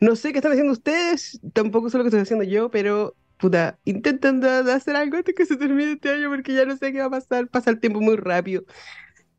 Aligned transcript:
No 0.00 0.16
sé 0.16 0.32
qué 0.32 0.38
están 0.38 0.52
haciendo 0.52 0.72
ustedes, 0.72 1.40
tampoco 1.52 1.90
sé 1.90 1.98
lo 1.98 2.04
que 2.04 2.08
estoy 2.08 2.22
haciendo 2.22 2.44
yo, 2.44 2.70
pero 2.70 3.14
puta, 3.38 3.78
intentando 3.84 4.48
hacer 4.48 4.96
algo 4.96 5.16
antes 5.16 5.34
que 5.34 5.46
se 5.46 5.56
termine 5.56 5.92
este 5.92 6.10
año 6.10 6.30
porque 6.30 6.54
ya 6.54 6.64
no 6.64 6.76
sé 6.76 6.92
qué 6.92 7.00
va 7.00 7.06
a 7.06 7.10
pasar, 7.10 7.48
pasa 7.48 7.70
el 7.70 7.80
tiempo 7.80 8.00
muy 8.00 8.16
rápido. 8.16 8.64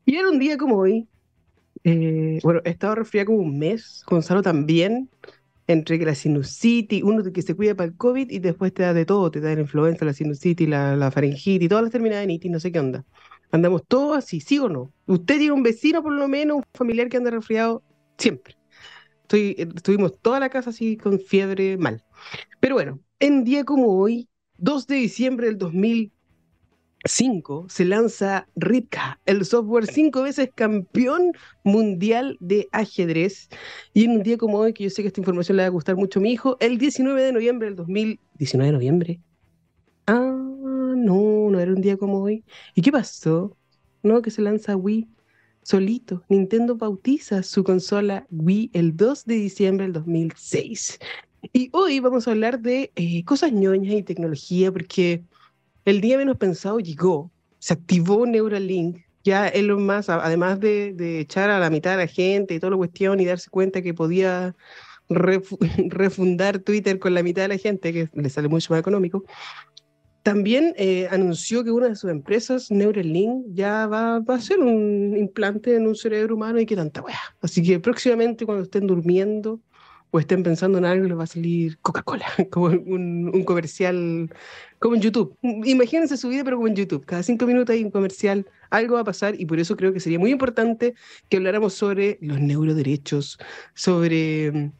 Y 0.04 0.16
era 0.16 0.28
un 0.28 0.38
día 0.38 0.56
como 0.56 0.76
hoy, 0.76 1.08
eh, 1.84 2.40
bueno, 2.42 2.60
he 2.64 2.70
estado 2.70 2.96
resfriada 2.96 3.26
como 3.26 3.38
un 3.38 3.58
mes, 3.58 4.04
Gonzalo 4.06 4.42
también, 4.42 5.08
entre 5.66 5.98
que 5.98 6.04
la 6.04 6.14
sinusitis, 6.14 7.02
uno 7.02 7.22
que 7.32 7.42
se 7.42 7.54
cuida 7.54 7.74
para 7.74 7.88
el 7.88 7.96
COVID 7.96 8.30
y 8.30 8.38
después 8.40 8.74
te 8.74 8.82
da 8.82 8.94
de 8.94 9.06
todo, 9.06 9.30
te 9.30 9.40
da 9.40 9.54
la 9.54 9.60
influenza, 9.60 10.04
la 10.04 10.12
sinusitis, 10.12 10.68
la, 10.68 11.10
faringitis, 11.10 11.68
todas 11.68 11.84
las 11.84 11.92
terminadas 11.92 12.24
en 12.24 12.30
itis, 12.30 12.50
no 12.50 12.60
sé 12.60 12.72
qué 12.72 12.80
onda. 12.80 13.04
Andamos 13.52 13.82
todos 13.86 14.16
así, 14.16 14.40
¿sí 14.40 14.58
o 14.58 14.68
no? 14.68 14.92
Usted 15.06 15.38
tiene 15.38 15.52
un 15.52 15.62
vecino 15.62 16.02
por 16.02 16.12
lo 16.12 16.26
menos, 16.28 16.58
un 16.58 16.64
familiar 16.74 17.08
que 17.08 17.18
anda 17.18 17.30
resfriado, 17.30 17.82
siempre. 18.18 18.56
Estuvimos 19.32 20.18
toda 20.20 20.40
la 20.40 20.50
casa 20.50 20.70
así 20.70 20.96
con 20.96 21.20
fiebre 21.20 21.76
mal. 21.76 22.04
Pero 22.60 22.74
bueno, 22.74 23.00
en 23.20 23.44
día 23.44 23.64
como 23.64 23.98
hoy, 23.98 24.28
2 24.58 24.86
de 24.86 24.96
diciembre 24.96 25.46
del 25.46 25.58
2005, 25.58 27.66
se 27.68 27.84
lanza 27.84 28.46
Ripka, 28.56 29.20
el 29.26 29.44
software 29.44 29.86
cinco 29.86 30.22
veces 30.22 30.50
campeón 30.54 31.32
mundial 31.64 32.36
de 32.40 32.68
ajedrez. 32.72 33.48
Y 33.94 34.04
en 34.04 34.12
un 34.12 34.22
día 34.22 34.36
como 34.36 34.58
hoy, 34.58 34.72
que 34.72 34.84
yo 34.84 34.90
sé 34.90 35.02
que 35.02 35.08
esta 35.08 35.20
información 35.20 35.56
le 35.56 35.64
va 35.64 35.68
a 35.68 35.70
gustar 35.70 35.96
mucho 35.96 36.18
a 36.18 36.22
mi 36.22 36.32
hijo, 36.32 36.56
el 36.60 36.78
19 36.78 37.22
de 37.22 37.32
noviembre 37.32 37.68
del 37.68 37.76
2000... 37.76 38.20
¿19 38.38 38.64
de 38.64 38.72
noviembre? 38.72 39.20
Ah, 40.06 40.36
no, 40.96 41.50
no 41.50 41.60
era 41.60 41.72
un 41.72 41.80
día 41.80 41.96
como 41.96 42.18
hoy. 42.18 42.44
¿Y 42.74 42.82
qué 42.82 42.92
pasó? 42.92 43.56
No, 44.02 44.20
que 44.20 44.30
se 44.30 44.42
lanza 44.42 44.76
Wii 44.76 45.08
solito. 45.62 46.22
Nintendo 46.28 46.76
bautiza 46.76 47.42
su 47.42 47.64
consola 47.64 48.26
Wii 48.30 48.70
el 48.72 48.96
2 48.96 49.24
de 49.26 49.34
diciembre 49.34 49.86
del 49.86 49.92
2006. 49.94 50.98
Y 51.52 51.70
hoy 51.72 52.00
vamos 52.00 52.28
a 52.28 52.32
hablar 52.32 52.60
de 52.60 52.92
eh, 52.94 53.24
cosas 53.24 53.52
ñoñas 53.52 53.94
y 53.94 54.02
tecnología, 54.02 54.70
porque 54.70 55.24
el 55.84 56.00
día 56.00 56.16
menos 56.16 56.36
pensado 56.36 56.78
llegó, 56.78 57.30
se 57.58 57.74
activó 57.74 58.26
Neuralink. 58.26 58.98
Ya 59.24 59.46
Elon 59.46 59.86
Musk, 59.86 60.10
además 60.10 60.58
de, 60.58 61.20
echar 61.20 61.48
a 61.48 61.60
la 61.60 61.70
mitad 61.70 61.92
de 61.92 61.98
la 61.98 62.06
gente 62.08 62.54
y 62.54 62.58
toda 62.58 62.72
la 62.72 62.76
cuestión 62.76 63.20
y 63.20 63.24
darse 63.24 63.50
cuenta 63.50 63.80
que 63.80 63.94
podía 63.94 64.56
refundar 65.08 66.58
Twitter 66.58 66.98
con 66.98 67.14
la 67.14 67.22
mitad 67.22 67.42
de 67.42 67.48
la 67.48 67.58
gente, 67.58 67.92
que 67.92 68.08
le 68.12 68.30
sale 68.30 68.48
mucho 68.48 68.72
más 68.72 68.80
económico, 68.80 69.24
también 70.22 70.74
eh, 70.76 71.08
anunció 71.10 71.64
que 71.64 71.70
una 71.70 71.88
de 71.88 71.96
sus 71.96 72.10
empresas, 72.10 72.70
Neuralink, 72.70 73.46
ya 73.54 73.86
va, 73.86 74.20
va, 74.20 74.34
a 74.34 74.36
hacer 74.36 74.60
un 74.60 75.16
implante 75.16 75.74
en 75.74 75.86
un 75.86 75.96
cerebro 75.96 76.36
humano 76.36 76.60
y 76.60 76.66
que 76.66 76.76
tanta 76.76 77.02
weá. 77.02 77.18
Así 77.40 77.62
que 77.62 77.80
próximamente 77.80 78.46
cuando 78.46 78.64
estén 78.64 78.86
durmiendo 78.86 79.60
o 80.12 80.20
estén 80.20 80.42
pensando 80.42 80.78
en 80.78 80.84
algo, 80.84 81.08
les 81.08 81.18
va 81.18 81.24
a 81.24 81.26
salir 81.26 81.78
Coca-Cola, 81.78 82.26
como 82.50 82.66
un, 82.66 83.30
un, 83.34 83.44
comercial, 83.44 84.30
como 84.78 84.94
en 84.94 85.00
YouTube. 85.00 85.36
Imagínense 85.42 86.16
su 86.16 86.28
vida, 86.28 86.44
pero 86.44 86.56
como 86.56 86.68
en 86.68 86.76
YouTube. 86.76 87.04
Cada 87.06 87.22
cinco 87.22 87.46
minutos 87.46 87.74
hay 87.74 87.82
un 87.82 87.90
comercial, 87.90 88.46
algo 88.70 88.94
va 88.94 89.00
a 89.00 89.04
pasar 89.04 89.40
y 89.40 89.46
por 89.46 89.58
eso 89.58 89.76
creo 89.76 89.92
que 89.92 90.00
sería 90.00 90.18
muy 90.18 90.30
importante 90.30 90.94
que 91.28 91.38
habláramos 91.38 91.74
sobre 91.74 92.18
los 92.20 92.38
neuroderechos, 92.40 93.38
sobre 93.74 94.72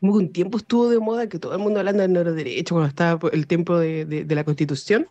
como 0.00 0.12
que 0.12 0.18
un 0.18 0.32
tiempo 0.32 0.58
estuvo 0.58 0.88
de 0.88 0.98
moda 0.98 1.28
que 1.28 1.38
todo 1.38 1.52
el 1.52 1.58
mundo 1.58 1.80
hablando 1.80 2.02
del 2.02 2.12
neuroderecho 2.12 2.74
cuando 2.74 2.88
estaba 2.88 3.30
el 3.32 3.46
tiempo 3.46 3.78
de, 3.78 4.04
de, 4.04 4.24
de, 4.24 4.34
la 4.34 4.44
constitución, 4.44 5.08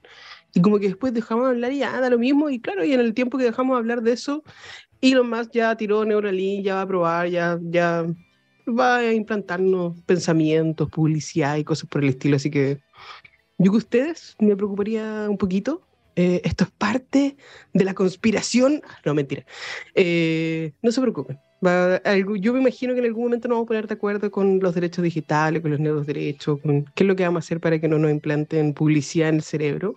y 0.54 0.62
como 0.62 0.80
que 0.80 0.88
después 0.88 1.14
dejamos 1.14 1.46
de 1.46 1.52
hablar 1.52 1.72
y 1.72 1.80
ya 1.80 2.00
da 2.00 2.10
lo 2.10 2.20
mismo, 2.20 2.50
y 2.50 2.60
claro, 2.60 2.84
y 2.84 2.94
en 2.94 3.00
el 3.00 3.14
tiempo 3.14 3.38
que 3.38 3.46
dejamos 3.46 3.76
de 3.76 3.80
hablar 3.80 4.02
de 4.02 4.14
eso, 4.14 4.44
Elon 5.02 5.30
Musk 5.30 5.52
ya 5.54 5.76
tiró 5.76 6.06
Neuralink, 6.06 6.64
ya 6.64 6.76
va 6.76 6.82
a 6.82 6.88
probar, 6.88 7.28
ya, 7.28 7.60
ya 7.62 8.06
va 8.68 8.98
a 8.98 9.14
implantarnos 9.14 10.00
pensamientos, 10.02 10.90
publicidad 10.90 11.58
y 11.58 11.64
cosas 11.64 11.90
por 11.90 12.04
el 12.04 12.10
estilo, 12.10 12.38
así 12.38 12.50
que 12.50 12.80
yo 13.58 13.72
que 13.72 13.78
ustedes 13.78 14.36
me 14.40 14.56
preocuparía 14.56 15.28
un 15.30 15.38
poquito. 15.38 15.82
Eh, 16.16 16.42
esto 16.44 16.66
es 16.66 16.72
parte 16.72 17.38
de 17.74 17.84
la 17.86 17.94
conspiración. 17.94 18.82
No, 19.06 19.14
mentira. 19.14 19.46
Eh, 19.96 20.74
no 20.82 20.92
se 20.92 21.02
preocupen 21.02 21.40
yo 21.64 22.54
me 22.54 22.60
imagino 22.60 22.94
que 22.94 23.00
en 23.00 23.06
algún 23.06 23.24
momento 23.26 23.48
nos 23.48 23.56
vamos 23.56 23.66
a 23.66 23.68
poner 23.68 23.88
de 23.88 23.96
acuerdo 23.96 24.32
con 24.32 24.60
los 24.60 24.76
derechos 24.76 25.04
digitales, 25.04 25.62
con 25.62 25.72
los 25.72 25.80
nuevos 25.80 26.06
derechos, 26.06 26.60
con 26.62 26.84
qué 26.96 27.04
es 27.04 27.08
lo 27.08 27.16
que 27.16 27.24
vamos 27.24 27.44
a 27.44 27.46
hacer 27.46 27.60
para 27.60 27.80
que 27.80 27.88
no 27.88 27.98
nos 27.98 28.12
implanten 28.12 28.74
publicidad 28.74 29.30
en 29.30 29.36
el 29.36 29.44
cerebro. 29.44 29.96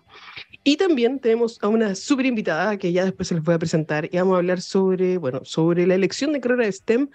Y 0.62 0.76
también 0.76 1.18
tenemos 1.18 1.58
a 1.62 1.68
una 1.68 1.94
súper 1.94 2.26
invitada 2.26 2.76
que 2.76 2.92
ya 2.92 3.04
después 3.04 3.28
se 3.28 3.34
les 3.34 3.42
voy 3.42 3.54
a 3.54 3.58
presentar 3.58 4.08
y 4.10 4.16
vamos 4.16 4.34
a 4.34 4.38
hablar 4.38 4.60
sobre, 4.60 5.18
bueno, 5.18 5.40
sobre 5.44 5.86
la 5.86 5.94
elección 5.94 6.32
de 6.32 6.40
carrera 6.40 6.64
de 6.64 6.72
STEM 6.72 7.08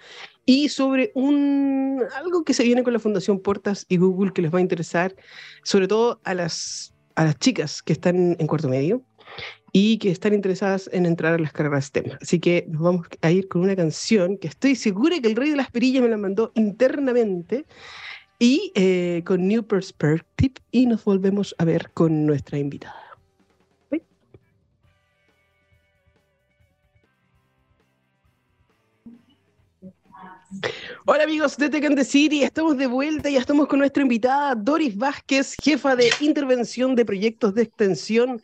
y 0.44 0.68
sobre 0.68 1.12
un, 1.14 2.02
algo 2.16 2.44
que 2.44 2.54
se 2.54 2.64
viene 2.64 2.82
con 2.82 2.92
la 2.92 2.98
Fundación 2.98 3.40
Portas 3.40 3.86
y 3.88 3.98
Google 3.98 4.32
que 4.32 4.42
les 4.42 4.52
va 4.52 4.58
a 4.58 4.62
interesar, 4.62 5.14
sobre 5.62 5.88
todo 5.88 6.20
a 6.24 6.34
las, 6.34 6.94
a 7.14 7.24
las 7.24 7.38
chicas 7.38 7.82
que 7.82 7.92
están 7.92 8.36
en 8.38 8.46
cuarto 8.46 8.68
medio 8.68 9.02
y 9.72 9.98
que 9.98 10.10
están 10.10 10.34
interesadas 10.34 10.88
en 10.92 11.06
entrar 11.06 11.34
a 11.34 11.38
las 11.38 11.52
carreras 11.52 11.86
STEM. 11.86 12.18
Así 12.20 12.38
que 12.38 12.66
nos 12.68 12.82
vamos 12.82 13.06
a 13.22 13.30
ir 13.30 13.48
con 13.48 13.62
una 13.62 13.74
canción 13.74 14.36
que 14.36 14.48
estoy 14.48 14.76
segura 14.76 15.18
que 15.20 15.28
el 15.28 15.36
Rey 15.36 15.50
de 15.50 15.56
las 15.56 15.70
Perillas 15.70 16.02
me 16.02 16.10
la 16.10 16.18
mandó 16.18 16.52
internamente 16.54 17.64
y 18.38 18.70
eh, 18.74 19.22
con 19.24 19.48
New 19.48 19.64
Perspective 19.64 20.54
y 20.70 20.86
nos 20.86 21.04
volvemos 21.04 21.54
a 21.58 21.64
ver 21.64 21.90
con 21.92 22.26
nuestra 22.26 22.58
invitada. 22.58 23.00
Hola 31.06 31.24
amigos 31.24 31.56
de 31.56 31.70
Tech 31.70 31.84
and 31.84 32.04
City, 32.04 32.42
estamos 32.42 32.76
de 32.76 32.86
vuelta 32.86 33.30
y 33.30 33.36
estamos 33.36 33.66
con 33.66 33.78
nuestra 33.78 34.02
invitada 34.02 34.54
Doris 34.54 34.96
Vázquez, 34.96 35.54
jefa 35.54 35.96
de 35.96 36.10
intervención 36.20 36.94
de 36.94 37.04
proyectos 37.06 37.54
de 37.54 37.62
extensión 37.62 38.42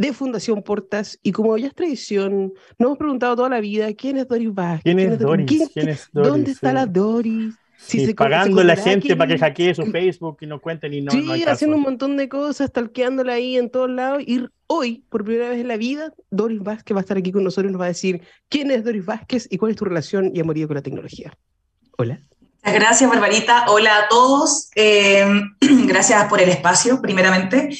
de 0.00 0.14
Fundación 0.14 0.62
Portas. 0.62 1.18
Y 1.22 1.32
como 1.32 1.56
ya 1.58 1.68
es 1.68 1.74
tradición, 1.74 2.52
nos 2.78 2.86
hemos 2.86 2.98
preguntado 2.98 3.36
toda 3.36 3.50
la 3.50 3.60
vida 3.60 3.92
quién 3.92 4.16
es 4.16 4.26
Doris 4.26 4.52
Vázquez. 4.52 4.82
¿Quién 4.82 4.98
es, 4.98 5.18
Doris? 5.18 5.70
¿Quién, 5.72 5.88
es 5.90 6.08
Doris? 6.12 6.30
¿Dónde 6.30 6.50
está 6.52 6.72
la 6.72 6.86
Doris? 6.86 7.54
Si 7.76 8.04
se, 8.04 8.14
pagando 8.14 8.62
la 8.62 8.76
gente 8.76 9.16
para 9.16 9.32
que 9.32 9.38
hackee 9.38 9.74
su 9.74 9.86
Facebook 9.86 10.38
y 10.40 10.46
no 10.46 10.60
cuenten 10.60 10.92
y 10.92 11.00
no. 11.00 11.12
Sí, 11.12 11.22
no 11.22 11.32
hay 11.32 11.42
haciendo 11.44 11.76
un 11.76 11.82
montón 11.82 12.16
de 12.16 12.28
cosas, 12.28 12.70
talqueándola 12.72 13.34
ahí 13.34 13.56
en 13.56 13.70
todos 13.70 13.90
lados. 13.90 14.22
Y 14.26 14.46
hoy, 14.66 15.04
por 15.08 15.24
primera 15.24 15.48
vez 15.50 15.60
en 15.60 15.68
la 15.68 15.78
vida, 15.78 16.12
Doris 16.30 16.60
Vázquez 16.60 16.94
va 16.94 17.00
a 17.00 17.02
estar 17.02 17.16
aquí 17.16 17.32
con 17.32 17.44
nosotros 17.44 17.70
y 17.70 17.72
nos 17.72 17.80
va 17.80 17.86
a 17.86 17.88
decir 17.88 18.22
quién 18.48 18.70
es 18.70 18.84
Doris 18.84 19.04
Vázquez 19.04 19.48
y 19.50 19.56
cuál 19.56 19.70
es 19.70 19.76
tu 19.76 19.84
relación 19.84 20.30
y 20.34 20.40
amorío 20.40 20.66
con 20.66 20.76
la 20.76 20.82
tecnología. 20.82 21.32
Hola. 21.96 22.20
Gracias, 22.62 23.08
Barbarita. 23.08 23.64
Hola 23.68 23.98
a 23.98 24.08
todos. 24.08 24.70
Eh, 24.74 25.24
gracias 25.86 26.24
por 26.26 26.40
el 26.40 26.50
espacio, 26.50 27.00
primeramente. 27.00 27.70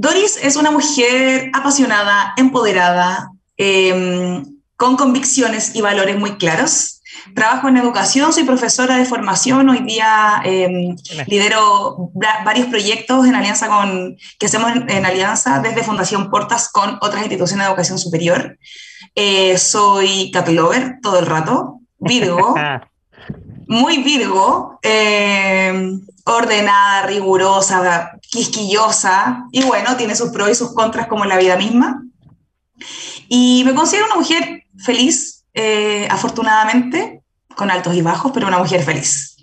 Doris 0.00 0.38
es 0.40 0.54
una 0.54 0.70
mujer 0.70 1.50
apasionada, 1.52 2.32
empoderada, 2.36 3.32
eh, 3.56 4.44
con 4.76 4.96
convicciones 4.96 5.74
y 5.74 5.80
valores 5.80 6.16
muy 6.16 6.36
claros. 6.36 7.00
Trabajo 7.34 7.66
en 7.66 7.78
educación, 7.78 8.32
soy 8.32 8.44
profesora 8.44 8.96
de 8.96 9.04
formación, 9.04 9.68
hoy 9.68 9.80
día 9.80 10.40
eh, 10.44 10.94
lidero 11.26 12.12
varios 12.44 12.68
proyectos 12.68 13.26
en 13.26 13.34
alianza 13.34 13.66
con, 13.66 14.16
que 14.38 14.46
hacemos 14.46 14.70
en, 14.70 14.88
en, 14.88 15.04
alianza 15.04 15.58
desde 15.58 15.82
Fundación 15.82 16.30
Portas 16.30 16.68
con 16.70 16.98
otras 17.00 17.22
instituciones 17.22 17.66
de 17.66 17.70
educación 17.72 17.98
superior. 17.98 18.56
Eh, 19.16 19.58
soy 19.58 20.30
cat 20.30 20.48
lover 20.48 20.98
todo 21.02 21.18
el 21.18 21.26
rato, 21.26 21.80
Virgo, 21.98 22.54
muy 23.66 23.98
Virgo, 24.04 24.78
eh, 24.80 25.98
ordenada, 26.24 27.02
rigurosa, 27.06 28.12
quisquillosa, 28.30 29.46
y 29.52 29.62
bueno, 29.62 29.96
tiene 29.96 30.14
sus 30.14 30.30
pros 30.30 30.50
y 30.50 30.54
sus 30.54 30.74
contras 30.74 31.06
como 31.06 31.24
en 31.24 31.30
la 31.30 31.38
vida 31.38 31.56
misma. 31.56 32.02
Y 33.28 33.62
me 33.64 33.74
considero 33.74 34.06
una 34.06 34.16
mujer 34.16 34.64
feliz, 34.78 35.44
eh, 35.54 36.06
afortunadamente, 36.10 37.22
con 37.56 37.70
altos 37.70 37.94
y 37.94 38.02
bajos, 38.02 38.32
pero 38.32 38.46
una 38.46 38.58
mujer 38.58 38.82
feliz. 38.82 39.36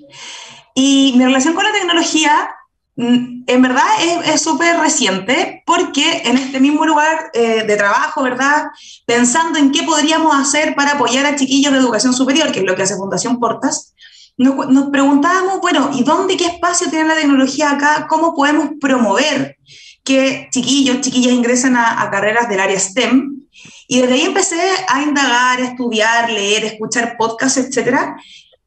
Y 0.73 1.13
mi 1.17 1.25
relación 1.25 1.53
con 1.53 1.63
la 1.63 1.71
tecnología, 1.71 2.49
mm, 2.95 3.43
en 3.47 3.61
verdad, 3.61 3.85
es 4.25 4.41
súper 4.41 4.79
reciente, 4.79 5.63
porque 5.65 6.21
en 6.25 6.37
este 6.37 6.59
mismo 6.59 6.85
lugar 6.85 7.31
eh, 7.33 7.63
de 7.63 7.77
trabajo, 7.77 8.23
¿verdad? 8.23 8.67
Pensando 9.05 9.59
en 9.59 9.71
qué 9.71 9.83
podríamos 9.83 10.35
hacer 10.35 10.75
para 10.75 10.93
apoyar 10.93 11.25
a 11.25 11.35
chiquillos 11.35 11.73
de 11.73 11.79
educación 11.79 12.13
superior, 12.13 12.51
que 12.51 12.59
es 12.59 12.65
lo 12.65 12.75
que 12.75 12.83
hace 12.83 12.95
Fundación 12.95 13.39
Portas, 13.39 13.93
nos, 14.37 14.67
nos, 14.69 14.89
preguntábamos, 14.89 15.61
bueno, 15.61 15.91
¿y 15.93 16.03
dónde, 16.03 16.35
qué 16.35 16.45
espacio 16.45 16.89
tiene 16.89 17.07
la 17.07 17.15
tecnología 17.15 17.71
acá? 17.71 18.07
¿Cómo 18.09 18.35
podemos 18.35 18.69
promover 18.81 19.57
que 20.03 20.49
chiquillos, 20.51 21.01
chiquillas 21.01 21.33
ingresen 21.33 21.75
a, 21.77 22.09
carreras 22.11 22.49
del 22.49 22.59
área 22.59 22.79
STEM? 22.79 23.41
Y 23.87 24.01
desde 24.01 24.13
ahí 24.15 24.21
empecé 24.23 24.59
a 24.89 25.01
indagar, 25.01 25.61
a 25.61 25.65
estudiar, 25.65 26.29
leer, 26.29 26.65
escuchar 26.65 27.15
podcasts, 27.17 27.57
etcétera. 27.57 28.17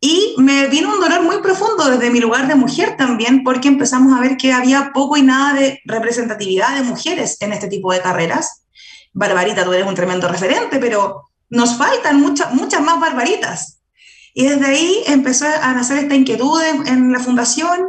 Y 0.00 0.36
me 0.38 0.68
vino 0.68 0.94
un 0.94 1.00
dolor 1.00 1.22
muy 1.22 1.42
profundo 1.42 1.90
desde 1.90 2.10
mi 2.10 2.20
lugar 2.20 2.46
de 2.46 2.54
mujer 2.54 2.96
también, 2.96 3.42
porque 3.42 3.68
empezamos 3.68 4.16
a 4.16 4.20
ver 4.20 4.36
que 4.36 4.52
había 4.52 4.92
poco 4.94 5.16
y 5.16 5.22
nada 5.22 5.54
de 5.54 5.80
representatividad 5.84 6.76
de 6.76 6.82
mujeres 6.82 7.36
en 7.40 7.52
este 7.52 7.68
tipo 7.68 7.92
de 7.92 8.00
carreras. 8.00 8.64
Barbarita, 9.12 9.64
tú 9.64 9.72
eres 9.72 9.86
un 9.86 9.96
tremendo 9.96 10.28
referente, 10.28 10.78
pero 10.78 11.28
nos 11.50 11.76
faltan 11.76 12.20
muchas 12.20 12.54
muchas 12.54 12.80
más 12.80 13.00
barbaritas. 13.00 13.77
Y 14.38 14.44
desde 14.44 14.66
ahí 14.66 15.02
empezó 15.08 15.46
a 15.46 15.72
nacer 15.72 15.98
esta 15.98 16.14
inquietud 16.14 16.62
en, 16.62 16.86
en 16.86 17.10
la 17.10 17.18
fundación, 17.18 17.88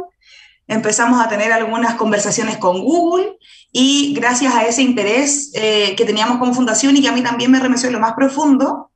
empezamos 0.66 1.24
a 1.24 1.28
tener 1.28 1.52
algunas 1.52 1.94
conversaciones 1.94 2.56
con 2.56 2.80
Google 2.80 3.38
y 3.70 4.14
gracias 4.14 4.52
a 4.52 4.66
ese 4.66 4.82
interés 4.82 5.52
eh, 5.54 5.94
que 5.96 6.04
teníamos 6.04 6.38
como 6.38 6.52
fundación 6.52 6.96
y 6.96 7.02
que 7.02 7.08
a 7.08 7.12
mí 7.12 7.22
también 7.22 7.52
me 7.52 7.60
remeció 7.60 7.86
en 7.86 7.92
lo 7.92 8.00
más 8.00 8.14
profundo, 8.14 8.90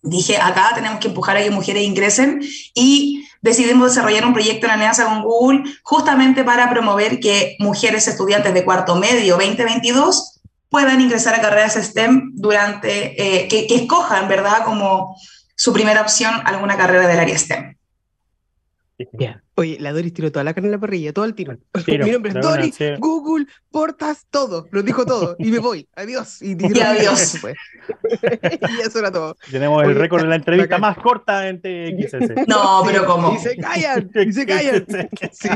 dije, 0.00 0.36
acá 0.36 0.70
tenemos 0.76 1.00
que 1.00 1.08
empujar 1.08 1.36
a 1.36 1.42
que 1.42 1.50
mujeres 1.50 1.82
ingresen 1.82 2.40
y 2.72 3.26
decidimos 3.40 3.88
desarrollar 3.88 4.24
un 4.24 4.32
proyecto 4.32 4.66
en 4.66 4.72
alianza 4.74 5.06
con 5.06 5.24
Google 5.24 5.64
justamente 5.82 6.44
para 6.44 6.70
promover 6.70 7.18
que 7.18 7.56
mujeres 7.58 8.06
estudiantes 8.06 8.54
de 8.54 8.64
cuarto 8.64 8.94
medio 8.94 9.38
2022 9.38 10.40
puedan 10.68 11.00
ingresar 11.00 11.34
a 11.34 11.40
carreras 11.40 11.74
STEM 11.74 12.30
durante, 12.34 13.20
eh, 13.40 13.48
que, 13.48 13.66
que 13.66 13.74
escojan, 13.74 14.28
¿verdad?, 14.28 14.64
como 14.64 15.16
su 15.62 15.72
primera 15.72 16.00
opción 16.00 16.34
alguna 16.44 16.76
carrera 16.76 17.06
del 17.06 17.20
área 17.20 17.38
STEM. 17.38 17.76
Yeah. 19.16 19.44
Oye, 19.54 19.76
la 19.78 19.92
Doris 19.92 20.12
tiró 20.12 20.32
toda 20.32 20.42
la 20.42 20.54
carne 20.54 20.66
en 20.66 20.72
la 20.72 20.80
parrilla, 20.80 21.12
todo 21.12 21.24
el 21.24 21.36
tiro. 21.36 21.56
tiro 21.84 22.04
Mi 22.04 22.10
nombre 22.10 22.32
es 22.32 22.40
Doris, 22.40 22.74
sí. 22.74 22.86
Google, 22.98 23.46
Portas, 23.70 24.26
todo. 24.28 24.66
Lo 24.72 24.82
dijo 24.82 25.06
todo. 25.06 25.36
Y 25.38 25.52
me 25.52 25.60
voy. 25.60 25.86
Adiós. 25.94 26.42
Y, 26.42 26.56
y 26.60 26.80
adiós. 26.80 27.36
y 27.44 28.80
eso 28.80 28.98
era 28.98 29.12
todo. 29.12 29.36
Tenemos 29.52 29.84
Oye, 29.84 29.92
el 29.92 29.98
récord 30.00 30.22
de 30.22 30.30
la 30.30 30.34
entrevista 30.34 30.78
más 30.78 30.98
corta 30.98 31.48
en 31.48 31.60
TXS. 31.60 32.32
No, 32.48 32.82
pero 32.84 33.06
¿cómo? 33.06 33.32
Y 33.36 33.38
se 33.38 33.56
callan. 33.56 34.10
Y 34.16 34.32
se 34.32 34.44
callan. 34.44 34.84
Sí. 35.30 35.48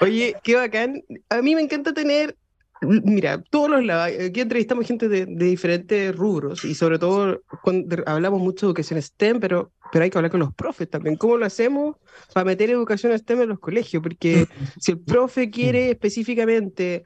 Oye, 0.00 0.34
qué 0.42 0.56
bacán. 0.56 1.04
A 1.28 1.42
mí 1.42 1.54
me 1.54 1.60
encanta 1.60 1.94
tener 1.94 2.36
Mira, 2.82 3.42
todos 3.42 3.70
los 3.70 3.90
aquí 3.90 4.40
entrevistamos 4.40 4.86
gente 4.86 5.08
de, 5.08 5.24
de, 5.26 5.46
diferentes 5.46 6.14
rubros 6.14 6.64
y 6.64 6.74
sobre 6.74 6.98
todo 6.98 7.42
cuando 7.62 8.02
hablamos 8.06 8.40
mucho 8.40 8.66
de 8.66 8.70
educación 8.70 9.00
STEM, 9.00 9.40
pero, 9.40 9.72
pero 9.92 10.04
hay 10.04 10.10
que 10.10 10.18
hablar 10.18 10.30
con 10.30 10.40
los 10.40 10.54
profes 10.54 10.90
también. 10.90 11.16
¿Cómo 11.16 11.38
lo 11.38 11.46
hacemos 11.46 11.96
para 12.34 12.44
meter 12.44 12.68
educación 12.68 13.18
STEM 13.18 13.42
en 13.42 13.48
los 13.48 13.60
colegios? 13.60 14.02
Porque 14.02 14.46
si 14.80 14.92
el 14.92 15.00
profe 15.00 15.50
quiere 15.50 15.90
específicamente 15.90 17.04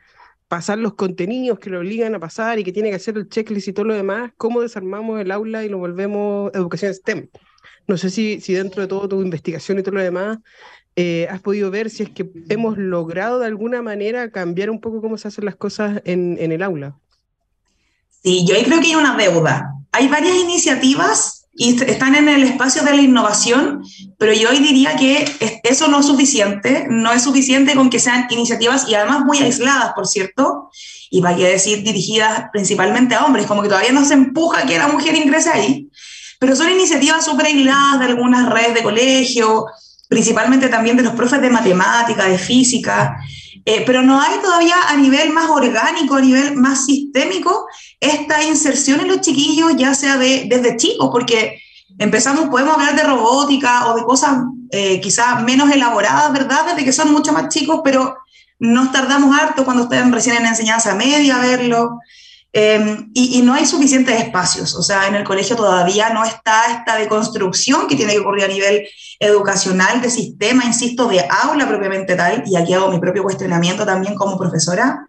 pasar 0.48 0.78
los 0.78 0.94
contenidos 0.94 1.60
que 1.60 1.70
lo 1.70 1.78
obligan 1.78 2.16
a 2.16 2.18
pasar 2.18 2.58
y 2.58 2.64
que 2.64 2.72
tiene 2.72 2.90
que 2.90 2.96
hacer 2.96 3.16
el 3.16 3.28
checklist 3.28 3.68
y 3.68 3.72
todo 3.72 3.84
lo 3.84 3.94
demás, 3.94 4.32
¿cómo 4.36 4.60
desarmamos 4.62 5.20
el 5.20 5.30
aula 5.30 5.64
y 5.64 5.68
lo 5.68 5.78
volvemos 5.78 6.50
educación 6.52 6.92
STEM? 6.92 7.28
No 7.86 7.96
sé 7.96 8.10
si, 8.10 8.40
si 8.40 8.54
dentro 8.54 8.82
de 8.82 8.88
todo 8.88 9.08
tu 9.08 9.22
investigación 9.22 9.78
y 9.78 9.82
todo 9.82 9.94
lo 9.94 10.02
demás 10.02 10.38
eh, 11.02 11.26
has 11.30 11.40
podido 11.40 11.70
ver 11.70 11.88
si 11.88 12.02
es 12.02 12.10
que 12.10 12.30
hemos 12.50 12.76
logrado 12.76 13.38
de 13.38 13.46
alguna 13.46 13.80
manera 13.80 14.30
cambiar 14.30 14.68
un 14.68 14.82
poco 14.82 15.00
cómo 15.00 15.16
se 15.16 15.28
hacen 15.28 15.46
las 15.46 15.56
cosas 15.56 16.02
en, 16.04 16.36
el 16.38 16.62
aula. 16.62 16.94
Sí, 18.22 18.44
yo 18.46 18.54
creo 18.62 18.80
que 18.80 18.88
hay 18.88 18.94
una 18.96 19.16
deuda. 19.16 19.72
Hay 19.92 20.08
varias 20.08 20.36
iniciativas 20.36 21.46
y 21.54 21.82
están 21.82 22.16
en 22.16 22.28
el 22.28 22.42
espacio 22.42 22.82
de 22.82 22.94
la 22.94 23.00
innovación, 23.00 23.82
pero 24.18 24.34
yo 24.34 24.50
hoy 24.50 24.58
diría 24.58 24.94
que 24.96 25.24
eso 25.62 25.88
no 25.88 26.00
es 26.00 26.06
suficiente, 26.06 26.86
no 26.90 27.12
es 27.12 27.22
suficiente 27.22 27.74
con 27.74 27.88
que 27.88 27.98
sean 27.98 28.26
iniciativas 28.28 28.86
y 28.86 28.94
además 28.94 29.24
muy 29.24 29.38
aisladas, 29.38 29.94
por 29.94 30.06
cierto, 30.06 30.68
y 31.08 31.22
vaya 31.22 31.46
a 31.46 31.50
decir 31.50 31.82
dirigidas 31.82 32.50
principalmente 32.52 33.14
a 33.14 33.24
hombres, 33.24 33.46
como 33.46 33.62
que 33.62 33.68
todavía 33.68 33.92
no 33.92 34.04
se 34.04 34.12
empuja 34.12 34.66
que 34.66 34.76
la 34.76 34.88
mujer 34.88 35.16
ingrese 35.16 35.48
ahí, 35.48 35.90
pero 36.38 36.54
son 36.54 36.68
iniciativas 36.70 37.24
súper 37.24 37.46
aisladas 37.46 38.00
de 38.00 38.04
algunas 38.04 38.50
redes 38.50 38.74
de 38.74 38.82
colegio, 38.82 39.64
principalmente 40.10 40.68
también 40.68 40.96
de 40.96 41.04
los 41.04 41.14
profes 41.14 41.40
de 41.40 41.48
matemática, 41.48 42.24
de 42.24 42.36
física, 42.36 43.16
eh, 43.64 43.84
pero 43.86 44.02
no 44.02 44.20
hay 44.20 44.40
todavía 44.42 44.74
a 44.88 44.96
nivel 44.96 45.30
más 45.32 45.48
orgánico, 45.48 46.16
a 46.16 46.20
nivel 46.20 46.56
más 46.56 46.84
sistémico, 46.84 47.68
esta 48.00 48.42
inserción 48.42 48.98
en 48.98 49.06
los 49.06 49.20
chiquillos, 49.20 49.76
ya 49.76 49.94
sea 49.94 50.16
de, 50.16 50.46
desde 50.48 50.76
chicos, 50.76 51.10
porque 51.12 51.62
empezamos, 51.96 52.48
podemos 52.48 52.74
hablar 52.74 52.96
de 52.96 53.04
robótica 53.04 53.86
o 53.86 53.94
de 53.94 54.02
cosas 54.02 54.38
eh, 54.72 55.00
quizás 55.00 55.44
menos 55.44 55.70
elaboradas, 55.70 56.32
¿verdad? 56.32 56.66
Desde 56.66 56.84
que 56.84 56.92
son 56.92 57.12
mucho 57.12 57.32
más 57.32 57.48
chicos, 57.48 57.80
pero 57.84 58.16
nos 58.58 58.90
tardamos 58.90 59.38
harto 59.38 59.64
cuando 59.64 59.84
están 59.84 60.12
recién 60.12 60.38
en 60.38 60.46
enseñanza 60.46 60.96
media 60.96 61.36
a 61.36 61.40
verlo. 61.40 62.00
Eh, 62.52 63.06
y, 63.14 63.38
y, 63.38 63.42
no 63.42 63.54
hay 63.54 63.64
suficientes 63.64 64.20
espacios, 64.20 64.74
o 64.74 64.82
sea, 64.82 65.06
en 65.06 65.14
el 65.14 65.22
colegio 65.22 65.54
todavía 65.54 66.10
no 66.10 66.24
está 66.24 66.72
esta 66.72 66.96
deconstrucción 66.96 67.86
que 67.86 67.94
tiene 67.94 68.12
que 68.12 68.18
ocurrir 68.18 68.44
a 68.44 68.48
nivel 68.48 68.88
educacional, 69.20 70.00
de 70.00 70.10
sistema, 70.10 70.64
insisto, 70.64 71.06
de 71.06 71.24
aula 71.44 71.68
propiamente 71.68 72.16
tal, 72.16 72.42
y 72.44 72.56
aquí 72.56 72.72
hago 72.72 72.90
mi 72.90 72.98
propio 72.98 73.22
cuestionamiento 73.22 73.86
también 73.86 74.16
como 74.16 74.36
profesora. 74.36 75.06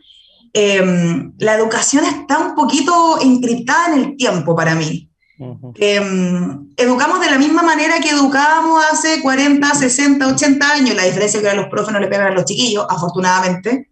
Eh, 0.53 1.31
la 1.39 1.55
educación 1.55 2.05
está 2.05 2.37
un 2.37 2.53
poquito 2.53 3.19
encriptada 3.19 3.95
en 3.95 3.99
el 4.01 4.17
tiempo 4.17 4.55
para 4.55 4.75
mí. 4.75 5.09
Uh 5.39 5.55
-huh. 5.55 5.73
eh, 5.79 5.99
educamos 6.77 7.19
de 7.21 7.31
la 7.31 7.39
misma 7.39 7.63
manera 7.63 7.99
que 7.99 8.11
educábamos 8.11 8.83
hace 8.91 9.19
40, 9.19 9.73
60, 9.73 10.27
80 10.27 10.71
años, 10.71 10.95
la 10.95 11.05
diferencia 11.05 11.39
es 11.39 11.43
que 11.43 11.49
a 11.49 11.55
los 11.55 11.69
profes 11.69 11.91
no 11.91 11.99
le 11.99 12.07
pegan 12.07 12.27
a 12.27 12.35
los 12.35 12.45
chiquillos, 12.45 12.85
afortunadamente, 12.87 13.89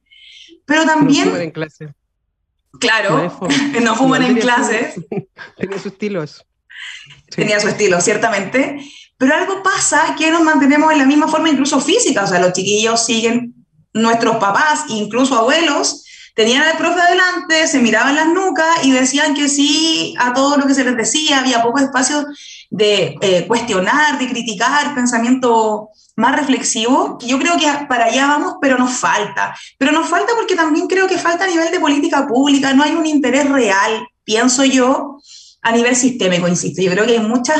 pero 0.66 0.86
también... 0.86 1.30
No 1.30 1.38
en 1.38 1.50
clase. 1.50 1.96
Claro, 2.80 3.18
no, 3.24 3.30
fuman, 3.30 3.84
no 3.84 3.96
fuman 3.96 4.24
en 4.24 4.38
clases. 4.38 4.96
Tenía 5.58 5.80
su 5.80 5.90
estilo 5.90 6.24
eso. 6.24 6.44
Sí. 7.30 7.36
Tenía 7.36 7.60
su 7.60 7.68
estilo, 7.68 8.00
ciertamente. 8.02 8.80
Pero 9.18 9.36
algo 9.36 9.62
pasa 9.62 10.16
que 10.18 10.32
nos 10.32 10.44
mantenemos 10.44 10.92
en 10.92 11.00
la 11.00 11.06
misma 11.06 11.28
forma, 11.28 11.50
incluso 11.50 11.80
física. 11.82 12.24
O 12.24 12.28
sea, 12.28 12.40
los 12.40 12.54
chiquillos 12.54 13.06
siguen, 13.06 13.54
nuestros 13.94 14.38
papás, 14.38 14.86
incluso 14.88 15.36
abuelos, 15.36 16.06
tenían 16.36 16.64
al 16.64 16.78
profe 16.78 17.02
adelante, 17.02 17.68
se 17.68 17.80
miraban 17.80 18.16
las 18.16 18.28
nucas 18.28 18.84
y 18.84 18.92
decían 18.92 19.34
que 19.34 19.50
sí 19.50 20.16
a 20.20 20.34
todo 20.34 20.58
lo 20.58 20.66
que 20.66 20.74
se 20.74 20.86
les 20.86 20.96
decía. 20.96 21.40
Había 21.40 21.62
poco 21.62 21.80
espacio 21.80 22.26
de 22.70 23.16
eh, 23.22 23.46
cuestionar, 23.46 24.18
de 24.20 24.30
criticar, 24.30 24.96
pensamiento 24.96 25.90
más 26.20 26.36
reflexivo. 26.36 27.18
Yo 27.22 27.40
creo 27.40 27.58
que 27.58 27.66
para 27.88 28.06
allá 28.06 28.28
vamos, 28.28 28.56
pero 28.62 28.78
nos 28.78 28.92
falta. 28.92 29.56
Pero 29.78 29.94
nos 29.94 30.08
falta 30.08 30.34
porque 30.36 30.56
también 30.56 30.88
creo 30.88 31.08
que 31.08 31.18
falta 31.18 31.46
a 31.46 31.48
nivel 31.48 31.72
de 31.72 31.80
política 31.80 32.28
pública, 32.28 32.74
no 32.74 32.84
hay 32.84 32.92
un 32.92 33.06
interés 33.06 33.50
real, 33.50 34.06
pienso 34.26 34.66
yo, 34.66 35.18
a 35.62 35.72
nivel 35.72 35.96
sistémico, 35.96 36.48
insisto. 36.48 36.82
Yo 36.82 36.92
creo 36.92 37.06
que 37.06 37.14
hay 37.14 37.20
muchas 37.20 37.58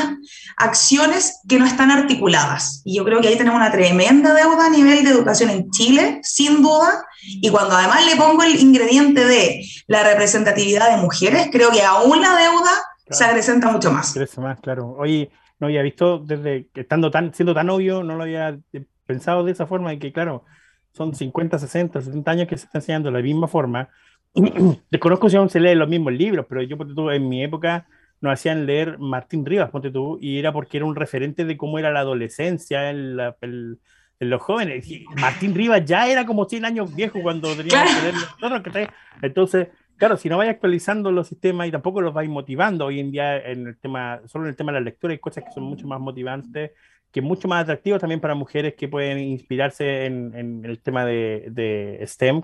acciones 0.58 1.40
que 1.48 1.58
no 1.58 1.64
están 1.64 1.90
articuladas. 1.90 2.82
Y 2.84 2.96
yo 2.96 3.04
creo 3.04 3.22
que 3.22 3.28
ahí 3.28 3.38
tenemos 3.38 3.56
una 3.56 3.72
tremenda 3.72 4.34
deuda 4.34 4.66
a 4.66 4.70
nivel 4.70 5.04
de 5.04 5.10
educación 5.10 5.48
en 5.48 5.70
Chile, 5.70 6.20
sin 6.22 6.62
duda. 6.62 7.02
Y 7.22 7.48
cuando 7.48 7.76
además 7.76 8.04
le 8.04 8.16
pongo 8.16 8.42
el 8.42 8.60
ingrediente 8.60 9.24
de 9.24 9.64
la 9.86 10.02
representatividad 10.04 10.90
de 10.90 11.02
mujeres, 11.02 11.48
creo 11.50 11.70
que 11.70 11.82
aún 11.82 12.20
la 12.20 12.36
deuda 12.36 12.72
claro. 13.06 13.18
se 13.18 13.24
acrecenta 13.24 13.70
mucho 13.70 13.90
más. 13.90 14.12
Crece 14.12 14.40
más, 14.40 14.60
claro. 14.60 14.96
Oye, 14.98 15.30
no 15.60 15.66
había 15.66 15.82
visto 15.82 16.18
desde 16.18 16.66
que 16.72 16.80
estando 16.80 17.10
tan, 17.10 17.32
siendo 17.34 17.54
tan 17.54 17.70
obvio, 17.70 18.02
no 18.02 18.16
lo 18.16 18.24
había 18.24 18.58
pensado 19.06 19.44
de 19.44 19.52
esa 19.52 19.66
forma, 19.66 19.92
y 19.92 19.98
que 19.98 20.12
claro, 20.12 20.44
son 20.92 21.14
50, 21.14 21.58
60, 21.58 22.00
70 22.00 22.30
años 22.30 22.48
que 22.48 22.56
se 22.56 22.64
está 22.64 22.78
enseñando 22.78 23.10
de 23.10 23.18
la 23.18 23.22
misma 23.22 23.46
forma. 23.46 23.88
Desconozco 24.90 25.28
si 25.28 25.36
aún 25.36 25.50
se 25.50 25.60
leen 25.60 25.78
los 25.78 25.88
mismos 25.88 26.12
libros, 26.12 26.46
pero 26.48 26.62
yo, 26.62 26.76
ponte 26.76 26.94
tú, 26.94 27.10
en 27.10 27.28
mi 27.28 27.44
época 27.44 27.86
nos 28.20 28.32
hacían 28.32 28.66
leer 28.66 28.98
Martín 28.98 29.46
Rivas, 29.46 29.70
ponte 29.70 29.90
tú, 29.90 30.18
y 30.20 30.38
era 30.38 30.52
porque 30.52 30.78
era 30.78 30.86
un 30.86 30.96
referente 30.96 31.44
de 31.44 31.56
cómo 31.56 31.78
era 31.78 31.90
la 31.90 32.00
adolescencia 32.00 32.90
en, 32.90 33.16
la, 33.16 33.36
en, 33.40 33.78
en 34.18 34.30
los 34.30 34.42
jóvenes. 34.42 34.88
Y 34.88 35.04
Martín 35.16 35.54
Rivas 35.54 35.84
ya 35.84 36.08
era 36.08 36.26
como 36.26 36.44
100 36.44 36.64
años 36.64 36.94
viejo 36.94 37.20
cuando 37.22 37.54
teníamos 37.54 37.94
que 37.94 38.02
leer 38.02 38.14
nosotros. 38.14 38.88
Entonces, 39.22 39.68
claro, 40.00 40.16
si 40.16 40.30
no 40.30 40.38
vais 40.38 40.48
actualizando 40.48 41.12
los 41.12 41.28
sistemas 41.28 41.68
y 41.68 41.70
tampoco 41.70 42.00
los 42.00 42.14
vais 42.14 42.28
motivando, 42.28 42.86
hoy 42.86 43.00
en 43.00 43.12
día 43.12 43.36
en 43.36 43.66
el 43.66 43.76
tema, 43.76 44.22
solo 44.26 44.46
en 44.46 44.50
el 44.50 44.56
tema 44.56 44.72
de 44.72 44.80
la 44.80 44.84
lectura 44.84 45.12
hay 45.12 45.18
cosas 45.18 45.44
que 45.44 45.52
son 45.52 45.64
mucho 45.64 45.86
más 45.86 46.00
motivantes, 46.00 46.70
que 47.12 47.20
mucho 47.20 47.48
más 47.48 47.64
atractivos 47.64 48.00
también 48.00 48.18
para 48.18 48.34
mujeres 48.34 48.74
que 48.76 48.88
pueden 48.88 49.18
inspirarse 49.18 50.06
en, 50.06 50.34
en 50.34 50.64
el 50.64 50.80
tema 50.80 51.04
de, 51.04 51.48
de 51.50 52.00
STEM. 52.06 52.42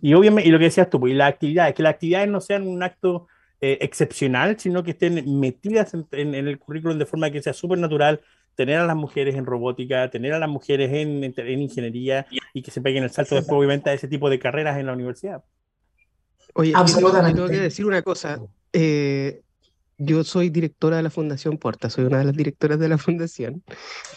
Y 0.00 0.14
obviamente, 0.14 0.48
y 0.48 0.52
lo 0.52 0.58
que 0.58 0.64
decías 0.64 0.88
tú, 0.88 0.98
pues, 0.98 1.12
y 1.12 1.16
las 1.16 1.28
actividades, 1.28 1.74
que 1.74 1.82
las 1.82 1.92
actividades 1.92 2.30
no 2.30 2.40
sean 2.40 2.66
un 2.66 2.82
acto 2.82 3.28
eh, 3.60 3.76
excepcional, 3.82 4.58
sino 4.58 4.82
que 4.82 4.92
estén 4.92 5.38
metidas 5.38 5.92
en, 5.92 6.06
en, 6.12 6.34
en 6.34 6.48
el 6.48 6.58
currículum 6.58 6.96
de 6.98 7.04
forma 7.04 7.30
que 7.30 7.42
sea 7.42 7.52
súper 7.52 7.78
natural, 7.80 8.22
tener 8.54 8.78
a 8.78 8.86
las 8.86 8.96
mujeres 8.96 9.34
en 9.34 9.44
robótica, 9.44 10.08
tener 10.08 10.32
a 10.32 10.38
las 10.38 10.48
mujeres 10.48 10.90
en, 10.90 11.22
en, 11.22 11.34
en, 11.36 11.60
ingeniería 11.60 12.26
y 12.54 12.62
que 12.62 12.70
se 12.70 12.80
peguen 12.80 13.04
el 13.04 13.10
salto 13.10 13.34
después, 13.34 13.58
obviamente, 13.58 13.90
a 13.90 13.92
ese 13.92 14.08
tipo 14.08 14.30
de 14.30 14.38
carreras 14.38 14.78
en 14.78 14.86
la 14.86 14.94
universidad. 14.94 15.42
Oye, 16.54 16.72
Absolutamente. 16.74 17.34
tengo 17.34 17.48
que 17.48 17.60
decir 17.60 17.86
una 17.86 18.02
cosa. 18.02 18.40
Eh, 18.72 19.42
yo 19.98 20.24
soy 20.24 20.50
directora 20.50 20.96
de 20.96 21.02
la 21.02 21.10
Fundación 21.10 21.58
Porta, 21.58 21.88
soy 21.90 22.04
una 22.04 22.18
de 22.18 22.24
las 22.24 22.36
directoras 22.36 22.78
de 22.78 22.88
la 22.88 22.98
fundación. 22.98 23.62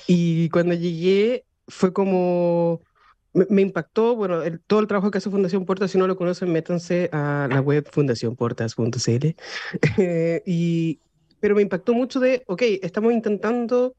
Y 0.07 0.49
cuando 0.49 0.73
llegué 0.73 1.45
fue 1.67 1.93
como, 1.93 2.81
me, 3.33 3.45
me 3.49 3.61
impactó, 3.61 4.15
bueno, 4.15 4.41
el, 4.41 4.59
todo 4.61 4.79
el 4.79 4.87
trabajo 4.87 5.11
que 5.11 5.19
hace 5.19 5.29
Fundación 5.29 5.65
Porta, 5.65 5.87
si 5.87 5.97
no 5.97 6.07
lo 6.07 6.15
conocen, 6.15 6.51
métanse 6.51 7.09
a 7.11 7.47
la 7.49 7.61
web 7.61 7.87
fundacionportas.cl. 7.91 9.35
eh, 9.97 10.43
y, 10.45 10.99
pero 11.39 11.55
me 11.55 11.61
impactó 11.61 11.93
mucho 11.93 12.19
de, 12.19 12.43
ok, 12.47 12.61
estamos 12.81 13.13
intentando 13.13 13.95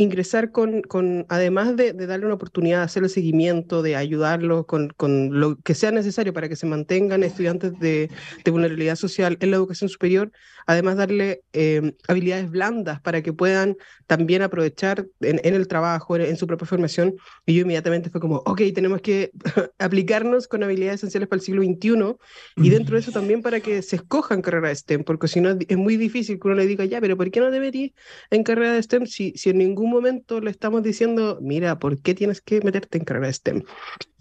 ingresar 0.00 0.52
con, 0.52 0.82
con 0.82 1.26
además 1.28 1.76
de, 1.76 1.92
darle 1.92 2.26
una 2.26 2.36
oportunidad 2.36 2.78
de 2.78 2.84
hacer 2.84 3.02
el 3.02 3.10
seguimiento, 3.10 3.82
de 3.82 3.96
ayudarlos 3.96 4.64
con, 4.64 4.90
con, 4.96 5.40
lo 5.40 5.56
que 5.56 5.74
sea 5.74 5.90
necesario 5.90 6.32
para 6.32 6.48
que 6.48 6.54
se 6.54 6.66
mantengan 6.66 7.24
estudiantes 7.24 7.76
de, 7.80 8.08
de 8.44 8.50
vulnerabilidad 8.50 8.94
social 8.94 9.36
en 9.40 9.50
la 9.50 9.56
educación 9.56 9.90
superior, 9.90 10.30
además 10.66 10.98
darle 10.98 11.42
eh, 11.52 11.94
habilidades 12.06 12.48
blandas 12.48 13.00
para 13.00 13.22
que 13.22 13.32
puedan 13.32 13.76
también 14.06 14.42
aprovechar 14.42 15.04
en, 15.20 15.40
en 15.42 15.54
el 15.54 15.66
trabajo, 15.66 16.14
en, 16.14 16.36
su 16.36 16.46
propia 16.46 16.68
formación. 16.68 17.16
Y 17.44 17.54
yo 17.54 17.62
inmediatamente 17.62 18.08
fue 18.08 18.20
como, 18.20 18.36
ok, 18.46 18.60
tenemos 18.72 19.00
que 19.00 19.32
aplicarnos 19.78 20.46
con 20.46 20.62
habilidades 20.62 21.00
esenciales 21.00 21.28
para 21.28 21.38
el 21.38 21.44
siglo 21.44 21.62
XXI 21.62 22.16
y 22.56 22.70
dentro 22.70 22.94
de 22.94 23.00
eso 23.00 23.10
también 23.10 23.42
para 23.42 23.58
que 23.58 23.82
se 23.82 23.96
escojan 23.96 24.42
carreras 24.42 24.78
STEM, 24.78 25.02
porque 25.02 25.26
si 25.26 25.40
no 25.40 25.58
es 25.58 25.76
muy 25.76 25.96
difícil 25.96 26.38
que 26.38 26.46
uno 26.46 26.56
le 26.56 26.66
diga, 26.66 26.84
ya, 26.84 27.00
pero 27.00 27.16
¿por 27.16 27.28
qué 27.32 27.40
no 27.40 27.50
metís 27.50 27.92
en 28.30 28.44
carrera 28.44 28.74
de 28.74 28.82
STEM 28.82 29.06
si, 29.06 29.32
si 29.36 29.50
en 29.50 29.58
ningún 29.58 29.87
momento 29.90 30.40
le 30.40 30.50
estamos 30.50 30.82
diciendo, 30.82 31.38
mira, 31.40 31.78
¿por 31.78 32.00
qué 32.00 32.14
tienes 32.14 32.40
que 32.40 32.60
meterte 32.60 32.98
en 32.98 33.04
carrera 33.04 33.32
STEM? 33.32 33.62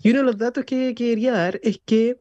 Y 0.01 0.11
uno 0.11 0.19
de 0.19 0.25
los 0.25 0.37
datos 0.37 0.65
que 0.65 0.93
quería 0.95 1.31
dar 1.33 1.59
es 1.63 1.79
que 1.85 2.19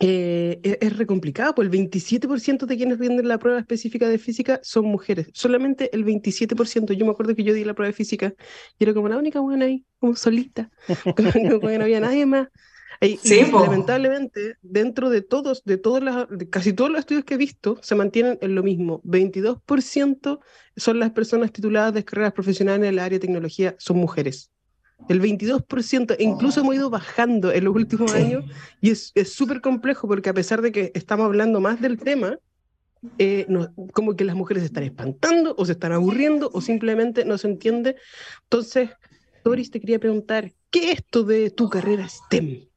eh, 0.00 0.60
es, 0.62 0.78
es, 0.80 0.96
re 0.96 1.06
complicado, 1.06 1.54
pues 1.54 1.66
el 1.66 1.72
27% 1.72 2.66
de 2.66 2.76
quienes 2.76 2.98
rinden 2.98 3.26
la 3.26 3.38
prueba 3.38 3.58
específica 3.58 4.08
de 4.08 4.18
física 4.18 4.60
son 4.62 4.84
mujeres, 4.84 5.28
solamente 5.32 5.90
el 5.94 6.04
27%. 6.04 6.92
Yo 6.92 7.04
me 7.04 7.10
acuerdo 7.10 7.34
que 7.34 7.42
yo 7.42 7.52
di 7.52 7.64
la 7.64 7.74
prueba 7.74 7.88
de 7.88 7.94
física 7.94 8.32
y 8.78 8.84
era 8.84 8.94
como 8.94 9.08
la 9.08 9.18
única 9.18 9.40
buena 9.40 9.64
ahí, 9.64 9.84
como 9.98 10.14
solita, 10.14 10.70
como 11.16 11.32
que 11.32 11.78
no 11.78 11.84
había 11.84 12.00
nadie 12.00 12.26
más. 12.26 12.48
Y, 13.00 13.18
lamentablemente, 13.52 14.56
dentro 14.62 15.08
de 15.08 15.22
todos, 15.22 15.62
de 15.64 15.76
todos 15.76 16.02
de 16.30 16.50
casi 16.50 16.72
todos 16.72 16.90
los 16.90 17.00
estudios 17.00 17.24
que 17.24 17.34
he 17.34 17.38
visto, 17.38 17.78
se 17.82 17.94
mantienen 17.94 18.38
en 18.40 18.54
lo 18.54 18.62
mismo. 18.62 19.00
22% 19.04 20.40
son 20.76 20.98
las 20.98 21.10
personas 21.10 21.52
tituladas 21.52 21.94
de 21.94 22.04
carreras 22.04 22.32
profesionales 22.32 22.80
en 22.80 22.94
el 22.94 22.98
área 22.98 23.18
de 23.18 23.26
tecnología, 23.26 23.76
son 23.78 23.98
mujeres. 23.98 24.50
El 25.08 25.22
22%, 25.22 26.16
incluso 26.18 26.60
hemos 26.60 26.74
ido 26.74 26.90
bajando 26.90 27.52
en 27.52 27.64
los 27.64 27.74
últimos 27.74 28.12
años 28.14 28.44
y 28.80 28.90
es 28.90 29.12
súper 29.24 29.60
complejo 29.60 30.08
porque 30.08 30.30
a 30.30 30.34
pesar 30.34 30.60
de 30.60 30.72
que 30.72 30.90
estamos 30.94 31.26
hablando 31.26 31.60
más 31.60 31.80
del 31.80 31.98
tema, 31.98 32.36
eh, 33.18 33.46
como 33.92 34.16
que 34.16 34.24
las 34.24 34.34
mujeres 34.34 34.62
se 34.62 34.66
están 34.66 34.82
espantando 34.82 35.54
o 35.56 35.64
se 35.64 35.72
están 35.72 35.92
aburriendo 35.92 36.50
o 36.52 36.60
simplemente 36.60 37.24
no 37.24 37.38
se 37.38 37.48
entiende. 37.48 37.96
Entonces, 38.44 38.90
Doris, 39.44 39.70
te 39.70 39.80
quería 39.80 39.98
preguntar, 39.98 40.52
¿qué 40.70 40.92
es 40.92 40.98
esto 40.98 41.22
de 41.22 41.50
tu 41.50 41.68
carrera 41.68 42.08
STEM? 42.08 42.67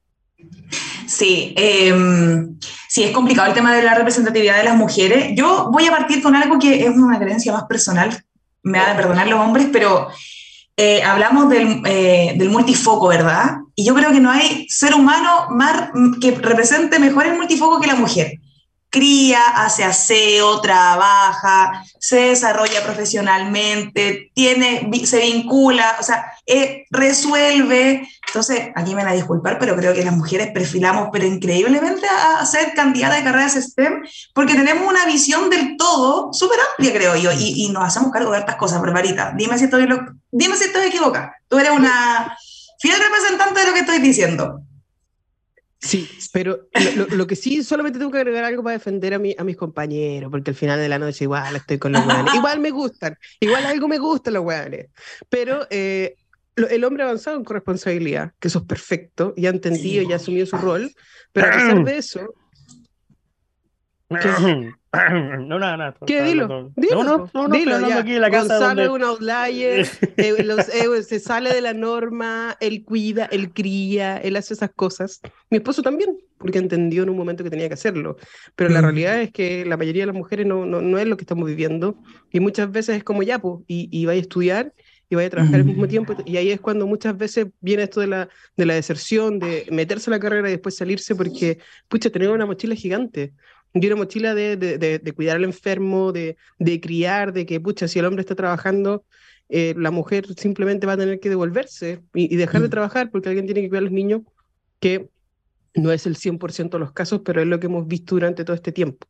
Sí, 1.07 1.53
em, 1.57 2.57
sí, 2.87 3.03
es 3.03 3.11
complicado 3.11 3.49
el 3.49 3.53
tema 3.53 3.75
de 3.75 3.83
la 3.83 3.95
representatividad 3.95 4.57
de 4.57 4.63
las 4.63 4.75
mujeres. 4.75 5.33
Yo 5.35 5.69
voy 5.71 5.85
a 5.85 5.91
partir 5.91 6.21
con 6.21 6.35
algo 6.35 6.57
que 6.57 6.85
es 6.85 6.89
una 6.89 7.19
creencia 7.19 7.51
más 7.51 7.63
personal, 7.63 8.23
me 8.63 8.79
van 8.79 8.91
a 8.91 8.95
perdonar 8.95 9.27
los 9.27 9.39
hombres, 9.39 9.67
pero 9.71 10.07
eh, 10.77 11.03
hablamos 11.03 11.49
del, 11.49 11.81
eh, 11.85 12.33
del, 12.37 12.49
multifoco, 12.49 13.07
¿verdad? 13.07 13.57
Y 13.75 13.85
yo 13.85 13.93
creo 13.93 14.11
que 14.11 14.19
no 14.19 14.31
hay 14.31 14.67
ser 14.69 14.93
humano 14.93 15.47
más, 15.49 15.89
que 16.21 16.31
represente 16.31 16.99
mejor 16.99 17.25
el 17.25 17.35
multifoco 17.35 17.79
que 17.81 17.87
la 17.87 17.95
mujer 17.95 18.39
cría, 18.91 19.41
hace 19.55 19.85
aseo, 19.85 20.59
trabaja, 20.59 21.83
se 21.97 22.17
desarrolla 22.27 22.83
profesionalmente, 22.83 24.31
tiene, 24.35 24.91
se 25.05 25.21
vincula, 25.21 25.95
o 25.99 26.03
sea, 26.03 26.33
eh, 26.45 26.85
resuelve. 26.91 28.07
Entonces, 28.27 28.69
aquí 28.75 28.93
me 28.93 29.03
van 29.03 29.13
a 29.13 29.15
disculpar, 29.15 29.57
pero 29.59 29.77
creo 29.77 29.93
que 29.93 30.03
las 30.03 30.15
mujeres 30.15 30.51
perfilamos, 30.53 31.07
pero 31.11 31.25
increíblemente 31.25 32.05
a, 32.05 32.45
ser 32.45 32.73
candidata 32.73 33.15
de 33.15 33.23
carreras 33.23 33.53
STEM, 33.53 34.03
porque 34.33 34.55
tenemos 34.55 34.87
una 34.87 35.05
visión 35.05 35.49
del 35.49 35.77
todo 35.77 36.33
súper 36.33 36.59
amplia, 36.71 36.93
creo 36.93 37.15
yo, 37.15 37.31
y, 37.31 37.69
nos 37.71 37.85
hacemos 37.85 38.11
cargo 38.11 38.33
de 38.33 38.39
estas 38.39 38.57
cosas, 38.57 38.81
Barbarita. 38.81 39.33
Dime 39.37 39.57
si 39.57 39.65
estoy, 39.65 39.87
dime 40.31 40.57
si 40.57 40.65
estoy 40.65 40.87
equivocada. 40.87 41.33
Tú 41.47 41.57
eres 41.57 41.71
una 41.71 42.37
fiel 42.79 42.99
representante 42.99 43.61
de 43.61 43.67
lo 43.67 43.73
que 43.73 43.79
estoy 43.79 43.99
diciendo. 43.99 44.61
Sí, 45.81 46.07
pero 46.31 46.67
lo, 47.09 47.25
que 47.25 47.35
sí, 47.35 47.63
solamente 47.63 47.97
tengo 47.97 48.11
que 48.11 48.19
agregar 48.19 48.43
algo 48.43 48.61
para 48.61 48.77
defender 48.77 49.15
a, 49.15 49.19
mi, 49.19 49.35
a 49.37 49.43
mis 49.43 49.57
compañeros, 49.57 50.29
porque 50.29 50.51
al 50.51 50.55
final 50.55 50.79
de 50.79 50.87
la 50.87 50.99
noche 50.99 51.23
igual 51.23 51.55
estoy 51.55 51.79
con 51.79 51.91
los 51.91 52.05
weones. 52.05 52.35
Igual 52.35 52.59
me 52.59 52.69
gustan, 52.69 53.17
igual 53.39 53.65
algo 53.65 53.87
me 53.87 53.97
gustan 53.97 54.35
los 54.35 54.45
weones. 54.45 54.89
Pero 55.27 55.65
eh, 55.71 56.17
el 56.55 56.83
hombre 56.83 57.03
avanzado 57.03 57.37
en 57.37 57.43
corresponsabilidad, 57.43 58.33
que 58.39 58.47
eso 58.47 58.59
es 58.59 58.65
perfecto, 58.65 59.33
ya 59.35 59.49
ha 59.49 59.53
entendido, 59.53 60.07
ya 60.07 60.15
ha 60.15 60.17
asumido 60.17 60.45
su 60.45 60.57
rol, 60.57 60.91
pero 61.33 61.47
a 61.47 61.51
pesar 61.51 61.83
de 61.83 61.97
eso, 61.97 62.33
no, 64.91 65.59
nada, 65.59 65.77
nada. 65.77 65.95
¿Qué? 66.05 66.21
Dilo. 66.21 66.71
Dilo. 66.75 67.03
No, 67.03 67.29
no, 67.33 67.47
no, 67.47 67.55
dilo, 67.55 67.87
ya. 67.87 67.99
Aquí 67.99 68.15
en 68.15 68.21
la 68.21 68.29
casa 68.29 68.57
Gonzalo 68.57 68.81
es 68.81 68.89
un 68.89 69.03
outlier, 69.03 69.87
eh, 70.17 70.35
eh, 70.37 71.03
se 71.03 71.19
sale 71.19 71.53
de 71.53 71.61
la 71.61 71.73
norma, 71.73 72.57
él 72.59 72.83
cuida, 72.83 73.25
él 73.25 73.53
cría, 73.53 74.17
él 74.17 74.35
hace 74.35 74.53
esas 74.53 74.71
cosas. 74.75 75.21
Mi 75.49 75.57
esposo 75.57 75.81
también, 75.81 76.17
porque 76.37 76.59
entendió 76.59 77.03
en 77.03 77.09
un 77.09 77.17
momento 77.17 77.43
que 77.43 77.49
tenía 77.49 77.69
que 77.69 77.75
hacerlo. 77.75 78.17
Pero 78.55 78.69
la 78.69 78.81
mm. 78.81 78.83
realidad 78.83 79.21
es 79.21 79.31
que 79.31 79.65
la 79.65 79.77
mayoría 79.77 80.03
de 80.03 80.07
las 80.07 80.15
mujeres 80.15 80.45
no, 80.45 80.65
no, 80.65 80.81
no 80.81 80.97
es 80.97 81.07
lo 81.07 81.15
que 81.15 81.23
estamos 81.23 81.47
viviendo. 81.47 81.95
Y 82.29 82.41
muchas 82.41 82.69
veces 82.69 82.97
es 82.97 83.03
como 83.03 83.23
ya, 83.23 83.39
pues, 83.39 83.63
y, 83.67 83.87
y 83.91 84.05
vaya 84.05 84.19
a 84.19 84.21
estudiar 84.21 84.73
y 85.11 85.15
vaya 85.15 85.27
a 85.27 85.31
trabajar 85.31 85.55
al 85.55 85.65
mismo 85.65 85.85
mm. 85.85 85.89
tiempo. 85.89 86.15
Y 86.25 86.37
ahí 86.37 86.51
es 86.51 86.59
cuando 86.61 86.87
muchas 86.87 87.17
veces 87.17 87.47
viene 87.59 87.83
esto 87.83 87.99
de 87.99 88.07
la, 88.07 88.29
de 88.55 88.65
la 88.65 88.75
deserción, 88.75 89.39
de 89.39 89.67
meterse 89.69 90.09
a 90.09 90.11
la 90.11 90.19
carrera 90.19 90.49
y 90.49 90.53
después 90.53 90.75
salirse 90.75 91.15
porque, 91.15 91.59
pucha, 91.89 92.09
tener 92.09 92.29
una 92.29 92.45
mochila 92.45 92.75
gigante 92.75 93.33
y 93.73 93.87
una 93.87 93.95
mochila 93.95 94.35
de, 94.35 94.57
de, 94.57 94.77
de, 94.77 95.13
cuidar 95.13 95.37
al 95.37 95.45
enfermo, 95.45 96.11
de, 96.11 96.35
de 96.59 96.81
criar, 96.81 97.31
de 97.31 97.45
que, 97.45 97.59
pucha, 97.59 97.87
si 97.87 97.99
el 97.99 98.05
hombre 98.05 98.21
está 98.21 98.35
trabajando, 98.35 99.05
eh, 99.53 99.73
la 99.77 99.91
mujer 99.91 100.25
simplemente 100.37 100.87
va 100.87 100.93
a 100.93 100.97
tener 100.97 101.19
que 101.19 101.29
devolverse 101.29 102.01
y, 102.13 102.35
dejar 102.35 102.61
de 102.61 102.67
mm. 102.67 102.71
trabajar 102.71 103.11
porque 103.11 103.29
alguien 103.29 103.45
tiene 103.45 103.61
que 103.61 103.69
cuidar 103.69 103.81
a 103.81 103.85
los 103.85 103.93
niños, 103.93 104.21
que 104.79 105.09
no 105.73 105.91
es 105.91 106.05
el 106.05 106.15
100% 106.15 106.69
de 106.69 106.79
los 106.79 106.91
casos, 106.91 107.21
pero 107.23 107.41
es 107.41 107.47
lo 107.47 107.59
que 107.59 107.67
hemos 107.67 107.87
visto 107.87 108.15
durante 108.15 108.43
todo 108.43 108.55
este 108.55 108.71
tiempo. 108.71 109.07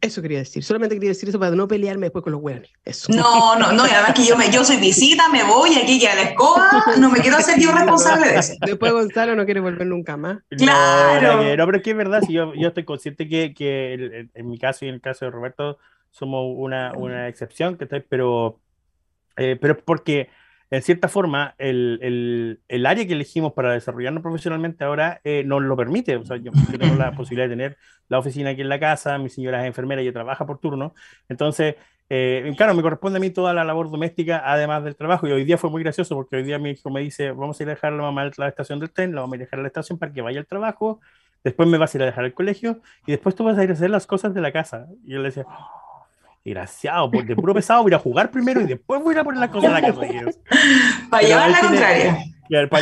Eso 0.00 0.22
quería 0.22 0.38
decir. 0.38 0.64
Solamente 0.64 0.94
quería 0.94 1.10
decir 1.10 1.28
eso 1.28 1.38
para 1.38 1.54
no 1.54 1.68
pelearme 1.68 2.06
después 2.06 2.22
con 2.22 2.32
los 2.32 2.40
hueones. 2.40 2.70
Eso. 2.86 3.12
No, 3.12 3.58
no, 3.58 3.70
no. 3.72 3.86
Y 3.86 3.90
además 3.90 4.14
que 4.14 4.24
yo, 4.24 4.34
me, 4.36 4.50
yo 4.50 4.64
soy 4.64 4.78
visita, 4.78 5.28
me 5.28 5.44
voy 5.44 5.74
aquí 5.74 6.04
a 6.06 6.14
la 6.14 6.22
escoba. 6.22 6.70
No 6.98 7.10
me 7.10 7.20
quiero 7.20 7.36
hacer 7.36 7.60
yo 7.60 7.70
responsable 7.70 8.28
de 8.28 8.38
eso. 8.38 8.54
Después 8.64 8.92
Gonzalo 8.92 9.36
no 9.36 9.44
quiere 9.44 9.60
volver 9.60 9.86
nunca 9.86 10.16
más. 10.16 10.38
Claro. 10.48 11.56
No, 11.56 11.66
pero 11.66 11.76
es 11.76 11.82
que 11.82 11.90
es 11.90 11.96
verdad. 11.96 12.22
Si 12.26 12.32
yo, 12.32 12.54
yo 12.54 12.68
estoy 12.68 12.84
consciente 12.84 13.28
que, 13.28 13.52
que 13.52 14.28
en, 14.32 14.48
mi 14.48 14.58
caso 14.58 14.86
y 14.86 14.88
en 14.88 14.94
el 14.94 15.00
caso 15.02 15.26
de 15.26 15.32
Roberto 15.32 15.78
somos 16.10 16.54
una, 16.56 16.92
una 16.96 17.28
excepción, 17.28 17.76
que 17.76 17.86
pero, 17.86 18.58
eh, 19.36 19.58
pero 19.60 19.76
porque 19.76 20.30
en 20.70 20.82
cierta 20.82 21.08
forma, 21.08 21.54
el, 21.58 21.98
el, 22.00 22.60
el, 22.68 22.86
área 22.86 23.04
que 23.04 23.14
elegimos 23.14 23.52
para 23.54 23.72
desarrollarnos 23.72 24.22
profesionalmente 24.22 24.84
ahora 24.84 25.20
eh, 25.24 25.42
nos 25.44 25.62
lo 25.62 25.76
permite. 25.76 26.16
O 26.16 26.24
sea, 26.24 26.36
yo, 26.36 26.52
tengo 26.78 26.94
la 26.94 27.12
posibilidad 27.16 27.48
de 27.48 27.56
tener 27.56 27.76
la 28.08 28.20
oficina 28.20 28.50
aquí 28.50 28.60
en 28.60 28.68
la 28.68 28.78
casa, 28.78 29.18
mi 29.18 29.28
señora 29.28 29.62
es 29.62 29.66
enfermera 29.66 30.00
y 30.02 30.12
trabaja 30.12 30.46
por 30.46 30.58
turno. 30.58 30.94
Entonces, 31.28 31.74
eh, 32.08 32.52
claro, 32.56 32.74
me 32.74 32.82
corresponde 32.82 33.18
a 33.18 33.20
mí 33.20 33.30
toda 33.30 33.52
la 33.52 33.64
labor 33.64 33.90
doméstica, 33.90 34.42
además 34.44 34.84
del 34.84 34.94
trabajo. 34.94 35.26
Y 35.26 35.32
hoy 35.32 35.44
día 35.44 35.58
fue 35.58 35.70
muy 35.70 35.82
gracioso 35.82 36.14
porque 36.14 36.36
hoy 36.36 36.44
día 36.44 36.58
mi 36.60 36.70
hijo 36.70 36.88
me 36.88 37.00
dice, 37.00 37.32
vamos 37.32 37.58
a 37.58 37.62
ir 37.64 37.68
a 37.68 37.74
dejar 37.74 37.92
a 37.92 37.96
la 37.96 38.02
mamá 38.02 38.22
a 38.22 38.30
la 38.36 38.48
estación 38.48 38.78
del 38.78 38.92
tren, 38.92 39.12
la 39.12 39.22
vamos 39.22 39.34
a 39.34 39.36
ir 39.36 39.42
a 39.42 39.44
dejar 39.46 39.58
a 39.58 39.62
la 39.62 39.68
estación 39.68 39.98
para 39.98 40.12
que 40.12 40.22
vaya 40.22 40.38
al 40.38 40.46
trabajo, 40.46 41.00
después 41.42 41.68
me 41.68 41.78
vas 41.78 41.94
a 41.94 41.98
ir 41.98 42.02
a 42.02 42.06
dejar 42.06 42.24
al 42.24 42.34
colegio 42.34 42.80
y 43.06 43.12
después 43.12 43.34
tú 43.34 43.42
vas 43.42 43.58
a 43.58 43.64
ir 43.64 43.70
a 43.70 43.72
hacer 43.72 43.90
las 43.90 44.06
cosas 44.06 44.34
de 44.34 44.40
la 44.40 44.52
casa. 44.52 44.86
Y 45.04 45.12
yo 45.14 45.18
le 45.18 45.24
decía, 45.24 45.46
Desgraciado, 46.50 47.08
de 47.08 47.36
puro 47.36 47.54
pesado 47.54 47.84
voy 47.84 47.94
a 47.94 47.98
jugar 47.98 48.30
primero 48.30 48.60
y 48.60 48.64
después 48.64 49.00
voy 49.02 49.16
a 49.16 49.22
poner 49.22 49.40
las 49.40 49.50
cosas 49.50 49.68
en 49.68 49.72
la 49.72 49.80
casa. 49.80 50.00
Para 51.10 51.22
llevar 51.22 51.50
la 51.50 51.60
contraria. 51.60 52.24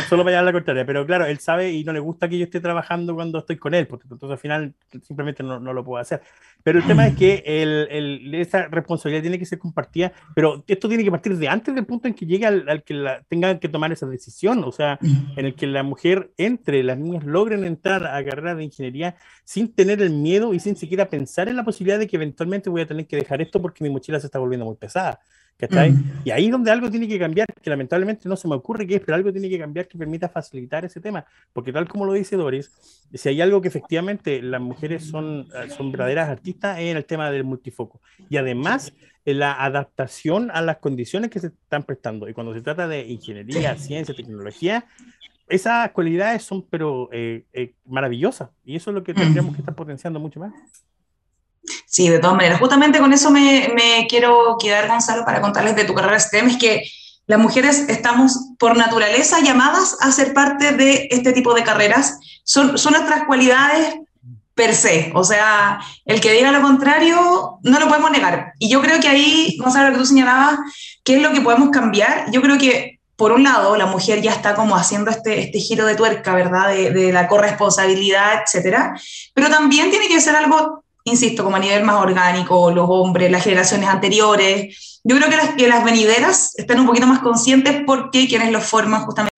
Solo 0.07 0.23
para 0.23 0.31
llevar 0.31 0.45
la 0.45 0.53
contraria. 0.53 0.85
Pero 0.85 1.05
claro, 1.05 1.25
él 1.25 1.39
sabe 1.39 1.71
y 1.71 1.83
no 1.83 1.93
le 1.93 1.99
gusta 1.99 2.27
que 2.27 2.37
yo 2.37 2.45
esté 2.45 2.59
trabajando 2.59 3.15
cuando 3.15 3.39
estoy 3.39 3.57
con 3.57 3.73
él, 3.73 3.87
porque 3.87 4.07
entonces 4.09 4.31
al 4.31 4.37
final 4.37 4.73
simplemente 5.03 5.43
no, 5.43 5.59
no 5.59 5.73
lo 5.73 5.83
puedo 5.83 6.01
hacer. 6.01 6.21
Pero 6.63 6.79
el 6.79 6.85
tema 6.85 7.07
es 7.07 7.15
que 7.15 7.43
el, 7.45 7.87
el, 7.89 8.35
esa 8.35 8.67
responsabilidad 8.67 9.21
tiene 9.21 9.39
que 9.39 9.45
ser 9.45 9.59
compartida, 9.59 10.11
pero 10.35 10.63
esto 10.67 10.89
tiene 10.89 11.03
que 11.03 11.11
partir 11.11 11.37
de 11.37 11.47
antes 11.47 11.73
del 11.73 11.85
punto 11.85 12.07
en 12.07 12.13
que 12.13 12.25
llegue 12.25 12.45
al, 12.45 12.83
que 12.83 12.93
la, 12.93 13.21
tenga 13.29 13.59
que 13.59 13.69
tomar 13.69 13.91
esa 13.91 14.05
decisión, 14.07 14.63
o 14.63 14.71
sea, 14.71 14.99
en 15.37 15.45
el 15.45 15.55
que 15.55 15.67
la 15.67 15.83
mujer 15.83 16.31
entre, 16.37 16.83
las 16.83 16.97
niñas 16.97 17.23
logren 17.23 17.63
entrar 17.63 18.05
a 18.05 18.23
carrera 18.25 18.55
de 18.55 18.65
ingeniería 18.65 19.15
sin 19.45 19.73
tener 19.73 20.01
el 20.01 20.09
miedo 20.09 20.53
y 20.53 20.59
sin 20.59 20.75
siquiera 20.75 21.09
pensar 21.09 21.47
en 21.47 21.55
la 21.55 21.63
posibilidad 21.63 21.99
de 21.99 22.07
que 22.07 22.17
eventualmente 22.17 22.69
voy 22.69 22.81
a 22.81 22.87
tener 22.87 23.07
que 23.07 23.15
dejar 23.15 23.41
esto 23.41 23.61
porque 23.61 23.83
mi 23.83 23.89
mochila 23.89 24.19
se 24.19 24.27
está 24.27 24.39
volviendo 24.39 24.65
muy 24.65 24.75
pesada. 24.75 25.19
Mm. 25.67 26.21
Y 26.23 26.31
ahí 26.31 26.45
es 26.45 26.51
donde 26.51 26.71
algo 26.71 26.89
tiene 26.89 27.07
que 27.07 27.19
cambiar, 27.19 27.47
que 27.61 27.69
lamentablemente 27.69 28.29
no 28.29 28.37
se 28.37 28.47
me 28.47 28.55
ocurre 28.55 28.87
que 28.87 28.95
es, 28.95 29.01
pero 29.01 29.15
algo 29.15 29.31
tiene 29.31 29.49
que 29.49 29.59
cambiar 29.59 29.87
que 29.87 29.97
permita 29.97 30.29
facilitar 30.29 30.85
ese 30.85 31.01
tema, 31.01 31.25
porque 31.51 31.73
tal 31.73 31.87
como 31.87 32.05
lo 32.05 32.13
dice 32.13 32.37
Doris, 32.37 32.71
si 33.13 33.29
hay 33.29 33.41
algo 33.41 33.61
que 33.61 33.67
efectivamente 33.67 34.41
las 34.41 34.61
mujeres 34.61 35.03
son, 35.03 35.47
eh, 35.55 35.69
son 35.69 35.91
verdaderas 35.91 36.29
artistas 36.29 36.79
es 36.79 36.85
en 36.85 36.97
el 36.97 37.05
tema 37.05 37.29
del 37.29 37.43
multifoco. 37.43 37.99
Y 38.29 38.37
además, 38.37 38.93
en 39.25 39.39
la 39.39 39.53
adaptación 39.53 40.49
a 40.51 40.61
las 40.61 40.77
condiciones 40.77 41.29
que 41.29 41.39
se 41.39 41.47
están 41.47 41.83
prestando. 41.83 42.29
Y 42.29 42.33
cuando 42.33 42.53
se 42.53 42.61
trata 42.61 42.87
de 42.87 43.05
ingeniería, 43.07 43.75
ciencia, 43.77 44.15
tecnología, 44.15 44.85
esas 45.47 45.91
cualidades 45.91 46.43
son 46.43 46.65
pero 46.69 47.09
eh, 47.11 47.43
eh, 47.53 47.73
maravillosas 47.85 48.49
y 48.63 48.75
eso 48.75 48.91
es 48.91 48.95
lo 48.95 49.03
que 49.03 49.13
tendríamos 49.13 49.55
que 49.55 49.61
estar 49.61 49.75
potenciando 49.75 50.19
mucho 50.19 50.39
más. 50.39 50.53
Sí, 51.85 52.09
de 52.09 52.19
todas 52.19 52.35
maneras. 52.35 52.59
Justamente 52.59 52.99
con 52.99 53.13
eso 53.13 53.31
me, 53.31 53.71
me, 53.75 54.07
quiero 54.07 54.57
quedar, 54.59 54.87
Gonzalo, 54.87 55.25
para 55.25 55.41
contarles 55.41 55.75
de 55.75 55.85
tu 55.85 55.93
carrera 55.93 56.19
STEM. 56.19 56.49
Es 56.49 56.57
que 56.57 56.83
las 57.27 57.39
mujeres 57.39 57.85
estamos 57.89 58.37
por 58.57 58.75
naturaleza 58.75 59.39
llamadas 59.41 59.97
a 60.01 60.11
ser 60.11 60.33
parte 60.33 60.71
de 60.71 61.07
este 61.11 61.31
tipo 61.31 61.53
de 61.53 61.63
carreras. 61.63 62.19
Son, 62.43 62.77
son 62.77 62.93
nuestras 62.93 63.25
cualidades 63.25 63.95
per 64.55 64.73
se. 64.73 65.11
O 65.13 65.23
sea, 65.23 65.79
el 66.05 66.19
que 66.21 66.33
diga 66.33 66.51
lo 66.51 66.61
contrario, 66.61 67.59
no 67.63 67.79
lo 67.79 67.87
podemos 67.87 68.11
negar. 68.11 68.53
Y 68.59 68.69
yo 68.69 68.81
creo 68.81 68.99
que 68.99 69.07
ahí, 69.07 69.55
Gonzalo, 69.59 69.87
lo 69.87 69.93
que 69.93 69.99
tú 69.99 70.05
señalabas, 70.05 70.59
¿qué 71.03 71.17
es 71.17 71.21
lo 71.21 71.31
que 71.31 71.41
podemos 71.41 71.69
cambiar? 71.69 72.31
Yo 72.31 72.41
creo 72.41 72.57
que 72.57 72.99
por 73.15 73.33
un 73.33 73.43
lado, 73.43 73.75
la 73.75 73.85
mujer 73.85 74.21
ya 74.21 74.31
está 74.31 74.55
como 74.55 74.77
haciendo 74.77 75.11
este, 75.11 75.41
este 75.41 75.59
giro 75.59 75.85
de 75.85 75.95
tuerca, 75.95 76.33
¿verdad? 76.33 76.69
De, 76.69 76.91
de, 76.91 77.11
la 77.11 77.27
corresponsabilidad, 77.27 78.41
etcétera. 78.43 78.97
Pero 79.33 79.49
también 79.49 79.91
tiene 79.91 80.07
que 80.07 80.21
ser 80.21 80.37
algo 80.37 80.85
insisto, 81.03 81.43
como 81.43 81.55
a 81.55 81.59
nivel 81.59 81.83
más 81.83 82.01
orgánico, 82.01 82.71
los 82.71 82.87
hombres, 82.89 83.31
las 83.31 83.43
generaciones 83.43 83.89
anteriores. 83.89 84.99
Yo 85.03 85.15
creo 85.17 85.29
que 85.29 85.37
las, 85.37 85.49
que 85.55 85.67
las 85.67 85.83
venideras 85.83 86.57
están 86.57 86.79
un 86.79 86.87
poquito 86.87 87.07
más 87.07 87.19
conscientes 87.19 87.83
porque 87.85 88.27
quienes 88.27 88.51
los 88.51 88.63
forman 88.63 89.05
justamente. 89.05 89.29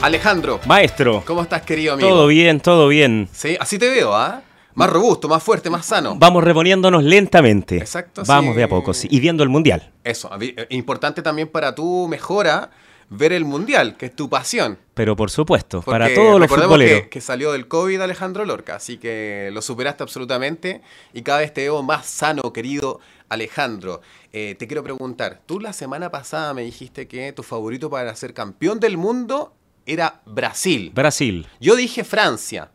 Alejandro. 0.00 0.60
Maestro. 0.66 1.24
¿Cómo 1.26 1.42
estás, 1.42 1.62
querido 1.62 1.94
amigo? 1.94 2.08
Todo 2.08 2.26
bien, 2.28 2.60
todo 2.60 2.88
bien. 2.88 3.28
Sí, 3.32 3.56
así 3.58 3.78
te 3.78 3.88
veo, 3.88 4.14
¿ah? 4.14 4.42
Más 4.74 4.90
robusto, 4.90 5.28
más 5.28 5.42
fuerte, 5.42 5.70
más 5.70 5.86
sano. 5.86 6.14
Vamos 6.16 6.44
reponiéndonos 6.44 7.02
lentamente. 7.02 7.78
Exacto. 7.78 8.22
Vamos 8.24 8.52
sí. 8.52 8.58
de 8.58 8.62
a 8.62 8.68
poco, 8.68 8.94
sí. 8.94 9.08
Y 9.10 9.18
viendo 9.18 9.42
el 9.42 9.48
mundial. 9.48 9.90
Eso, 10.04 10.30
importante 10.68 11.20
también 11.20 11.48
para 11.48 11.74
tu 11.74 12.06
mejora 12.06 12.70
ver 13.10 13.32
el 13.32 13.44
mundial, 13.44 13.96
que 13.96 14.06
es 14.06 14.16
tu 14.16 14.28
pasión. 14.28 14.78
Pero 14.94 15.16
por 15.16 15.30
supuesto, 15.30 15.80
Porque 15.82 15.90
para 15.90 16.14
todos 16.14 16.40
los 16.40 16.48
futboleros. 16.48 17.02
Que, 17.02 17.08
que, 17.08 17.20
salió 17.20 17.52
del 17.52 17.68
COVID 17.68 18.00
Alejandro 18.00 18.44
Lorca, 18.44 18.76
así 18.76 18.98
que 18.98 19.50
lo 19.52 19.62
superaste 19.62 20.02
absolutamente 20.02 20.82
y 21.12 21.22
cada 21.22 21.38
vez 21.38 21.54
te 21.54 21.62
veo 21.62 21.82
más 21.82 22.06
sano, 22.06 22.52
querido 22.52 23.00
Alejandro. 23.28 24.00
Eh, 24.32 24.56
te 24.58 24.66
quiero 24.66 24.82
preguntar, 24.82 25.40
tú 25.46 25.60
la 25.60 25.72
semana 25.72 26.10
pasada 26.10 26.52
me 26.54 26.62
dijiste 26.62 27.08
que 27.08 27.32
tu 27.32 27.42
favorito 27.42 27.90
para 27.90 28.14
ser 28.14 28.34
campeón 28.34 28.80
del 28.80 28.96
mundo 28.96 29.54
era 29.86 30.20
Brasil. 30.26 30.92
Brasil. 30.94 31.46
Yo 31.60 31.76
dije 31.76 32.04
Francia. 32.04 32.70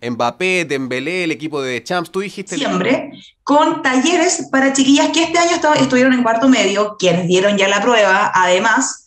Mbappé, 0.00 0.64
Dembélé, 0.64 1.24
el 1.24 1.30
equipo 1.30 1.62
de 1.62 1.82
Champs, 1.82 2.10
tú 2.10 2.20
dijiste... 2.20 2.56
Siempre, 2.56 3.12
con 3.44 3.82
talleres 3.82 4.48
para 4.50 4.72
chiquillas 4.72 5.10
que 5.10 5.22
este 5.22 5.38
año 5.38 5.60
estuvieron 5.80 6.12
en 6.12 6.24
cuarto 6.24 6.48
medio, 6.48 6.96
quienes 6.98 7.28
dieron 7.28 7.56
ya 7.56 7.68
la 7.68 7.80
prueba, 7.80 8.32
además, 8.34 9.01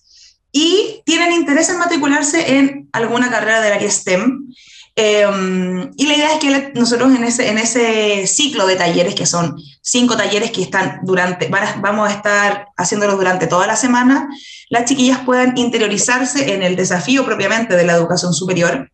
y 0.58 1.02
tienen 1.04 1.34
interés 1.34 1.68
en 1.68 1.80
matricularse 1.80 2.56
en 2.58 2.88
alguna 2.94 3.30
carrera 3.30 3.60
de 3.60 3.74
área 3.74 3.92
STEM. 3.92 4.54
Y 4.96 6.08
la 6.08 6.16
idea 6.16 6.34
es 6.34 6.40
que 6.40 6.72
nosotros 6.76 7.14
en 7.14 7.26
ese, 7.26 7.50
en 7.50 7.58
ese 7.58 8.26
ciclo 8.26 8.66
de 8.66 8.78
talleres, 8.78 9.16
que 9.16 9.26
son 9.26 9.58
cinco 9.82 10.16
talleres 10.16 10.52
que 10.52 10.62
están 10.62 11.02
durante, 11.04 11.50
van 11.50 11.82
vamos 11.82 12.10
a 12.10 12.14
estar 12.14 12.68
haciéndolos 12.78 13.18
durante 13.18 13.48
toda 13.48 13.68
la 13.68 13.76
semana, 13.76 14.30
las 14.70 14.86
chiquillas 14.86 15.20
puedan 15.26 15.58
interiorizarse 15.58 16.54
en 16.54 16.64
el 16.64 16.78
desafío 16.78 17.26
propiamente 17.26 17.76
de 17.76 17.86
la 17.86 17.92
educación 17.92 18.34
superior, 18.34 18.90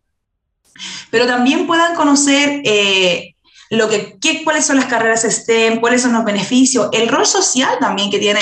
pero 1.12 1.28
también 1.28 1.68
puedan 1.68 1.94
conocer 1.94 2.60
eh, 2.64 3.36
lo 3.70 3.88
que, 3.88 4.16
qué, 4.20 4.42
cuáles 4.42 4.66
son 4.66 4.78
las 4.78 4.86
carreras 4.86 5.22
STEM, 5.22 5.78
cuáles 5.78 6.02
son 6.02 6.12
los 6.12 6.24
beneficios, 6.24 6.88
el 6.90 7.06
rol 7.06 7.24
social 7.24 7.76
también 7.78 8.10
que 8.10 8.18
tiene 8.18 8.40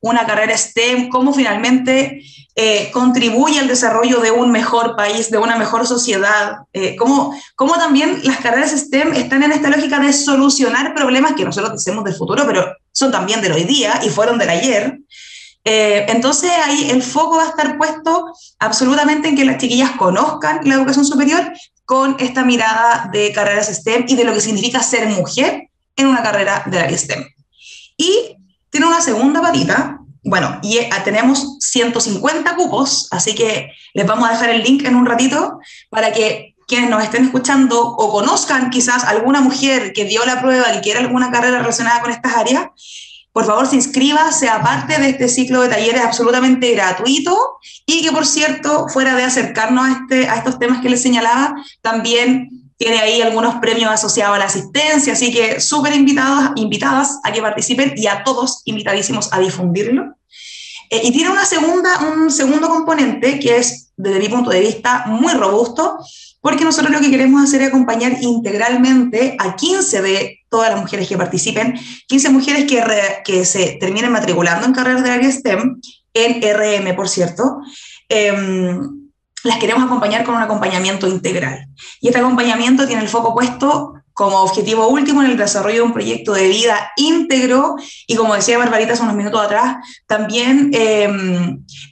una 0.00 0.26
carrera 0.26 0.56
STEM, 0.56 1.08
cómo 1.08 1.32
finalmente 1.32 2.22
eh, 2.56 2.90
contribuye 2.92 3.60
al 3.60 3.68
desarrollo 3.68 4.20
de 4.20 4.30
un 4.30 4.50
mejor 4.50 4.96
país, 4.96 5.30
de 5.30 5.38
una 5.38 5.56
mejor 5.56 5.86
sociedad, 5.86 6.58
eh, 6.72 6.96
cómo, 6.96 7.34
cómo, 7.54 7.74
también 7.74 8.20
las 8.24 8.38
carreras 8.38 8.72
STEM 8.72 9.14
están 9.14 9.42
en 9.42 9.52
esta 9.52 9.70
lógica 9.70 10.00
de 10.00 10.12
solucionar 10.12 10.94
problemas 10.94 11.34
que 11.34 11.44
nosotros 11.44 11.72
decimos 11.72 12.04
del 12.04 12.14
futuro, 12.14 12.44
pero 12.46 12.66
son 12.92 13.12
también 13.12 13.40
del 13.40 13.52
hoy 13.52 13.64
día 13.64 14.00
y 14.02 14.08
fueron 14.08 14.38
del 14.38 14.50
ayer. 14.50 14.98
Eh, 15.64 16.06
entonces 16.08 16.50
ahí 16.64 16.90
el 16.90 17.02
foco 17.02 17.36
va 17.36 17.44
a 17.44 17.48
estar 17.50 17.76
puesto 17.76 18.32
absolutamente 18.58 19.28
en 19.28 19.36
que 19.36 19.44
las 19.44 19.58
chiquillas 19.58 19.92
conozcan 19.92 20.60
la 20.64 20.74
educación 20.74 21.04
superior 21.04 21.52
con 21.84 22.16
esta 22.18 22.44
mirada 22.44 23.10
de 23.12 23.32
carreras 23.32 23.68
STEM 23.68 24.06
y 24.08 24.16
de 24.16 24.24
lo 24.24 24.32
que 24.32 24.40
significa 24.40 24.82
ser 24.82 25.06
mujer 25.08 25.68
en 25.96 26.06
una 26.06 26.22
carrera 26.22 26.62
de 26.66 26.78
área 26.78 26.96
STEM. 26.96 27.24
Y 27.96 28.36
tiene 28.70 28.86
una 28.86 29.00
segunda 29.00 29.42
patita, 29.42 30.00
bueno, 30.22 30.58
y 30.62 30.78
tenemos 31.04 31.56
150 31.60 32.54
cupos, 32.56 33.08
así 33.10 33.34
que 33.34 33.72
les 33.94 34.06
vamos 34.06 34.28
a 34.28 34.32
dejar 34.32 34.50
el 34.50 34.62
link 34.62 34.84
en 34.84 34.94
un 34.94 35.06
ratito 35.06 35.58
para 35.88 36.12
que 36.12 36.54
quienes 36.66 36.88
nos 36.88 37.02
estén 37.02 37.24
escuchando 37.24 37.82
o 37.82 38.12
conozcan 38.12 38.70
quizás 38.70 39.04
alguna 39.04 39.40
mujer 39.40 39.92
que 39.92 40.04
dio 40.04 40.24
la 40.24 40.40
prueba 40.40 40.72
y 40.74 40.80
quiere 40.80 41.00
alguna 41.00 41.30
carrera 41.30 41.58
relacionada 41.58 42.00
con 42.00 42.10
estas 42.10 42.36
áreas, 42.36 42.68
por 43.32 43.44
favor 43.44 43.66
se 43.66 43.76
inscriba, 43.76 44.30
sea 44.32 44.62
parte 44.62 45.00
de 45.00 45.10
este 45.10 45.28
ciclo 45.28 45.62
de 45.62 45.68
talleres 45.68 46.02
absolutamente 46.02 46.72
gratuito 46.72 47.36
y 47.86 48.02
que, 48.02 48.12
por 48.12 48.26
cierto, 48.26 48.88
fuera 48.88 49.14
de 49.14 49.24
acercarnos 49.24 49.84
a, 49.84 49.92
este, 49.92 50.28
a 50.28 50.36
estos 50.36 50.58
temas 50.58 50.80
que 50.80 50.90
les 50.90 51.02
señalaba, 51.02 51.54
también 51.80 52.69
tiene 52.80 52.98
ahí 52.98 53.20
algunos 53.20 53.56
premios 53.56 53.90
asociados 53.90 54.36
a 54.36 54.38
la 54.38 54.46
asistencia, 54.46 55.12
así 55.12 55.30
que 55.30 55.60
súper 55.60 55.92
invitados, 55.94 56.52
invitadas 56.56 57.18
a 57.22 57.30
que 57.30 57.42
participen 57.42 57.92
y 57.94 58.06
a 58.06 58.24
todos 58.24 58.62
invitadísimos 58.64 59.30
a 59.34 59.38
difundirlo. 59.38 60.16
Eh, 60.88 61.02
y 61.04 61.12
tiene 61.12 61.28
una 61.28 61.44
segunda, 61.44 61.98
un 61.98 62.30
segundo 62.30 62.70
componente 62.70 63.38
que 63.38 63.58
es, 63.58 63.92
desde 63.98 64.18
mi 64.18 64.30
punto 64.30 64.48
de 64.48 64.60
vista, 64.60 65.04
muy 65.08 65.34
robusto, 65.34 65.98
porque 66.40 66.64
nosotros 66.64 66.90
lo 66.90 67.00
que 67.00 67.10
queremos 67.10 67.44
hacer 67.44 67.60
es 67.60 67.68
acompañar 67.68 68.16
integralmente 68.22 69.36
a 69.38 69.56
15 69.56 70.00
de 70.00 70.38
todas 70.48 70.70
las 70.70 70.80
mujeres 70.80 71.06
que 71.06 71.18
participen, 71.18 71.78
15 72.06 72.30
mujeres 72.30 72.64
que, 72.64 72.82
que 73.26 73.44
se 73.44 73.76
terminen 73.78 74.10
matriculando 74.10 74.64
en 74.64 74.72
carreras 74.72 75.04
de 75.04 75.10
área 75.10 75.30
STEM, 75.30 75.82
en 76.14 76.40
RM, 76.40 76.96
por 76.96 77.10
cierto, 77.10 77.58
eh, 78.08 78.32
las 79.44 79.58
queremos 79.58 79.84
acompañar 79.84 80.24
con 80.24 80.34
un 80.34 80.42
acompañamiento 80.42 81.06
integral. 81.08 81.66
Y 82.00 82.08
este 82.08 82.20
acompañamiento 82.20 82.86
tiene 82.86 83.02
el 83.02 83.08
foco 83.08 83.34
puesto 83.34 83.94
como 84.12 84.42
objetivo 84.42 84.88
último 84.88 85.22
en 85.22 85.30
el 85.30 85.36
desarrollo 85.38 85.76
de 85.76 85.82
un 85.82 85.92
proyecto 85.94 86.34
de 86.34 86.48
vida 86.48 86.90
íntegro 86.96 87.76
y, 88.06 88.16
como 88.16 88.34
decía 88.34 88.58
Barbarita 88.58 88.92
hace 88.92 89.02
unos 89.02 89.14
minutos 89.14 89.40
atrás, 89.40 89.76
también 90.06 90.70
eh, 90.74 91.08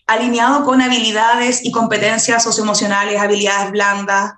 alineado 0.06 0.62
con 0.64 0.82
habilidades 0.82 1.64
y 1.64 1.70
competencias 1.70 2.42
socioemocionales, 2.42 3.18
habilidades 3.18 3.70
blandas, 3.70 4.32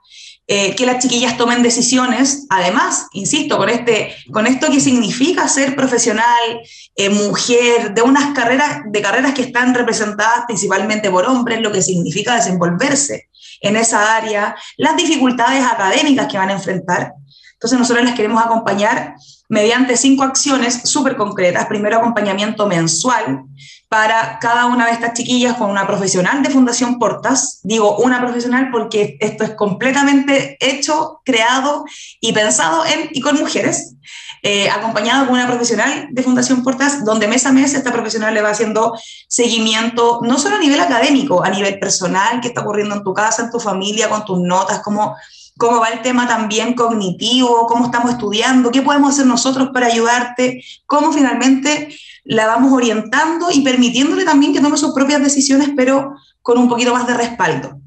eh, 0.53 0.75
que 0.75 0.85
las 0.85 1.01
chiquillas 1.01 1.37
tomen 1.37 1.63
decisiones, 1.63 2.47
además, 2.51 3.07
insisto, 3.13 3.57
con, 3.57 3.69
este, 3.69 4.17
con 4.33 4.49
esto 4.49 4.69
que 4.69 4.81
significa 4.81 5.47
ser 5.47 5.77
profesional, 5.77 6.61
eh, 6.97 7.09
mujer, 7.09 7.95
de 7.95 8.03
unas 8.03 8.35
carreras, 8.35 8.81
de 8.85 9.01
carreras 9.01 9.33
que 9.33 9.43
están 9.43 9.73
representadas 9.77 10.47
principalmente 10.49 11.09
por 11.09 11.25
hombres, 11.25 11.61
lo 11.61 11.71
que 11.71 11.83
significa 11.83 12.35
desenvolverse 12.35 13.29
en 13.61 13.77
esa 13.77 14.17
área, 14.17 14.57
las 14.77 14.97
dificultades 14.97 15.65
académicas 15.65 16.27
que 16.27 16.39
van 16.39 16.49
a 16.49 16.55
enfrentar. 16.55 17.13
Entonces 17.61 17.79
nosotros 17.79 18.07
les 18.07 18.15
queremos 18.15 18.43
acompañar 18.43 19.17
mediante 19.51 19.95
cinco 19.99 20.23
acciones 20.23 20.81
súper 20.85 21.15
concretas. 21.15 21.67
Primero, 21.67 21.99
acompañamiento 21.99 22.67
mensual 22.67 23.43
para 23.91 24.39
cada 24.39 24.65
una 24.65 24.87
de 24.87 24.93
estas 24.93 25.13
chiquillas 25.13 25.57
con 25.57 25.69
una 25.69 25.87
profesional 25.87 26.43
de 26.43 26.49
Fundación 26.49 26.99
Portas. 26.99 27.61
Digo 27.63 27.99
una 27.99 28.19
profesional 28.19 28.71
porque 28.73 29.19
esto 29.21 29.45
es 29.45 29.51
completamente 29.51 30.57
hecho, 30.59 31.21
creado 31.23 31.85
y 32.19 32.33
pensado 32.33 32.87
en 32.87 33.11
y 33.13 33.21
con 33.21 33.39
mujeres. 33.39 33.95
Eh, 34.43 34.71
acompañado 34.71 35.27
con 35.27 35.35
una 35.35 35.47
profesional 35.47 36.09
de 36.13 36.23
Fundación 36.23 36.63
Portas, 36.63 37.05
donde 37.05 37.29
mes 37.29 37.45
a 37.45 37.53
mes 37.53 37.75
esta 37.75 37.93
profesional 37.93 38.33
le 38.33 38.41
va 38.41 38.51
haciendo 38.51 38.99
seguimiento, 39.29 40.21
no 40.23 40.39
solo 40.39 40.57
a 40.57 40.61
nivel 40.61 40.81
académico, 40.81 41.45
a 41.45 41.51
nivel 41.51 41.79
personal, 41.79 42.41
qué 42.41 42.49
está 42.49 42.63
ocurriendo 42.63 42.95
en 42.95 43.05
tu 43.05 43.13
casa, 43.13 43.43
en 43.43 43.51
tu 43.51 43.61
familia, 43.61 44.09
con 44.09 44.25
tus 44.25 44.41
notas, 44.41 44.81
cómo, 44.83 45.15
cómo 45.61 45.79
va 45.79 45.91
el 45.91 46.01
tema 46.01 46.27
también 46.27 46.73
cognitivo, 46.75 47.67
cómo 47.67 47.85
estamos 47.85 48.13
estudiando, 48.13 48.73
qué 48.73 48.81
podemos 48.81 49.13
hacer 49.13 49.27
nosotros 49.27 49.69
para 49.75 49.89
ayudarte, 49.89 50.65
cómo 50.87 51.13
finalmente 51.13 51.95
la 52.25 52.47
vamos 52.47 52.73
orientando 52.73 53.51
y 53.53 53.61
permitiéndole 53.61 54.25
también 54.25 54.55
que 54.55 54.61
tome 54.61 54.79
sus 54.79 54.95
propias 54.95 55.23
decisiones, 55.23 55.69
pero 55.77 56.15
con 56.41 56.57
un 56.57 56.67
poquito 56.67 56.95
más 56.95 57.07
de 57.07 57.15
respaldo. 57.15 57.79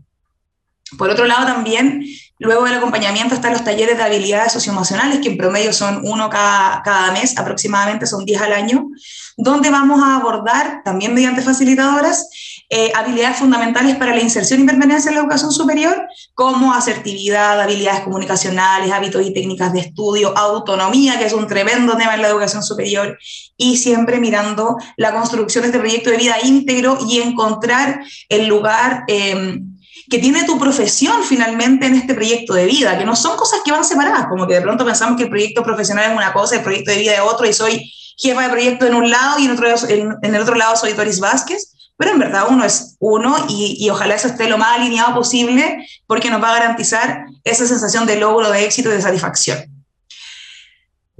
Por 0.99 1.09
otro 1.09 1.25
lado, 1.25 1.47
también, 1.47 2.05
luego 2.37 2.65
del 2.65 2.75
acompañamiento 2.75 3.33
están 3.33 3.53
los 3.53 3.63
talleres 3.63 3.97
de 3.97 4.03
habilidades 4.03 4.53
socioemocionales, 4.53 5.19
que 5.19 5.29
en 5.29 5.37
promedio 5.37 5.73
son 5.73 6.01
uno 6.03 6.29
cada, 6.29 7.11
mes, 7.11 7.35
aproximadamente 7.39 8.05
son 8.05 8.23
10 8.23 8.39
al 8.39 8.53
año, 8.53 8.87
donde 9.35 9.71
vamos 9.71 9.99
a 10.03 10.17
abordar, 10.17 10.81
también 10.85 11.15
mediante 11.15 11.41
facilitadoras, 11.41 12.29
eh, 12.75 12.91
habilidades 12.95 13.37
fundamentales 13.37 13.97
para 13.97 14.15
la 14.15 14.21
inserción 14.21 14.61
y 14.61 14.65
permanencia 14.65 15.09
en 15.09 15.15
la 15.15 15.21
educación 15.21 15.51
superior, 15.51 16.07
como 16.33 16.73
asertividad, 16.73 17.61
habilidades 17.61 18.01
comunicacionales, 18.01 18.91
hábitos 18.91 19.23
y 19.23 19.31
técnicas 19.31 19.71
de 19.73 19.81
estudio, 19.81 20.35
autonomía, 20.35 21.19
que 21.19 21.25
es 21.25 21.33
un 21.33 21.45
tremendo 21.45 21.95
tema 21.95 22.15
en 22.15 22.23
la 22.23 22.29
educación 22.29 22.63
superior, 22.63 23.19
y 23.57 23.77
siempre 23.77 24.19
mirando 24.19 24.77
la 24.97 25.13
construcción 25.13 25.61
de 25.61 25.67
este 25.67 25.77
proyecto 25.77 26.09
de 26.09 26.17
vida 26.17 26.37
íntegro 26.41 26.97
y 27.07 27.19
encontrar 27.19 28.03
el 28.27 28.47
lugar. 28.47 29.03
Eh, 29.07 29.61
que 30.09 30.19
tiene 30.19 30.43
tu 30.43 30.59
profesión 30.59 31.23
finalmente 31.23 31.85
en 31.85 31.95
este 31.95 32.13
proyecto 32.13 32.53
de 32.55 32.65
vida, 32.65 32.97
que 32.97 33.05
no 33.05 33.15
son 33.15 33.37
cosas 33.37 33.61
que 33.63 33.71
van 33.71 33.85
separadas, 33.85 34.27
como 34.27 34.45
que 34.45 34.55
de 34.55 34.61
pronto 34.61 34.83
pensamos 34.83 35.15
que 35.15 35.23
el 35.23 35.29
proyecto 35.29 35.63
profesional 35.63 36.11
es 36.11 36.17
una 36.17 36.33
cosa, 36.33 36.55
el 36.55 36.61
proyecto 36.61 36.91
de 36.91 36.97
vida 36.97 37.13
es 37.13 37.21
otro, 37.21 37.47
y 37.47 37.53
soy 37.53 37.93
jefa 38.17 38.43
de 38.43 38.49
proyecto 38.49 38.85
en 38.85 38.95
un 38.95 39.09
lado 39.09 39.39
y 39.39 39.45
en, 39.45 39.51
otro, 39.51 39.67
en, 39.87 40.17
el 40.21 40.41
otro 40.41 40.55
lado 40.55 40.75
soy 40.75 40.93
Doris 40.93 41.19
Vázquez, 41.19 41.72
pero 41.97 42.11
en 42.11 42.19
verdad 42.19 42.45
uno 42.49 42.65
es 42.65 42.95
uno 42.99 43.35
y, 43.47 43.89
ojalá 43.89 44.15
eso 44.15 44.27
esté 44.27 44.49
lo 44.49 44.57
más 44.57 44.77
alineado 44.77 45.13
posible 45.13 45.87
porque 46.07 46.29
nos 46.29 46.41
va 46.41 46.49
a 46.49 46.59
garantizar 46.59 47.25
esa 47.43 47.65
sensación 47.65 48.05
de 48.05 48.17
logro, 48.17 48.49
de 48.51 48.65
éxito 48.65 48.89
y 48.89 48.93
de 48.93 49.01
satisfacción. 49.01 49.59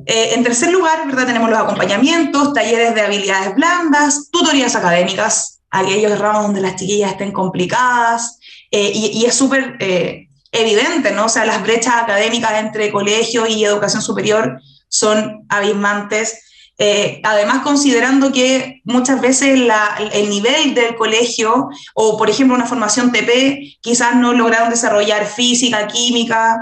Eh, 0.06 0.34
en 0.34 0.44
tercer 0.44 0.72
lugar, 0.72 1.06
¿verdad? 1.06 1.28
tenemos 1.28 1.50
los 1.50 1.60
acompañamientos, 1.60 2.54
talleres 2.54 2.96
de 2.96 3.02
habilidades 3.02 3.56
blandas, 3.56 4.30
tutorías 4.32 4.76
académicas, 4.76 5.62
aquellos 5.70 6.18
ramos 6.20 6.44
donde 6.44 6.62
las 6.62 6.76
chiquillas 6.76 7.12
estén 7.12 7.32
complicadas, 7.32 8.40
eh, 8.72 8.92
y, 8.94 9.24
es 9.26 9.36
súper 9.36 9.78
eh, 9.80 10.28
evidente, 10.52 11.12
¿no? 11.12 11.26
O 11.26 11.30
sea, 11.30 11.46
las 11.46 11.62
brechas 11.62 11.94
académicas 11.96 12.54
entre 12.60 12.92
colegio 12.92 13.46
y 13.46 13.64
educación 13.64 14.02
superior 14.02 14.60
son 14.90 15.46
abismantes. 15.50 16.40
Además, 17.24 17.64
considerando 17.64 18.32
que 18.32 18.82
muchas 18.84 19.22
veces 19.22 19.60
el 20.14 20.30
nivel 20.30 20.74
del 20.74 20.96
colegio 20.96 21.70
o, 21.94 22.18
por 22.18 22.30
ejemplo, 22.30 22.56
una 22.56 22.66
formación 22.66 23.12
TP, 23.12 23.78
quizás 23.82 24.16
no 24.16 24.34
lograron 24.34 24.70
desarrollar 24.70 25.26
física, 25.26 25.88
química, 25.88 26.58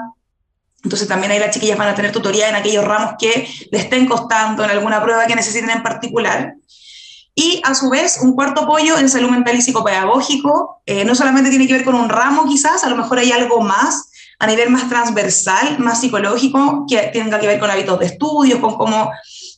entonces 0.83 1.07
también 1.07 1.31
ahí 1.31 1.39
las 1.39 1.53
chiquillas 1.53 1.77
van 1.77 1.89
a 1.89 1.95
tener 1.95 2.11
tutoría 2.11 2.49
en 2.49 2.55
aquellos 2.55 2.83
ramos 2.83 3.13
que 3.19 3.47
le 3.71 3.77
estén 3.77 4.07
costando, 4.07 4.63
en 4.63 4.71
alguna 4.71 5.01
prueba 5.01 5.27
que 5.27 5.35
necesiten 5.35 5.69
en 5.69 5.83
particular. 5.83 6.55
Y 7.35 7.61
a 7.63 7.75
su 7.75 7.89
vez, 7.89 8.19
un 8.21 8.33
cuarto 8.33 8.61
apoyo 8.61 8.97
en 8.97 9.09
salud 9.09 9.29
mental 9.29 9.55
y 9.55 9.61
psicopedagógico. 9.61 10.81
Eh, 10.85 11.05
no 11.05 11.15
solamente 11.15 11.49
tiene 11.49 11.67
que 11.67 11.73
ver 11.73 11.85
con 11.85 11.95
un 11.95 12.09
ramo 12.09 12.45
quizás, 12.47 12.83
a 12.83 12.89
lo 12.89 12.95
mejor 12.95 13.19
hay 13.19 13.31
algo 13.31 13.61
más 13.61 14.09
a 14.39 14.47
nivel 14.47 14.71
más 14.71 14.89
transversal, 14.89 15.77
más 15.77 16.01
psicológico, 16.01 16.87
que 16.89 16.97
tenga 17.13 17.39
que 17.39 17.45
ver 17.45 17.59
con 17.59 17.69
hábitos 17.69 17.99
de 17.99 18.07
estudio, 18.07 18.59
con 18.59 18.75
cómo, 18.75 19.11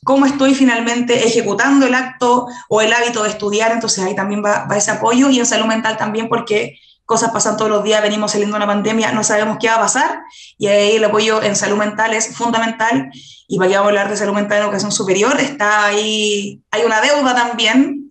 cómo 0.04 0.26
estoy 0.26 0.54
finalmente 0.54 1.26
ejecutando 1.26 1.86
el 1.86 1.94
acto 1.94 2.46
o 2.68 2.80
el 2.80 2.92
hábito 2.92 3.22
de 3.22 3.30
estudiar. 3.30 3.72
Entonces 3.72 4.04
ahí 4.04 4.14
también 4.14 4.44
va, 4.44 4.66
va 4.70 4.76
ese 4.76 4.92
apoyo 4.92 5.30
y 5.30 5.40
en 5.40 5.46
salud 5.46 5.66
mental 5.66 5.96
también 5.96 6.28
porque 6.28 6.78
cosas 7.04 7.30
pasan 7.32 7.56
todos 7.56 7.70
los 7.70 7.84
días, 7.84 8.02
venimos 8.02 8.32
saliendo 8.32 8.56
de 8.56 8.64
una 8.64 8.72
pandemia, 8.72 9.12
no 9.12 9.22
sabemos 9.24 9.58
qué 9.60 9.68
va 9.68 9.74
a 9.74 9.80
pasar, 9.80 10.22
y 10.56 10.68
ahí 10.68 10.96
el 10.96 11.04
apoyo 11.04 11.42
en 11.42 11.54
salud 11.54 11.76
mental 11.76 12.14
es 12.14 12.34
fundamental, 12.34 13.10
y 13.46 13.58
para 13.58 13.76
a 13.76 13.80
hablar 13.80 14.08
de 14.08 14.16
salud 14.16 14.32
mental 14.32 14.58
en 14.58 14.64
educación 14.64 14.90
superior, 14.90 15.38
está 15.38 15.86
ahí, 15.86 16.62
hay 16.70 16.82
una 16.82 17.00
deuda 17.00 17.34
también, 17.34 18.03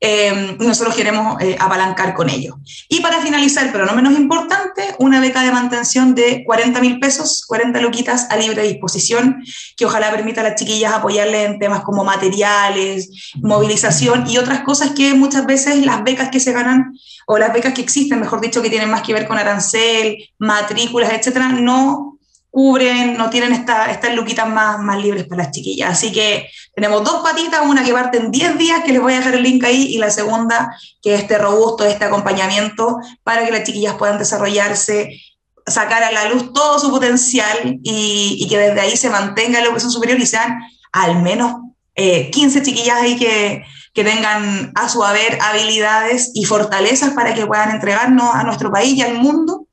eh, 0.00 0.56
nosotros 0.58 0.94
queremos 0.94 1.40
eh, 1.42 1.56
apalancar 1.60 2.14
con 2.14 2.30
ello. 2.30 2.58
Y 2.88 3.00
para 3.00 3.20
finalizar, 3.20 3.70
pero 3.70 3.84
no 3.84 3.92
menos 3.92 4.18
importante, 4.18 4.94
una 4.98 5.20
beca 5.20 5.42
de 5.42 5.52
mantención 5.52 6.14
de 6.14 6.42
40 6.46 6.80
mil 6.80 6.98
pesos, 6.98 7.44
40 7.46 7.78
luquitas 7.80 8.26
a 8.30 8.36
libre 8.36 8.62
disposición, 8.62 9.44
que 9.76 9.84
ojalá 9.84 10.10
permita 10.10 10.40
a 10.40 10.44
las 10.44 10.54
chiquillas 10.54 10.94
apoyarles 10.94 11.50
en 11.50 11.58
temas 11.58 11.82
como 11.82 12.02
materiales, 12.02 13.10
movilización 13.42 14.28
y 14.28 14.38
otras 14.38 14.62
cosas 14.62 14.92
que 14.92 15.12
muchas 15.12 15.44
veces 15.44 15.84
las 15.84 16.02
becas 16.02 16.30
que 16.30 16.40
se 16.40 16.52
ganan 16.52 16.98
o 17.26 17.38
las 17.38 17.52
becas 17.52 17.74
que 17.74 17.82
existen, 17.82 18.20
mejor 18.20 18.40
dicho, 18.40 18.62
que 18.62 18.70
tienen 18.70 18.90
más 18.90 19.02
que 19.02 19.12
ver 19.12 19.28
con 19.28 19.36
arancel, 19.36 20.16
matrículas, 20.38 21.12
etcétera, 21.12 21.50
no 21.50 22.18
cubren, 22.50 23.16
no 23.16 23.30
tienen 23.30 23.52
estas 23.52 24.14
luquitas 24.14 24.48
más, 24.48 24.78
más 24.80 24.98
libres 25.00 25.24
para 25.26 25.44
las 25.44 25.52
chiquillas. 25.52 25.90
Así 25.90 26.12
que 26.12 26.48
tenemos 26.74 27.04
dos 27.04 27.22
patitas, 27.22 27.60
una 27.64 27.84
que 27.84 27.92
parte 27.92 28.18
en 28.18 28.30
10 28.30 28.58
días, 28.58 28.82
que 28.84 28.92
les 28.92 29.00
voy 29.00 29.12
a 29.12 29.18
dejar 29.18 29.34
el 29.34 29.42
link 29.42 29.64
ahí, 29.64 29.94
y 29.94 29.98
la 29.98 30.10
segunda, 30.10 30.76
que 31.02 31.14
es 31.14 31.22
este 31.22 31.38
robusto, 31.38 31.84
este 31.84 32.04
acompañamiento, 32.04 32.98
para 33.22 33.44
que 33.44 33.52
las 33.52 33.64
chiquillas 33.64 33.94
puedan 33.94 34.18
desarrollarse, 34.18 35.20
sacar 35.66 36.02
a 36.02 36.10
la 36.10 36.28
luz 36.28 36.52
todo 36.52 36.78
su 36.78 36.90
potencial 36.90 37.78
y, 37.82 38.46
que 38.48 38.58
desde 38.58 38.80
ahí 38.80 38.96
se 38.96 39.10
mantenga 39.10 39.60
la 39.60 39.66
educación 39.66 39.92
superior 39.92 40.18
y 40.18 40.26
sean 40.26 40.58
al 40.92 41.22
menos 41.22 41.54
15 41.94 42.58
eh, 42.58 42.62
chiquillas 42.62 42.96
ahí 42.96 43.16
que, 43.16 43.62
que 43.92 44.04
tengan 44.04 44.72
a 44.74 44.88
su 44.88 45.04
haber 45.04 45.38
habilidades 45.40 46.32
y 46.34 46.44
fortalezas 46.44 47.10
para 47.10 47.34
que 47.34 47.46
puedan 47.46 47.70
entregarnos 47.70 48.34
a 48.34 48.42
nuestro 48.42 48.72
país 48.72 48.94
y 48.94 49.02
al 49.02 49.14
mundo 49.14 49.66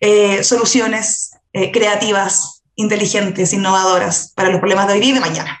eh, 0.00 0.44
soluciones 0.44 1.31
eh, 1.52 1.70
creativas, 1.72 2.64
inteligentes, 2.74 3.52
innovadoras 3.52 4.32
para 4.34 4.50
los 4.50 4.60
problemas 4.60 4.88
de 4.88 4.94
hoy 4.94 5.00
y 5.02 5.12
de 5.12 5.20
mañana. 5.20 5.58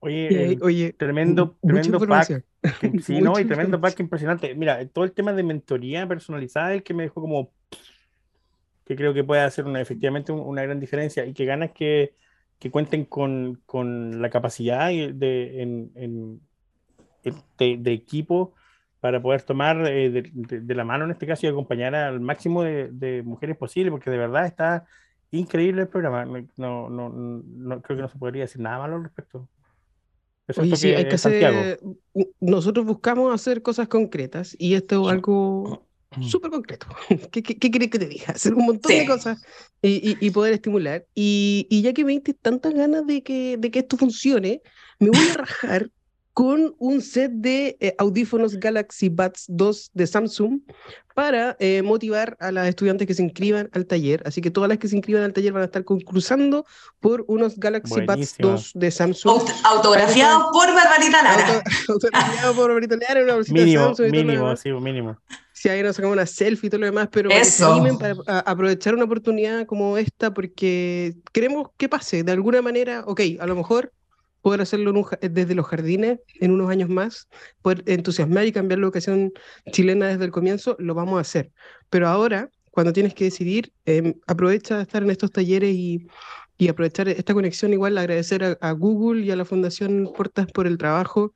Oye, 0.00 0.58
oye 0.62 0.92
tremendo, 0.92 1.56
tremendo 1.60 1.98
pack. 2.06 2.44
sí, 3.02 3.20
no, 3.20 3.38
y 3.38 3.44
tremendo 3.44 3.80
pack 3.80 3.98
impresionante. 4.00 4.54
Mira, 4.54 4.86
todo 4.88 5.04
el 5.04 5.12
tema 5.12 5.32
de 5.32 5.42
mentoría 5.42 6.06
personalizada 6.06 6.72
es 6.72 6.76
el 6.76 6.82
que 6.82 6.94
me 6.94 7.04
dejó 7.04 7.20
como 7.20 7.50
que 8.84 8.94
creo 8.94 9.12
que 9.12 9.24
puede 9.24 9.42
hacer 9.42 9.64
una, 9.64 9.80
efectivamente 9.80 10.30
una 10.30 10.62
gran 10.62 10.78
diferencia 10.78 11.26
y 11.26 11.32
que 11.32 11.44
ganas 11.44 11.72
que 11.72 12.14
que 12.58 12.70
cuenten 12.70 13.04
con, 13.04 13.60
con 13.66 14.22
la 14.22 14.30
capacidad 14.30 14.88
de, 14.88 15.62
en, 15.62 16.40
de, 17.58 17.92
equipo 17.92 18.54
para 19.06 19.22
poder 19.22 19.42
tomar 19.42 19.86
eh, 19.86 20.10
de, 20.10 20.74
la 20.74 20.84
mano 20.84 21.04
en 21.04 21.12
este 21.12 21.28
caso 21.28 21.46
y 21.46 21.48
acompañar 21.48 21.94
al 21.94 22.18
máximo 22.18 22.64
de, 22.64 23.22
mujeres 23.24 23.56
posible, 23.56 23.92
porque 23.92 24.10
de 24.10 24.18
verdad 24.18 24.46
está 24.46 24.84
increíble 25.30 25.82
el 25.82 25.88
programa. 25.88 26.24
No, 26.56 26.90
no, 26.90 27.08
no, 27.08 27.82
creo 27.82 27.98
que 27.98 28.02
no 28.02 28.08
se 28.08 28.18
podría 28.18 28.42
decir 28.42 28.60
nada 28.60 28.78
malo 28.78 28.96
al 28.96 29.04
respecto. 29.04 29.48
Oye, 30.56 30.74
sí, 30.74 30.88
hay 30.92 31.06
que 31.06 31.14
hacer, 31.14 31.78
nosotros 32.40 32.84
buscamos 32.84 33.32
hacer 33.32 33.62
cosas 33.62 33.86
concretas 33.86 34.56
y 34.58 34.74
esto 34.74 35.06
es 35.06 35.12
algo 35.12 35.86
súper 36.20 36.50
concreto. 36.50 36.88
¿Qué, 37.30 37.44
qué, 37.44 37.58
qué 37.58 37.70
querés 37.70 37.90
que 37.90 38.00
te 38.00 38.06
diga? 38.06 38.32
Hacer 38.32 38.54
un 38.54 38.66
montón 38.66 38.90
de 38.90 39.06
cosas 39.06 39.40
y, 39.82 40.16
y, 40.20 40.30
poder 40.32 40.52
estimular. 40.52 41.06
Y, 41.14 41.68
y, 41.70 41.82
ya 41.82 41.92
que 41.92 42.04
me 42.04 42.10
diste 42.10 42.34
tantas 42.34 42.74
ganas 42.74 43.06
de 43.06 43.22
que, 43.22 43.56
de 43.56 43.70
que 43.70 43.78
esto 43.78 43.96
funcione, 43.96 44.62
me 44.98 45.10
voy 45.10 45.28
a 45.30 45.34
rajar 45.38 45.90
con 46.36 46.74
un 46.78 47.00
set 47.00 47.32
de 47.32 47.78
eh, 47.80 47.94
audífonos 47.96 48.60
Galaxy 48.60 49.08
Buds 49.08 49.46
2 49.48 49.92
de 49.94 50.06
Samsung 50.06 50.60
para 51.14 51.56
eh, 51.60 51.80
motivar 51.80 52.36
a 52.40 52.52
las 52.52 52.68
estudiantes 52.68 53.06
que 53.06 53.14
se 53.14 53.22
inscriban 53.22 53.70
al 53.72 53.86
taller. 53.86 54.22
Así 54.26 54.42
que 54.42 54.50
todas 54.50 54.68
las 54.68 54.76
que 54.76 54.86
se 54.86 54.96
inscriban 54.96 55.22
al 55.22 55.32
taller 55.32 55.54
van 55.54 55.62
a 55.62 55.64
estar 55.64 55.82
concursando 55.82 56.66
por 57.00 57.24
unos 57.26 57.58
Galaxy 57.58 58.02
Buds 58.02 58.34
2 58.36 58.72
de 58.74 58.90
Samsung. 58.90 59.48
autografiados 59.64 60.48
por 60.52 60.66
Barbarita 60.74 61.22
Lara. 61.22 61.62
autografiados 61.88 62.54
por 62.54 62.66
Barbarita 62.66 62.96
Lara, 62.96 63.22
una 63.22 63.42
mínimo, 63.48 63.94
mínimo, 63.98 64.56
sí, 64.56 64.72
mínimo. 64.72 65.16
Si 65.54 65.70
ahí 65.70 65.82
nos 65.82 65.96
sacamos 65.96 66.16
una 66.16 66.26
selfie 66.26 66.66
y 66.66 66.70
todo 66.70 66.80
lo 66.80 66.86
demás, 66.86 67.08
pero 67.10 67.30
Eso. 67.30 67.82
para, 67.98 68.14
para 68.14 68.40
aprovechar 68.40 68.94
una 68.94 69.04
oportunidad 69.04 69.64
como 69.64 69.96
esta 69.96 70.34
porque 70.34 71.14
queremos 71.32 71.68
que 71.78 71.88
pase 71.88 72.24
de 72.24 72.32
alguna 72.32 72.60
manera, 72.60 73.04
ok, 73.06 73.22
a 73.40 73.46
lo 73.46 73.56
mejor 73.56 73.90
poder 74.46 74.60
hacerlo 74.60 74.92
desde 75.20 75.56
los 75.56 75.66
jardines 75.66 76.20
en 76.38 76.52
unos 76.52 76.70
años 76.70 76.88
más, 76.88 77.26
poder 77.62 77.82
entusiasmar 77.86 78.46
y 78.46 78.52
cambiar 78.52 78.78
la 78.78 78.84
educación 78.84 79.32
chilena 79.72 80.06
desde 80.06 80.24
el 80.24 80.30
comienzo, 80.30 80.76
lo 80.78 80.94
vamos 80.94 81.18
a 81.18 81.22
hacer. 81.22 81.50
Pero 81.90 82.06
ahora, 82.06 82.48
cuando 82.70 82.92
tienes 82.92 83.12
que 83.12 83.24
decidir, 83.24 83.72
em, 83.86 84.14
aprovecha 84.24 84.76
de 84.76 84.82
estar 84.82 85.02
en 85.02 85.10
estos 85.10 85.32
talleres 85.32 85.74
y, 85.74 86.06
y 86.58 86.68
aprovechar 86.68 87.08
esta 87.08 87.34
conexión, 87.34 87.72
igual 87.72 87.98
agradecer 87.98 88.56
a, 88.60 88.70
Google 88.70 89.22
y 89.26 89.32
a 89.32 89.36
la 89.36 89.44
Fundación 89.44 90.12
Portas 90.16 90.46
por 90.52 90.68
el 90.68 90.78
trabajo 90.78 91.34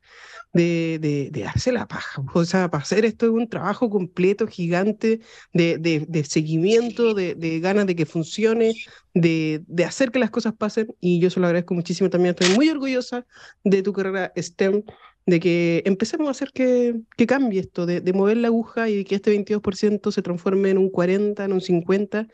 de, 0.52 0.98
de, 1.00 1.30
de 1.30 1.42
darse 1.42 1.72
la 1.72 1.86
paja. 1.86 2.22
O 2.34 2.44
sea, 2.44 2.70
para 2.70 2.82
hacer 2.82 3.04
esto 3.04 3.26
es 3.26 3.32
un 3.32 3.48
trabajo 3.48 3.90
completo, 3.90 4.46
gigante, 4.46 5.20
de, 5.52 5.78
de 5.78 6.24
seguimiento, 6.24 7.14
de, 7.14 7.60
ganas 7.60 7.86
de 7.86 7.96
que 7.96 8.06
funcione, 8.06 8.74
de, 9.14 9.62
hacer 9.86 10.10
que 10.10 10.18
las 10.18 10.30
cosas 10.30 10.54
pasen. 10.54 10.88
Y 11.00 11.20
yo 11.20 11.30
se 11.30 11.40
lo 11.40 11.46
agradezco 11.46 11.74
muchísimo 11.74 12.10
también. 12.10 12.34
Estoy 12.38 12.54
muy 12.56 12.68
orgullosa 12.68 13.26
de 13.64 13.82
tu 13.82 13.92
carrera 13.92 14.32
STEM 14.36 14.82
de 15.26 15.38
que 15.38 15.82
empecemos 15.84 16.28
a 16.28 16.30
hacer 16.30 16.50
que, 16.52 16.98
que 17.16 17.26
cambie 17.26 17.60
esto, 17.60 17.86
de, 17.86 18.00
de, 18.00 18.12
mover 18.12 18.38
la 18.38 18.48
aguja 18.48 18.88
y 18.88 19.04
que 19.04 19.16
este 19.16 19.36
22% 19.36 20.10
se 20.10 20.22
transforme 20.22 20.70
en 20.70 20.78
un 20.78 20.88
40, 20.90 21.44
en 21.44 21.52
un 21.52 21.60
50 21.60 22.26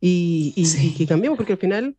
y, 0.00 0.52
y 0.56 0.94
que 0.94 1.06
cambiemos, 1.06 1.36
porque 1.36 1.52
al 1.52 1.58
final 1.58 1.96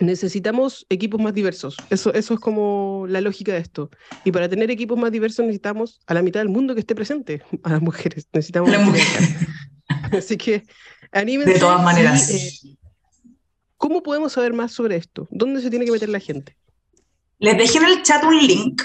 necesitamos 0.00 0.86
equipos 0.88 1.20
más 1.20 1.34
diversos. 1.34 1.76
Eso, 1.90 2.12
eso 2.14 2.34
es 2.34 2.40
como 2.40 3.06
la 3.08 3.20
lógica 3.20 3.52
de 3.52 3.58
esto. 3.58 3.90
Y 4.24 4.32
para 4.32 4.48
tener 4.48 4.70
equipos 4.70 4.98
más 4.98 5.12
diversos 5.12 5.44
necesitamos 5.44 6.00
a 6.06 6.14
la 6.14 6.22
mitad 6.22 6.40
del 6.40 6.48
mundo 6.48 6.74
que 6.74 6.80
esté 6.80 6.94
presente, 6.94 7.42
a 7.62 7.70
las 7.70 7.82
mujeres. 7.82 8.26
Necesitamos... 8.32 8.70
Las 8.70 8.84
mujeres. 8.84 9.36
Así 10.12 10.36
que 10.36 10.64
anímense. 11.12 11.54
De 11.54 11.60
todas 11.60 11.82
maneras. 11.82 12.30
Eh, 12.30 12.76
¿Cómo 13.76 14.02
podemos 14.02 14.32
saber 14.32 14.52
más 14.52 14.72
sobre 14.72 14.96
esto? 14.96 15.26
¿Dónde 15.30 15.62
se 15.62 15.70
tiene 15.70 15.84
que 15.84 15.92
meter 15.92 16.08
la 16.08 16.20
gente? 16.20 16.56
Les 17.38 17.56
dejé 17.56 17.78
en 17.78 17.84
el 17.84 18.02
chat 18.02 18.22
un 18.24 18.46
link, 18.46 18.82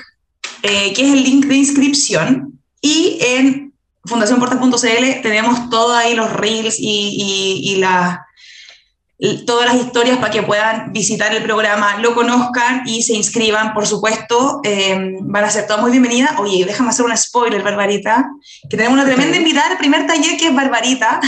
eh, 0.63 0.93
que 0.93 1.01
es 1.01 1.13
el 1.13 1.23
link 1.23 1.45
de 1.47 1.55
inscripción, 1.55 2.61
y 2.81 3.19
en 3.21 3.73
fundacionportas.cl 4.05 5.21
tenemos 5.21 5.69
todos 5.69 5.97
ahí 5.97 6.15
los 6.15 6.31
reels 6.31 6.79
y, 6.79 6.83
y, 6.83 7.71
y 7.73 7.75
la 7.77 8.24
todas 9.45 9.73
las 9.73 9.75
historias 9.75 10.17
para 10.17 10.31
que 10.31 10.43
puedan 10.43 10.91
visitar 10.91 11.33
el 11.33 11.43
programa, 11.43 11.97
lo 11.99 12.13
conozcan 12.13 12.83
y 12.85 13.01
se 13.01 13.13
inscriban, 13.13 13.73
por 13.73 13.87
supuesto. 13.87 14.59
Em, 14.63 15.17
van 15.21 15.45
a 15.45 15.49
ser 15.49 15.67
todas 15.67 15.81
muy 15.81 15.91
bienvenidas. 15.91 16.31
Oye, 16.37 16.65
déjame 16.65 16.89
hacer 16.89 17.05
un 17.05 17.15
spoiler, 17.15 17.63
Barbarita, 17.63 18.29
que 18.69 18.75
tenemos 18.75 18.93
una 18.93 19.05
tremenda 19.05 19.37
invitada 19.37 19.71
el 19.71 19.77
primer 19.77 20.05
taller 20.05 20.37
que 20.37 20.47
es 20.47 20.55
Barbarita. 20.55 21.21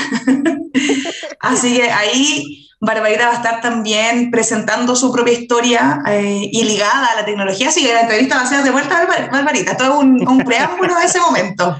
Así 1.39 1.77
que 1.77 1.89
ahí 1.89 2.67
Barbarita 2.81 3.27
va 3.27 3.33
a 3.33 3.37
estar 3.37 3.61
también 3.61 4.31
presentando 4.31 4.95
su 4.95 5.11
propia 5.11 5.33
historia 5.33 6.01
eh, 6.07 6.49
y 6.51 6.63
ligada 6.65 7.07
a 7.13 7.15
la 7.15 7.25
tecnología. 7.25 7.69
Así 7.69 7.83
que 7.83 7.93
la 7.93 8.01
entrevista 8.01 8.35
va 8.35 8.41
a 8.41 8.47
ser 8.47 8.63
de 8.63 8.71
vuelta 8.71 8.97
a 8.97 9.31
Barbarita. 9.31 9.77
Todo 9.77 9.99
un, 9.99 10.27
un 10.27 10.39
preámbulo 10.39 10.95
a 10.95 11.05
ese 11.05 11.21
momento. 11.21 11.79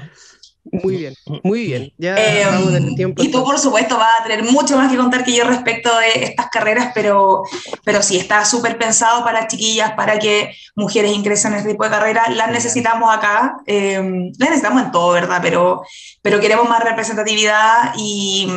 Muy 0.72 0.96
bien, 0.96 1.14
muy 1.42 1.66
bien. 1.66 1.92
Ya 1.98 2.16
em, 2.16 2.94
tiempo. 2.94 3.22
Y 3.22 3.30
tú, 3.30 3.44
por 3.44 3.58
supuesto, 3.58 3.96
vas 3.96 4.20
a 4.20 4.24
tener 4.24 4.44
mucho 4.44 4.76
más 4.76 4.90
que 4.90 4.96
contar 4.96 5.24
que 5.24 5.34
yo 5.34 5.44
respecto 5.44 5.90
de 5.98 6.24
estas 6.24 6.48
carreras, 6.50 6.92
pero, 6.94 7.42
pero 7.84 8.02
sí, 8.02 8.16
está 8.16 8.44
súper 8.44 8.78
pensado 8.78 9.24
para 9.24 9.46
chiquillas, 9.48 9.92
para 9.92 10.18
que 10.18 10.52
mujeres 10.76 11.12
ingresen 11.12 11.52
en 11.52 11.58
este 11.58 11.70
tipo 11.70 11.84
de 11.84 11.90
carreras. 11.90 12.34
Las 12.34 12.50
necesitamos 12.50 13.14
acá, 13.14 13.56
em, 13.66 14.30
las 14.38 14.50
necesitamos 14.50 14.82
en 14.82 14.92
todo, 14.92 15.12
¿verdad? 15.12 15.40
Pero, 15.42 15.82
pero 16.22 16.40
queremos 16.40 16.68
más 16.68 16.82
representatividad 16.82 17.94
y, 17.96 18.48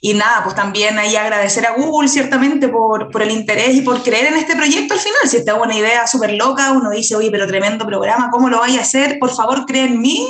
y 0.00 0.14
nada, 0.14 0.44
pues 0.44 0.54
también 0.54 0.98
ahí 0.98 1.16
agradecer 1.16 1.66
a 1.66 1.74
Google 1.74 2.08
ciertamente 2.08 2.68
por, 2.68 3.10
por, 3.10 3.22
el 3.22 3.32
interés 3.32 3.74
y 3.74 3.82
por 3.82 4.02
creer 4.02 4.26
en 4.26 4.36
este 4.36 4.54
proyecto 4.54 4.94
al 4.94 5.00
final. 5.00 5.28
Si 5.28 5.38
esta 5.38 5.56
es 5.56 5.62
una 5.62 5.76
idea 5.76 6.06
súper 6.06 6.34
loca, 6.34 6.72
uno 6.72 6.90
dice, 6.90 7.16
oye, 7.16 7.30
pero 7.30 7.46
tremendo 7.46 7.84
programa, 7.84 8.30
¿cómo 8.30 8.48
lo 8.48 8.60
vais 8.60 8.78
a 8.78 8.82
hacer? 8.82 9.18
Por 9.18 9.34
favor, 9.34 9.66
creen 9.66 9.94
en 9.94 10.00
mí. 10.00 10.28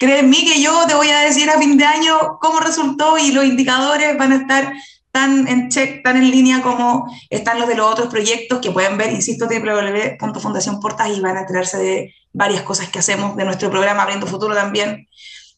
Mí 0.00 0.44
que 0.44 0.62
yo 0.62 0.86
te 0.86 0.94
voy 0.94 1.10
a 1.10 1.20
decir 1.20 1.50
a 1.50 1.58
fin 1.58 1.76
de 1.76 1.84
año 1.84 2.38
cómo 2.40 2.60
resultó 2.60 3.18
y 3.18 3.32
los 3.32 3.44
indicadores 3.44 4.16
van 4.16 4.32
a 4.32 4.36
estar 4.36 4.72
tan 5.10 5.48
en 5.48 5.68
check, 5.70 6.04
tan 6.04 6.16
en 6.16 6.30
línea 6.30 6.62
como 6.62 7.10
están 7.30 7.58
los 7.58 7.68
de 7.68 7.74
los 7.74 7.90
otros 7.90 8.08
proyectos 8.08 8.60
que 8.60 8.70
pueden 8.70 8.96
ver, 8.96 9.12
insisto, 9.12 9.46
www.fundacionportas 9.46 11.10
y 11.10 11.20
van 11.20 11.36
a 11.36 11.40
enterarse 11.40 11.78
de 11.78 12.14
varias 12.32 12.62
cosas 12.62 12.88
que 12.90 13.00
hacemos, 13.00 13.36
de 13.36 13.44
nuestro 13.44 13.70
programa 13.70 14.02
Abriendo 14.02 14.28
Futuro 14.28 14.54
también, 14.54 15.08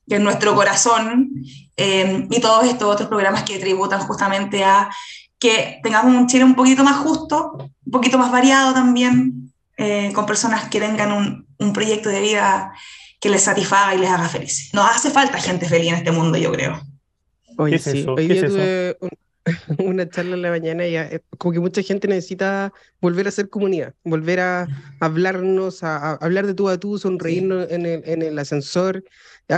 que 0.09 0.15
es 0.15 0.21
nuestro 0.21 0.55
corazón, 0.55 1.31
eh, 1.77 2.27
y 2.31 2.41
todos 2.41 2.65
estos 2.65 2.89
otros 2.89 3.09
programas 3.09 3.43
que 3.43 3.59
tributan 3.59 4.01
justamente 4.01 4.65
a 4.65 4.89
que 5.39 5.81
tengamos 5.83 6.15
un 6.15 6.27
Chile 6.27 6.45
un 6.45 6.55
poquito 6.55 6.83
más 6.83 6.97
justo, 6.99 7.57
un 7.59 7.93
poquito 7.93 8.17
más 8.17 8.33
variado 8.33 8.73
también, 8.73 9.53
eh, 9.77 10.13
con 10.15 10.25
personas 10.25 10.69
que 10.71 10.81
tengan 10.81 11.13
un, 11.13 11.47
un 11.59 11.73
proyecto 11.75 12.09
de 12.09 12.21
vida 12.21 12.73
que 13.21 13.29
les 13.29 13.43
satisfaga 13.43 13.95
y 13.95 13.99
les 13.99 14.11
haga 14.11 14.29
felices. 14.29 14.71
Nos 14.73 14.91
hace 14.91 15.11
falta 15.11 15.39
gente 15.39 15.67
feliz 15.67 15.91
en 15.91 15.97
este 15.97 16.11
mundo, 16.11 16.39
yo 16.39 16.51
creo. 16.53 16.81
Oye, 17.59 17.79
sí. 17.79 18.07
Hoy 18.09 18.27
día 18.27 18.47
tuve 18.47 18.97
una 19.79 20.09
charla 20.09 20.35
en 20.37 20.43
la 20.43 20.51
mañana 20.51 20.87
y 20.87 20.97
eh, 20.97 21.23
como 21.39 21.53
que 21.53 21.61
mucha 21.61 21.83
gente 21.83 22.09
necesita 22.09 22.73
volver 23.01 23.29
a 23.29 23.31
ser 23.31 23.51
comunidad, 23.51 23.95
volver 24.05 24.41
a 24.41 24.67
hablarnos, 25.01 25.83
a, 25.83 26.15
hablar 26.15 26.47
de 26.47 26.55
tú 26.55 26.69
a 26.69 26.79
tú, 26.79 26.99
sonreírnos 26.99 27.71
en, 27.71 27.87
el, 27.87 28.03
en 28.07 28.23
el 28.23 28.39
ascensor, 28.39 29.05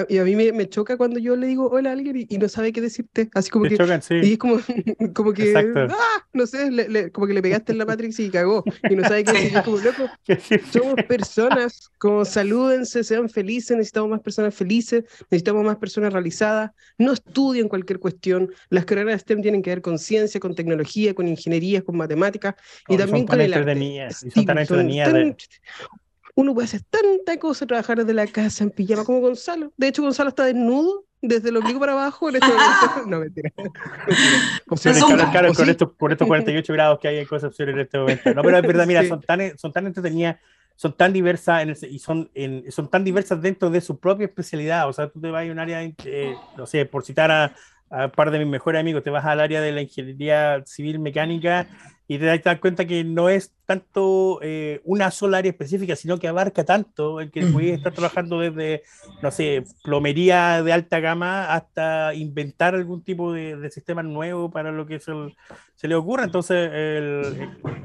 y 0.08 0.18
a 0.18 0.24
mí 0.24 0.36
me, 0.36 0.52
me, 0.52 0.68
choca 0.68 0.96
cuando 0.96 1.18
yo 1.18 1.36
le 1.36 1.46
digo 1.46 1.68
hola 1.68 1.90
a 1.90 1.92
alguien 1.92 2.26
y, 2.28 2.38
no 2.38 2.48
sabe 2.48 2.72
qué 2.72 2.80
decirte. 2.80 3.28
Así 3.34 3.50
como 3.50 3.64
que. 3.64 3.76
Y 4.22 4.32
es 4.32 4.38
como, 4.38 4.58
como 5.14 5.32
que. 5.32 5.54
¡ah! 5.56 6.26
No 6.32 6.46
sé, 6.46 7.10
como 7.12 7.26
que 7.26 7.34
le 7.34 7.42
pegaste 7.42 7.72
en 7.72 7.78
la 7.78 7.84
Matrix 7.84 8.18
y 8.20 8.30
cagó. 8.30 8.64
Y 8.88 8.94
no 8.94 9.02
sabe 9.02 9.24
qué 9.24 9.32
decir. 9.32 9.56
Es 9.56 9.62
como, 9.62 9.78
loco, 9.78 10.08
somos 10.72 10.94
personas, 11.06 11.90
como 11.98 12.24
salúdense, 12.24 13.04
sean 13.04 13.28
felices. 13.28 13.76
Necesitamos 13.76 14.10
más 14.10 14.20
personas 14.20 14.54
felices, 14.54 15.04
necesitamos 15.30 15.64
más 15.64 15.76
personas 15.76 16.12
realizadas. 16.12 16.70
No 16.96 17.12
estudien 17.12 17.68
cualquier 17.68 17.98
cuestión. 17.98 18.50
Las 18.70 18.84
carreras 18.86 19.14
de 19.14 19.18
STEM 19.18 19.42
tienen 19.42 19.62
que 19.62 19.70
ver 19.70 19.82
con 19.82 19.98
ciencia, 19.98 20.40
con 20.40 20.54
tecnología, 20.54 21.14
con 21.14 21.28
ingeniería, 21.28 21.82
con 21.82 21.96
matemáticas 21.96 22.54
y 22.88 22.96
también 22.96 23.26
con 23.26 23.40
el 23.40 23.52
arte. 23.52 24.12
Son 24.34 24.46
tan 24.46 24.58
entretenidas 24.58 25.12
uno 26.34 26.54
puede 26.54 26.66
hacer 26.66 26.82
tanta 26.82 27.38
cosa, 27.38 27.66
trabajar 27.66 27.98
desde 27.98 28.14
la 28.14 28.26
casa 28.26 28.64
en 28.64 28.70
pijama 28.70 29.04
como 29.04 29.20
Gonzalo. 29.20 29.72
De 29.76 29.88
hecho, 29.88 30.02
Gonzalo 30.02 30.30
está 30.30 30.44
desnudo 30.44 31.04
desde 31.20 31.50
el 31.50 31.56
ombligo 31.56 31.78
para 31.78 31.92
abajo 31.92 32.28
en 32.28 32.36
este 32.36 32.48
momento. 32.48 32.72
No, 33.06 33.20
mentira. 33.20 33.52
Opciones, 34.68 35.04
claro, 35.30 35.52
con, 35.54 35.68
estos, 35.68 35.92
con 35.96 36.10
estos 36.10 36.26
48 36.26 36.72
grados 36.72 36.98
que 36.98 37.08
hay 37.08 37.18
en 37.18 37.26
Concepción 37.26 37.68
en 37.70 37.80
este 37.80 37.98
momento. 37.98 38.34
No, 38.34 38.42
pero 38.42 38.56
es 38.56 38.62
verdad, 38.62 38.86
mira, 38.86 39.04
son, 39.08 39.20
tan, 39.20 39.56
son 39.58 39.72
tan 39.72 39.86
entretenidas, 39.86 40.36
son 40.74 40.96
tan 40.96 41.12
diversas 41.12 41.62
en 41.62 41.92
y 41.92 41.98
son, 41.98 42.30
en, 42.34 42.70
son 42.72 42.88
tan 42.88 43.04
diversas 43.04 43.40
dentro 43.40 43.70
de 43.70 43.80
su 43.80 44.00
propia 44.00 44.26
especialidad. 44.26 44.88
O 44.88 44.92
sea, 44.92 45.08
tú 45.08 45.20
te 45.20 45.30
vas 45.30 45.46
a 45.46 45.52
un 45.52 45.58
área, 45.58 45.82
eh, 45.82 46.34
no 46.56 46.66
sé, 46.66 46.86
por 46.86 47.04
citar 47.04 47.30
a, 47.30 47.54
a 47.90 48.06
un 48.06 48.10
par 48.10 48.30
de 48.30 48.38
mis 48.38 48.48
mejores 48.48 48.80
amigos, 48.80 49.02
te 49.02 49.10
vas 49.10 49.24
al 49.24 49.40
área 49.40 49.60
de 49.60 49.70
la 49.70 49.82
ingeniería 49.82 50.62
civil 50.64 50.98
mecánica 50.98 51.68
y 52.14 52.18
te 52.18 52.26
das 52.26 52.58
cuenta 52.58 52.84
que 52.84 53.04
no 53.04 53.28
es 53.28 53.52
tanto 53.64 54.38
eh, 54.42 54.80
una 54.84 55.10
sola 55.10 55.38
área 55.38 55.50
específica, 55.50 55.96
sino 55.96 56.18
que 56.18 56.28
abarca 56.28 56.64
tanto 56.64 57.20
en 57.20 57.30
que 57.30 57.46
puedes 57.46 57.78
estar 57.78 57.92
trabajando 57.92 58.40
desde, 58.40 58.82
no 59.22 59.30
sé, 59.30 59.64
plomería 59.82 60.62
de 60.62 60.72
alta 60.72 61.00
gama 61.00 61.52
hasta 61.54 62.14
inventar 62.14 62.74
algún 62.74 63.02
tipo 63.02 63.32
de, 63.32 63.56
de 63.56 63.70
sistema 63.70 64.02
nuevo 64.02 64.50
para 64.50 64.72
lo 64.72 64.86
que 64.86 65.00
se, 65.00 65.12
se 65.74 65.88
le 65.88 65.94
ocurra. 65.94 66.24
Entonces, 66.24 66.70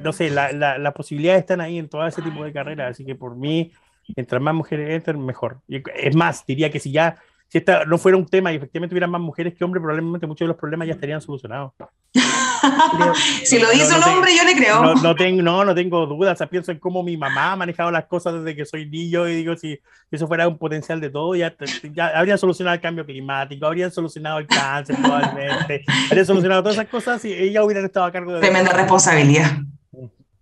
no 0.03 0.11
sé, 0.13 0.29
las 0.29 0.53
la, 0.53 0.91
posibilidades 0.91 1.41
están 1.41 1.61
ahí 1.61 1.77
en 1.77 1.87
todo 1.87 2.05
ese 2.05 2.21
tipo 2.21 2.43
de 2.43 2.51
carreras, 2.51 2.91
así 2.91 3.05
que 3.05 3.15
por 3.15 3.35
mí, 3.35 3.71
mientras 4.15 4.41
más 4.41 4.53
mujeres 4.53 4.89
entren, 4.89 5.25
mejor. 5.25 5.61
Es 5.67 6.15
más, 6.15 6.45
diría 6.45 6.69
que 6.69 6.79
si 6.79 6.91
ya 6.91 7.17
si 7.49 7.59
esta 7.59 7.85
no 7.85 7.97
fuera 7.97 8.17
un 8.17 8.25
tema 8.25 8.51
y 8.51 8.57
efectivamente 8.57 8.93
hubieran 8.93 9.09
más 9.09 9.21
mujeres 9.21 9.55
que 9.55 9.63
hombres, 9.63 9.81
probablemente 9.81 10.27
muchos 10.27 10.45
de 10.45 10.49
los 10.49 10.57
problemas 10.57 10.87
ya 10.87 10.93
estarían 10.93 11.21
solucionados. 11.21 11.71
si 13.43 13.59
lo 13.59 13.69
dice 13.69 13.95
un 13.95 14.03
hombre, 14.03 14.31
yo 14.35 14.43
le 14.43 14.55
creo. 14.55 14.81
No, 14.81 14.95
no, 14.95 15.15
tengo, 15.15 15.41
no, 15.41 15.63
no 15.63 15.73
tengo 15.73 16.05
dudas. 16.05 16.41
O 16.41 16.47
pienso 16.47 16.71
en 16.71 16.79
cómo 16.79 17.03
mi 17.03 17.15
mamá 17.15 17.53
ha 17.53 17.55
manejado 17.55 17.89
las 17.89 18.05
cosas 18.05 18.33
desde 18.33 18.55
que 18.55 18.65
soy 18.65 18.89
niño 18.89 19.27
y 19.27 19.35
digo, 19.35 19.55
si 19.55 19.79
eso 20.11 20.27
fuera 20.27 20.47
un 20.47 20.57
potencial 20.57 20.99
de 20.99 21.09
todo, 21.09 21.35
ya, 21.35 21.55
ya 21.93 22.07
habrían 22.07 22.37
solucionado 22.37 22.75
el 22.75 22.81
cambio 22.81 23.05
climático, 23.05 23.65
habrían 23.65 23.91
solucionado 23.91 24.39
el 24.39 24.47
cáncer 24.47 24.97
probablemente, 25.01 25.85
habrían 26.09 26.25
solucionado 26.25 26.63
todas 26.63 26.77
esas 26.77 26.89
cosas 26.89 27.23
y 27.23 27.33
ella 27.33 27.63
hubiera 27.63 27.85
estado 27.85 28.05
a 28.05 28.11
cargo 28.11 28.33
de... 28.33 28.41
Tremenda 28.41 28.73
responsabilidad. 28.73 29.51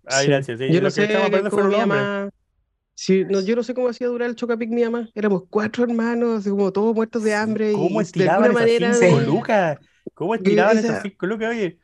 Ay, 0.06 0.26
gracias. 0.26 0.58
yo 0.58 0.80
no 0.80 0.90
sé 0.90 1.08
cómo 1.50 1.68
mi 1.68 1.76
mamá... 1.76 2.30
Sí, 2.98 3.26
no, 3.28 3.42
yo 3.42 3.54
no 3.54 3.62
sé 3.62 3.74
cómo 3.74 3.90
hacía 3.90 4.06
durar 4.06 4.30
el 4.30 4.36
Chocapic 4.36 4.70
mi 4.70 4.82
mamá. 4.82 5.10
Éramos 5.14 5.42
cuatro 5.50 5.84
hermanos, 5.84 6.48
como 6.48 6.72
todos 6.72 6.94
muertos 6.94 7.22
de 7.22 7.34
hambre. 7.34 7.72
¿Cómo 7.72 8.00
estiraban 8.00 8.50
esas 8.50 8.54
manera 8.54 8.94
cinco 8.94 9.20
lucas? 9.20 9.78
¿Cómo 10.14 10.34
estiraban 10.34 10.78
esas 10.78 11.02
cinco 11.02 11.26
lucas? 11.26 11.50
Oye, 11.50 11.78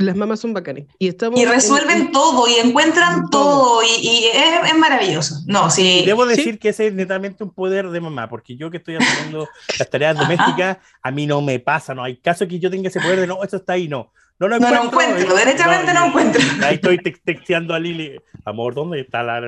las 0.00 0.16
mamás 0.16 0.40
son 0.40 0.52
bacanes. 0.52 0.86
Y, 0.98 1.06
estamos 1.06 1.38
y 1.38 1.44
resuelven 1.44 2.10
todo 2.10 2.48
y 2.48 2.66
encuentran 2.66 3.30
todo, 3.30 3.80
y, 3.84 4.24
es, 4.34 4.76
maravilloso. 4.76 5.36
No, 5.46 5.70
sí. 5.70 6.02
Debo 6.04 6.26
decir 6.26 6.58
que 6.58 6.70
ese 6.70 6.88
es 6.88 6.94
netamente 6.94 7.44
un 7.44 7.54
poder 7.54 7.88
de 7.90 8.00
mamá, 8.00 8.28
porque 8.28 8.56
yo 8.56 8.72
que 8.72 8.78
estoy 8.78 8.96
haciendo 8.96 9.48
las 9.78 9.88
tareas 9.88 10.18
domésticas, 10.18 10.78
a 11.00 11.10
mí 11.12 11.28
no 11.28 11.40
me 11.42 11.60
pasa, 11.60 11.94
no 11.94 12.02
hay 12.02 12.16
caso 12.16 12.48
que 12.48 12.58
yo 12.58 12.72
tenga 12.72 12.88
ese 12.88 13.00
poder 13.00 13.20
de 13.20 13.28
no, 13.28 13.44
eso 13.44 13.58
está 13.58 13.74
ahí, 13.74 13.86
no. 13.86 14.10
No 14.38 14.48
lo 14.48 14.56
encuentro. 14.56 14.76
No 14.76 14.90
lo 14.90 14.90
encuentro, 14.90 15.36
derechamente 15.36 15.94
no, 15.94 16.06
encuentro. 16.06 16.42
Ahí 16.64 16.74
estoy 16.74 16.98
texteando 16.98 17.74
a 17.74 17.78
Lili, 17.78 18.20
amor, 18.44 18.74
¿dónde 18.74 19.00
está 19.00 19.22
la... 19.22 19.38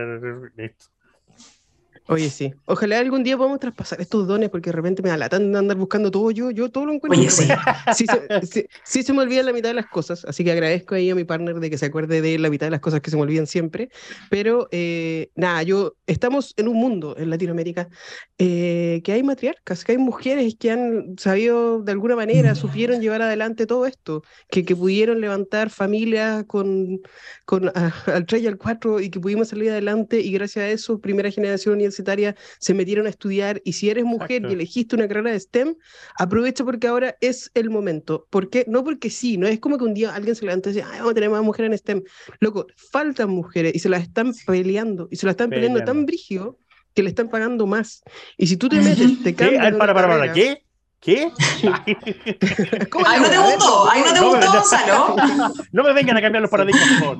esto? 0.56 0.86
Oye, 2.08 2.30
sí. 2.30 2.52
Ojalá 2.66 3.00
algún 3.00 3.24
día 3.24 3.36
podamos 3.36 3.58
traspasar 3.58 4.00
estos 4.00 4.28
dones 4.28 4.48
porque 4.48 4.70
de 4.70 4.76
repente 4.76 5.02
me 5.02 5.10
alatan 5.10 5.50
de 5.50 5.58
andar 5.58 5.76
buscando 5.76 6.10
todo 6.10 6.30
yo. 6.30 6.50
Yo 6.52 6.70
todo 6.70 6.86
lo 6.86 6.92
encuentro. 6.92 7.20
Oye, 7.20 7.30
sí. 7.30 7.48
Sí, 8.84 9.02
se, 9.02 9.12
me 9.12 9.22
olvida 9.22 9.42
la 9.42 9.52
mitad 9.52 9.70
de 9.70 9.74
las 9.74 9.86
cosas, 9.86 10.24
así 10.24 10.44
que 10.44 10.52
agradezco 10.52 10.94
ahí 10.94 11.10
a 11.10 11.14
mi 11.14 11.24
partner 11.24 11.56
de 11.56 11.70
que 11.70 11.78
se 11.78 11.86
acuerde 11.86 12.20
de 12.20 12.38
la 12.38 12.50
mitad 12.50 12.66
de 12.66 12.70
las 12.70 12.80
cosas 12.80 13.00
que 13.00 13.10
se 13.10 13.16
me 13.16 13.22
olvidan 13.22 13.46
siempre. 13.46 13.90
Pero 14.30 14.68
eh, 14.70 15.30
nada, 15.34 15.62
yo 15.62 15.94
estamos 16.06 16.54
en 16.56 16.68
un 16.68 16.76
mundo 16.76 17.16
en 17.18 17.30
Latinoamérica 17.30 17.88
eh, 18.38 19.00
que 19.04 19.12
hay 19.12 19.22
matriarcas, 19.22 19.84
que 19.84 19.92
hay 19.92 19.98
mujeres 19.98 20.56
que 20.58 20.70
han 20.70 21.16
sabido 21.18 21.82
de 21.82 21.92
alguna 21.92 22.16
manera, 22.16 22.54
supieron 22.54 23.00
llevar 23.00 23.22
adelante 23.22 23.66
todo 23.66 23.86
esto, 23.86 24.22
que, 24.50 24.64
que 24.64 24.76
pudieron 24.76 25.20
levantar 25.20 25.70
familias 25.70 26.44
con, 26.44 27.00
con 27.44 27.72
al 27.74 28.26
3 28.26 28.42
y 28.42 28.46
al 28.46 28.58
4 28.58 29.00
y 29.00 29.10
que 29.10 29.20
pudimos 29.20 29.48
salir 29.48 29.70
adelante 29.70 30.20
y 30.20 30.30
gracias 30.32 30.64
a 30.64 30.68
eso, 30.68 31.00
primera 31.00 31.30
generación 31.30 31.80
y 32.00 32.34
se 32.58 32.74
metieron 32.74 33.06
a 33.06 33.10
estudiar 33.10 33.60
y 33.64 33.72
si 33.72 33.90
eres 33.90 34.04
mujer 34.04 34.42
y 34.48 34.52
elegiste 34.52 34.96
una 34.96 35.08
carrera 35.08 35.32
de 35.32 35.40
STEM, 35.40 35.74
aprovecha 36.18 36.64
porque 36.64 36.86
ahora 36.86 37.16
es 37.20 37.50
el 37.54 37.70
momento. 37.70 38.26
¿Por 38.30 38.50
qué? 38.50 38.64
No 38.68 38.84
porque 38.84 39.10
sí, 39.10 39.36
no 39.36 39.46
es 39.46 39.60
como 39.60 39.78
que 39.78 39.84
un 39.84 39.94
día 39.94 40.14
alguien 40.14 40.34
se 40.34 40.44
levanta 40.44 40.70
y 40.70 40.74
dice, 40.74 40.86
vamos 40.86 41.10
a 41.10 41.14
tener 41.14 41.30
más 41.30 41.42
mujeres 41.42 41.70
en 41.70 41.78
STEM. 41.78 42.02
Loco, 42.40 42.66
faltan 42.90 43.30
mujeres 43.30 43.74
y 43.74 43.78
se 43.78 43.88
las 43.88 44.02
están 44.02 44.32
peleando 44.46 45.08
y 45.10 45.16
se 45.16 45.26
las 45.26 45.34
están 45.34 45.50
peleando, 45.50 45.82
tan 45.84 46.06
brígido 46.06 46.58
que 46.94 47.02
le 47.02 47.10
están 47.10 47.28
pagando 47.28 47.66
más. 47.66 48.02
Y 48.36 48.46
si 48.46 48.56
tú 48.56 48.68
te 48.68 48.80
metes, 48.80 49.22
te 49.22 49.34
cambias. 49.34 49.74
Para, 49.76 49.94
para, 49.94 50.08
para, 50.08 50.32
¿qué? 50.32 50.62
¿Qué? 51.00 51.30
Ahí 51.62 53.20
no 53.20 53.30
te 53.30 53.38
gustó, 53.38 53.90
ahí 53.90 54.02
no 54.04 54.12
te 54.12 54.20
gustó, 54.20 54.52
Gonzalo. 54.52 55.16
No 55.72 55.84
me 55.84 55.92
vengan 55.92 56.16
a 56.16 56.22
cambiar 56.22 56.42
los 56.42 56.50
paradigmas, 56.50 56.88
por 56.88 56.98
favor. 56.98 57.18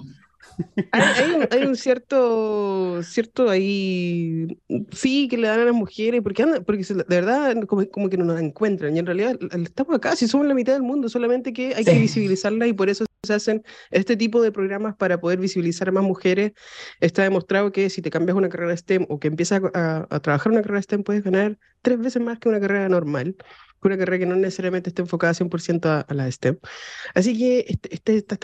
Hay, 0.92 1.64
un, 1.64 1.77
cierto, 1.77 3.03
cierto 3.03 3.49
ahí, 3.49 4.59
sí, 4.92 5.29
que 5.29 5.37
le 5.37 5.49
dan 5.49 5.61
a 5.61 5.64
las 5.64 5.75
mujeres, 5.75 6.23
porque, 6.23 6.42
anda, 6.42 6.61
porque 6.61 6.83
de 6.83 7.05
verdad 7.09 7.55
como, 7.66 7.87
como, 7.88 8.09
que 8.09 8.16
no 8.16 8.25
nos 8.25 8.40
encuentran, 8.40 8.97
y 8.97 8.99
en 8.99 9.07
realidad 9.07 9.38
estamos 9.53 9.95
acá, 9.95 10.16
si 10.16 10.27
somos 10.27 10.47
la 10.47 10.55
mitad 10.55 10.73
del 10.73 10.83
mundo, 10.83 11.09
solamente 11.09 11.53
que 11.53 11.75
hay 11.75 11.85
que 11.85 11.99
visibilizarla 11.99 12.66
y 12.66 12.73
por 12.73 12.88
eso 12.88 13.05
se 13.23 13.35
hacen 13.35 13.64
este 13.90 14.16
tipo 14.16 14.40
de 14.40 14.53
programas 14.53 14.97
para 14.97 15.21
poder 15.21 15.38
visibilizar 15.38 15.88
a 15.88 15.92
más 15.92 16.05
mujeres. 16.05 16.53
Está 17.01 17.23
demostrado 17.23 17.73
que 17.73 17.90
si 17.90 18.01
te 18.01 18.11
cambias 18.11 18.37
una 18.37 18.49
carrera 18.49 18.77
STEM 18.77 19.07
o 19.09 19.19
que 19.19 19.29
empiezas 19.29 19.62
a, 19.75 20.07
a 20.09 20.21
trabajar 20.21 20.53
una 20.53 20.62
carrera 20.62 20.83
STEM, 20.83 21.03
puedes 21.03 21.25
ganar 21.25 21.59
tres 21.83 21.99
veces 21.99 22.23
más 22.23 22.38
que 22.38 22.49
una 22.49 22.61
carrera 22.61 22.88
normal 22.88 23.37
una 23.87 23.99
carrera 23.99 24.18
que 24.18 24.27
no 24.27 24.37
necesariamente 24.37 24.90
esté 24.90 25.03
enfocada 25.03 25.33
100% 25.33 25.87
a, 25.87 26.01
a, 26.01 26.14
la 26.14 26.31
STEM. 26.31 26.59
Así 27.14 27.37
que 27.38 27.64
este, 27.68 27.94
este, 27.94 28.38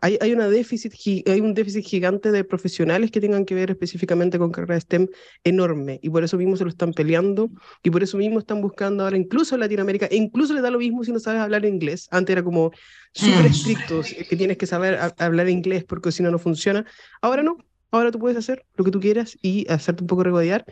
hay, 0.00 0.18
hay, 0.20 0.32
una 0.32 0.48
déficit, 0.48 0.92
hay 1.28 1.40
un 1.40 1.54
déficit 1.54 1.84
gigante 1.84 2.32
de 2.32 2.44
profesionales 2.44 3.10
que 3.10 3.20
tengan 3.20 3.44
que 3.44 3.54
ver 3.54 3.70
específicamente 3.70 4.38
con 4.38 4.50
carrera 4.50 4.80
STEM 4.80 5.08
enorme, 5.44 5.98
y 6.02 6.10
por 6.10 6.24
eso 6.24 6.36
mismo 6.36 6.56
se 6.56 6.64
lo 6.64 6.70
están 6.70 6.92
peleando, 6.92 7.50
y 7.82 7.90
por 7.90 8.02
eso 8.02 8.16
mismo 8.16 8.38
están 8.38 8.60
buscando 8.60 9.04
ahora 9.04 9.16
incluso 9.16 9.54
en 9.54 9.60
Latinoamérica, 9.60 10.06
e 10.06 10.16
incluso 10.16 10.54
le 10.54 10.60
da 10.60 10.70
lo 10.70 10.78
mismo 10.78 11.04
si 11.04 11.12
no 11.12 11.20
sabes 11.20 11.40
hablar 11.40 11.64
inglés. 11.64 12.08
Antes 12.10 12.32
era 12.32 12.42
como 12.42 12.72
súper 13.12 13.44
mm. 13.44 13.46
estrictos, 13.46 14.14
que 14.28 14.36
tienes 14.36 14.56
que 14.56 14.66
saber 14.66 14.98
hablar 15.18 15.48
inglés 15.48 15.84
porque 15.84 16.12
si 16.12 16.22
no, 16.22 16.30
no 16.30 16.38
funciona. 16.38 16.84
Ahora 17.20 17.42
no, 17.42 17.56
ahora 17.90 18.10
tú 18.10 18.18
puedes 18.18 18.36
hacer 18.36 18.64
lo 18.76 18.84
que 18.84 18.90
tú 18.90 19.00
quieras 19.00 19.36
y 19.42 19.66
hacerte 19.70 20.02
un 20.02 20.06
poco 20.06 20.24
regodear, 20.24 20.64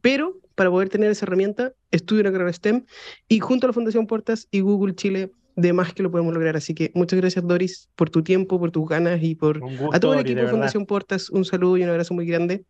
pero 0.00 0.36
para 0.54 0.70
poder 0.70 0.88
tener 0.88 1.10
esa 1.10 1.24
herramienta, 1.24 1.72
estudio 1.90 2.22
una 2.22 2.32
carrera 2.32 2.52
STEM 2.52 2.84
y 3.28 3.40
junto 3.40 3.66
a 3.66 3.68
la 3.68 3.72
Fundación 3.72 4.06
Portas 4.06 4.46
y 4.50 4.60
Google 4.60 4.94
Chile, 4.94 5.32
de 5.56 5.72
más 5.72 5.92
que 5.92 6.02
lo 6.02 6.10
podemos 6.10 6.34
lograr. 6.34 6.56
Así 6.56 6.74
que 6.74 6.90
muchas 6.94 7.18
gracias, 7.18 7.46
Doris, 7.46 7.88
por 7.96 8.10
tu 8.10 8.22
tiempo, 8.22 8.58
por 8.58 8.70
tus 8.70 8.88
ganas 8.88 9.22
y 9.22 9.34
por 9.34 9.60
a 9.92 10.00
todo 10.00 10.14
el 10.14 10.20
equipo 10.20 10.40
de 10.40 10.48
Fundación 10.48 10.86
Portas. 10.86 11.30
Un 11.30 11.44
saludo 11.44 11.76
y 11.76 11.82
un 11.82 11.90
abrazo 11.90 12.14
muy 12.14 12.26
grande. 12.26 12.64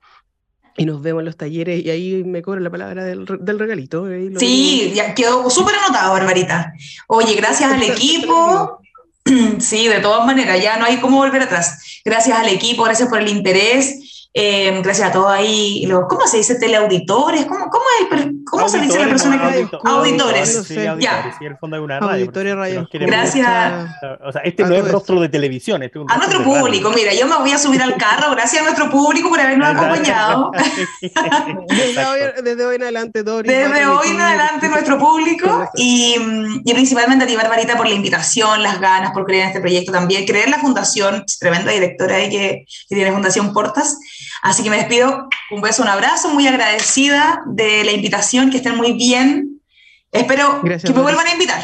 Y 0.77 0.85
nos 0.85 1.03
vemos 1.03 1.21
en 1.21 1.27
los 1.27 1.37
talleres 1.37 1.85
y 1.85 1.91
ahí 1.91 2.23
me 2.25 2.43
cobra 2.43 2.61
la 2.61 2.71
palabra 2.71 3.05
del, 3.05 3.27
del 3.41 3.59
regalito. 3.59 4.07
sí, 4.37 4.93
ya 4.95 5.15
quedó 5.15 5.51
súper 5.51 5.75
anotado, 5.75 6.13
Barbarita. 6.13 6.73
Oye, 7.09 7.35
gracias 7.35 7.73
al 7.73 7.83
equipo. 7.91 8.81
Sí, 9.59 9.87
de 9.87 10.01
todas 10.01 10.27
maneras, 10.27 10.63
ya 10.63 10.79
no 10.79 10.87
hay 10.87 10.97
cómo 10.97 11.19
volver 11.19 11.43
atrás. 11.43 12.01
Gracias 12.05 12.37
al 12.37 12.49
equipo, 12.49 12.85
gracias 12.85 13.09
por 13.09 13.21
el 13.21 13.29
interés. 13.29 14.20
Eh, 14.33 14.81
gracias 14.85 15.09
a 15.09 15.13
todos 15.13 15.29
ahí, 15.29 15.85
los, 15.87 16.05
¿cómo 16.09 16.25
se 16.25 16.37
dice? 16.37 16.55
Teleauditores, 16.55 17.47
¿cómo, 17.47 17.69
cómo, 17.69 17.85
es, 18.13 18.27
cómo 18.49 18.69
se 18.69 18.79
dice 18.79 19.01
la 19.01 19.09
persona 19.09 19.51
que 19.51 19.69
auditores? 19.83 20.63
Sí, 20.69 20.77
ya. 21.01 21.35
Sí, 21.37 21.47
el 21.47 21.57
fondo 21.57 21.77
de 21.77 21.83
una 21.83 21.99
radio. 21.99 22.13
Auditores 22.13 22.55
radio. 22.55 22.89
Gracias. 22.93 23.91
O 24.25 24.31
sea, 24.31 24.43
este 24.43 24.63
no 24.63 24.77
es 24.77 24.89
rostro 24.89 25.21
de 25.21 25.29
televisión. 25.29 25.83
Este 25.83 25.99
a 26.07 26.17
nuestro 26.17 26.45
público, 26.45 26.93
mira, 26.95 27.13
yo 27.13 27.27
me 27.27 27.37
voy 27.39 27.51
a 27.51 27.59
subir 27.59 27.83
al 27.83 27.97
carro, 27.97 28.31
gracias 28.37 28.63
a 28.63 28.65
nuestro 28.67 28.89
público 28.89 29.31
por 29.31 29.41
habernos 29.41 29.69
acompañado. 29.69 30.53
desde, 31.01 32.07
hoy, 32.07 32.21
desde, 32.45 32.65
hoy, 32.65 32.77
en 32.77 32.83
adelante, 32.83 33.25
Dori. 33.25 33.49
Desde 33.49 33.87
hoy 33.87 34.11
en 34.11 34.21
adelante, 34.21 34.69
nuestro 34.69 34.97
público 34.97 35.69
y, 35.75 36.15
y, 36.65 36.73
principalmente 36.73 37.25
a 37.25 37.27
ti, 37.27 37.35
Barbarita, 37.35 37.77
por 37.77 37.89
la 37.89 37.95
invitación, 37.95 38.63
las 38.63 38.81
ganas, 38.81 39.11
por 39.11 39.25
creer 39.25 39.43
en 39.43 39.49
este 39.49 39.61
proyecto 39.61 39.91
también, 39.91 40.25
creer 40.25 40.45
en 40.45 40.53
la 40.53 40.59
fundación, 40.59 41.25
tremenda 41.41 41.73
directora 41.73 42.15
ahí 42.15 42.31
que, 42.31 42.65
que 42.89 42.95
tiene 42.95 43.11
Fundación 43.11 43.53
Portas. 43.53 43.99
Así 44.43 44.63
que 44.63 44.71
me 44.71 44.77
despido, 44.77 45.29
un 45.51 45.61
beso, 45.61 45.83
un 45.83 45.89
abrazo, 45.89 46.31
muy 46.31 46.47
agradecida 46.47 47.43
de 47.47 47.85
la 47.85 47.93
invitación, 47.93 48.51
que 48.51 48.59
estén 48.59 48.77
muy 48.77 48.93
bien. 48.93 49.61
Espero 50.13 50.63
que 50.63 50.93
me 50.93 51.03
vuelvan 51.03 51.27
a 51.27 51.33
invitar. 51.33 51.63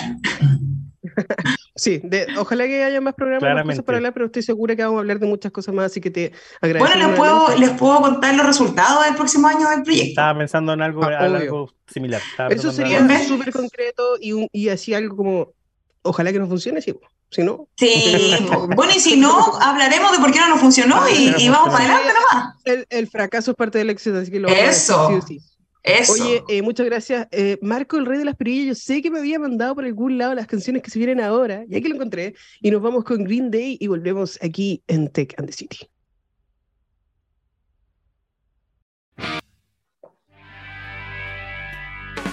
Sí, 1.79 2.01
ojalá 2.39 2.67
que 2.67 2.83
haya 2.85 3.03
más 3.03 3.15
programas, 3.15 3.65
cosas 3.65 3.85
para 3.85 3.99
hablar, 3.99 4.15
pero 4.15 4.27
estoy 4.27 4.43
segura 4.43 4.75
que 4.75 4.83
vamos 4.83 4.97
a 4.97 5.01
hablar 5.01 5.19
de 5.19 5.27
muchas 5.27 5.53
cosas 5.53 5.75
más, 5.75 5.87
así 5.87 6.01
que 6.01 6.11
te 6.11 6.33
agradezco. 6.63 6.89
Bueno, 6.89 7.09
les 7.09 7.17
puedo, 7.17 7.59
les 7.59 7.71
puedo 7.71 8.01
contar 8.01 8.35
los 8.35 8.47
resultados 8.47 9.05
del 9.05 9.15
próximo 9.15 9.47
año 9.47 9.69
del 9.69 9.83
proyecto. 9.83 10.09
Estaba 10.09 10.39
pensando 10.39 10.73
en 10.73 10.81
algo, 10.81 11.05
ah, 11.05 11.67
similar. 11.87 12.23
Eso 12.49 12.73
sería 12.73 13.07
súper 13.25 13.53
concreto 13.53 14.17
y, 14.21 14.49
y 14.53 14.71
así 14.71 14.95
algo 14.95 15.17
como, 15.17 15.53
ojalá 16.01 16.33
que 16.33 16.39
nos 16.39 16.49
funcione, 16.49 16.81
sí. 16.81 16.95
Si 17.31 17.43
no. 17.43 17.69
Sí, 17.77 18.37
bueno, 18.75 18.93
y 18.95 19.01
si 19.01 19.17
no, 19.17 19.57
hablaremos 19.61 20.13
de 20.13 20.19
por 20.19 20.31
qué 20.33 20.39
no 20.39 20.49
nos 20.51 20.61
funcionó 20.61 21.09
y, 21.09 21.49
vamos 21.49 21.71
para 21.71 21.85
adelante 21.85 22.13
nomás. 22.15 22.55
El, 22.89 23.09
fracaso 23.09 23.51
es 23.51 23.57
parte 23.57 23.79
del 23.79 23.91
éxito, 23.91 24.19
así 24.19 24.31
que 24.31 24.41
lo 24.41 24.49
Eso. 24.49 25.09
A 25.09 25.21
sí, 25.23 25.41
Eso. 25.83 26.13
Oye, 26.13 26.45
eh, 26.49 26.63
muchas 26.63 26.87
gracias. 26.87 27.27
Eh, 27.33 27.59
Marco, 27.63 27.97
el 27.97 28.07
rey 28.07 28.21
de 28.21 28.25
las 28.25 28.37
perillas, 28.37 28.67
yo 28.67 28.75
sé 28.75 29.03
que 29.03 29.11
me 29.11 29.19
había 29.19 29.39
mandado 29.39 29.75
por 29.75 29.85
algún 29.85 30.19
lado 30.19 30.35
las 30.35 30.47
canciones 30.47 30.83
que 30.83 30.91
se 30.91 30.99
vienen 30.99 31.21
ahora, 31.21 31.65
y 31.69 31.77
aquí 31.77 31.89
lo 31.89 31.97
encontré, 31.97 32.35
y 32.61 32.71
nos 32.71 32.81
vamos 32.81 33.05
con 33.05 33.25
Green 33.25 33.51
Day 33.51 33.77
y 33.81 33.87
volvemos 33.89 34.39
aquí 34.41 34.83
en 34.87 35.09
Tech 35.09 35.35
and 35.39 35.49
the 35.49 35.53
City. 35.53 35.79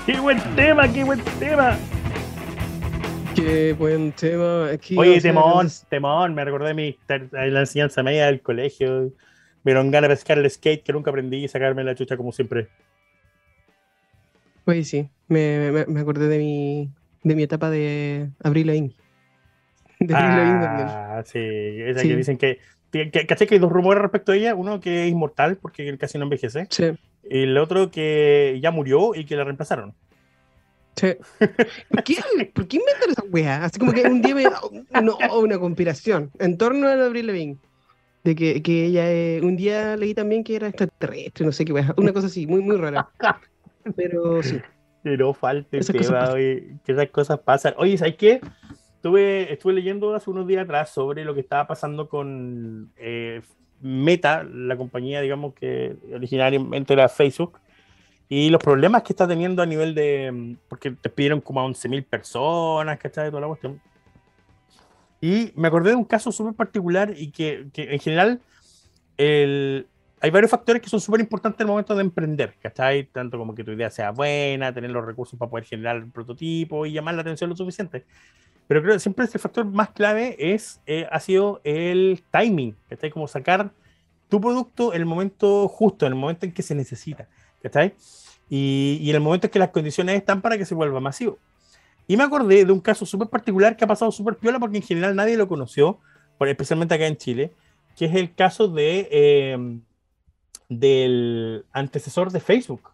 ¡Qué 0.05 0.19
buen 0.19 0.39
tema, 0.55 0.91
qué 0.91 1.03
buen 1.03 1.21
tema! 1.39 1.79
Qué 3.35 3.73
buen 3.73 4.11
tema. 4.11 4.69
Oye, 4.95 5.21
temón, 5.21 5.67
temón, 5.89 6.35
me 6.35 6.45
recordé 6.45 6.67
de 6.67 6.73
mi, 6.73 6.97
la 7.31 7.59
enseñanza 7.61 8.03
media 8.03 8.27
del 8.27 8.41
colegio. 8.41 9.11
Me 9.63 9.71
dieron 9.71 9.91
ganas 9.91 10.09
de 10.09 10.15
pescar 10.15 10.37
el 10.37 10.49
skate 10.49 10.83
que 10.83 10.93
nunca 10.93 11.09
aprendí 11.09 11.43
y 11.43 11.47
sacarme 11.47 11.83
la 11.83 11.95
chucha 11.95 12.17
como 12.17 12.31
siempre. 12.31 12.67
Oye, 14.65 14.83
sí, 14.83 15.09
me, 15.27 15.71
me, 15.71 15.85
me 15.85 15.99
acordé 16.01 16.27
de 16.27 16.37
mi, 16.37 16.89
de 17.23 17.35
mi 17.35 17.43
etapa 17.43 17.69
de 17.69 18.29
Abril 18.43 18.67
Lavigne. 18.67 18.95
De 19.99 20.13
Abril 20.15 20.37
Lavigne. 20.37 20.83
Ah, 20.87 21.23
sí, 21.25 21.39
esa 21.39 22.01
que 22.01 22.15
dicen 22.15 22.37
que, 22.37 22.59
¿Caché 23.27 23.47
que 23.47 23.55
hay 23.55 23.59
dos 23.59 23.71
rumores 23.71 24.01
respecto 24.03 24.31
a 24.31 24.35
ella? 24.35 24.53
Uno 24.53 24.79
que 24.79 25.05
es 25.05 25.11
inmortal 25.11 25.57
porque 25.57 25.97
casi 25.97 26.17
no 26.19 26.25
envejece. 26.25 26.67
Sí. 26.69 26.91
Y 27.27 27.43
el 27.43 27.57
otro 27.57 27.89
que 27.89 28.59
ya 28.61 28.69
murió 28.69 29.15
y 29.15 29.25
que 29.25 29.35
la 29.35 29.43
reemplazaron. 29.43 29.95
¿Por 30.99 32.03
qué, 32.03 32.17
¿Por 32.53 32.67
qué 32.67 32.77
inventan 32.77 33.09
esa 33.11 33.23
weá? 33.29 33.65
Así 33.65 33.79
como 33.79 33.91
que 33.93 34.03
un 34.03 34.21
día 34.21 34.35
me. 34.35 34.43
No, 35.01 35.17
una 35.39 35.59
conspiración 35.59 36.31
en 36.39 36.57
torno 36.57 36.87
a 36.87 36.93
Abril 36.93 37.27
Levine. 37.27 37.57
De 38.23 38.35
que, 38.35 38.61
que 38.61 38.85
ella. 38.85 39.45
un 39.45 39.57
día 39.57 39.97
leí 39.97 40.13
también 40.13 40.43
que 40.43 40.55
era 40.55 40.67
extraterrestre, 40.67 41.45
no 41.45 41.51
sé 41.51 41.65
qué 41.65 41.73
weá. 41.73 41.93
Una 41.97 42.13
cosa 42.13 42.27
así, 42.27 42.47
muy, 42.47 42.61
muy 42.61 42.77
rara. 42.77 43.09
Pero 43.95 44.41
sí. 44.43 44.61
Pero 45.03 45.33
falta 45.33 45.77
el 45.77 45.85
tema, 45.85 46.33
que 46.33 46.91
esas 46.91 47.09
cosas 47.09 47.39
pasan. 47.39 47.73
Oye, 47.77 47.97
¿sabes 47.97 48.15
qué? 48.15 48.39
Estuve, 48.95 49.51
estuve 49.51 49.73
leyendo 49.73 50.15
hace 50.15 50.29
unos 50.29 50.47
días 50.47 50.63
atrás 50.63 50.91
sobre 50.91 51.25
lo 51.25 51.33
que 51.33 51.41
estaba 51.41 51.67
pasando 51.67 52.07
con 52.07 52.93
eh, 52.95 53.41
Meta, 53.81 54.45
la 54.45 54.77
compañía, 54.77 55.19
digamos, 55.19 55.53
que 55.55 55.97
originalmente 56.15 56.93
era 56.93 57.09
Facebook 57.09 57.59
y 58.29 58.49
los 58.49 58.61
problemas 58.61 59.03
que 59.03 59.13
está 59.13 59.27
teniendo 59.27 59.61
a 59.61 59.65
nivel 59.65 59.93
de. 59.95 60.31
Mm, 60.31 60.55
porque 60.67 60.91
te 60.91 61.09
pidieron 61.09 61.41
como 61.41 61.61
a 61.61 61.65
11.000 61.65 62.05
personas, 62.05 62.97
¿cachai? 62.99 63.29
Toda 63.29 63.41
la 63.41 63.47
cuestión. 63.47 63.81
Y 65.21 65.53
me 65.55 65.67
acordé 65.67 65.91
de 65.91 65.95
un 65.95 66.05
caso 66.05 66.31
súper 66.31 66.53
particular 66.53 67.13
y 67.15 67.31
que, 67.31 67.67
que, 67.71 67.93
en 67.93 67.99
general 67.99 68.41
el, 69.17 69.87
hay 70.23 70.31
varios 70.31 70.51
factores 70.51 70.81
que 70.81 70.89
son 70.89 71.01
súper 71.01 71.21
importantes 71.21 71.59
en 71.59 71.67
el 71.67 71.71
momento 71.71 71.95
de 71.95 72.01
emprender, 72.01 72.55
¿cachai? 72.61 73.03
Tanto 73.05 73.37
como 73.37 73.53
que 73.53 73.63
tu 73.63 73.71
idea 73.71 73.89
sea 73.89 74.11
buena, 74.11 74.73
tener 74.73 74.89
los 74.89 75.05
recursos 75.05 75.37
para 75.37 75.49
poder 75.49 75.65
generar 75.65 75.97
el 75.97 76.09
prototipo 76.09 76.85
y 76.85 76.93
llamar 76.93 77.15
la 77.15 77.21
atención 77.21 77.49
lo 77.49 77.55
suficiente. 77.57 78.05
Pero 78.67 78.81
creo 78.81 78.93
que 78.93 78.99
siempre 78.99 79.25
el 79.25 79.39
factor 79.39 79.65
más 79.65 79.89
clave 79.89 80.37
es, 80.39 80.79
eh, 80.85 81.07
ha 81.11 81.19
sido 81.19 81.59
el 81.65 82.23
timing, 82.31 82.75
¿cachai? 82.89 83.11
Como 83.11 83.27
sacar 83.27 83.71
tu 84.29 84.39
producto 84.39 84.93
en 84.93 85.01
el 85.01 85.05
momento 85.05 85.67
justo, 85.67 86.05
en 86.05 86.13
el 86.13 86.19
momento 86.19 86.45
en 86.45 86.53
que 86.53 86.61
se 86.61 86.73
necesita. 86.73 87.27
¿Cachai? 87.63 87.95
Y, 88.49 88.99
y 89.01 89.09
en 89.09 89.15
el 89.15 89.21
momento 89.21 89.47
en 89.47 89.51
que 89.51 89.59
las 89.59 89.69
condiciones 89.69 90.15
están 90.15 90.41
para 90.41 90.57
que 90.57 90.65
se 90.65 90.75
vuelva 90.75 90.99
masivo. 90.99 91.39
Y 92.07 92.17
me 92.17 92.23
acordé 92.23 92.65
de 92.65 92.71
un 92.71 92.81
caso 92.81 93.05
súper 93.05 93.29
particular 93.29 93.77
que 93.77 93.85
ha 93.85 93.87
pasado 93.87 94.11
súper 94.11 94.35
piola 94.35 94.59
porque 94.59 94.77
en 94.77 94.83
general 94.83 95.15
nadie 95.15 95.37
lo 95.37 95.47
conoció, 95.47 95.99
especialmente 96.39 96.95
acá 96.95 97.07
en 97.07 97.17
Chile, 97.17 97.53
que 97.95 98.05
es 98.05 98.15
el 98.15 98.35
caso 98.35 98.67
de, 98.67 99.07
eh, 99.11 99.79
del 100.67 101.65
antecesor 101.71 102.31
de 102.31 102.39
Facebook. 102.39 102.89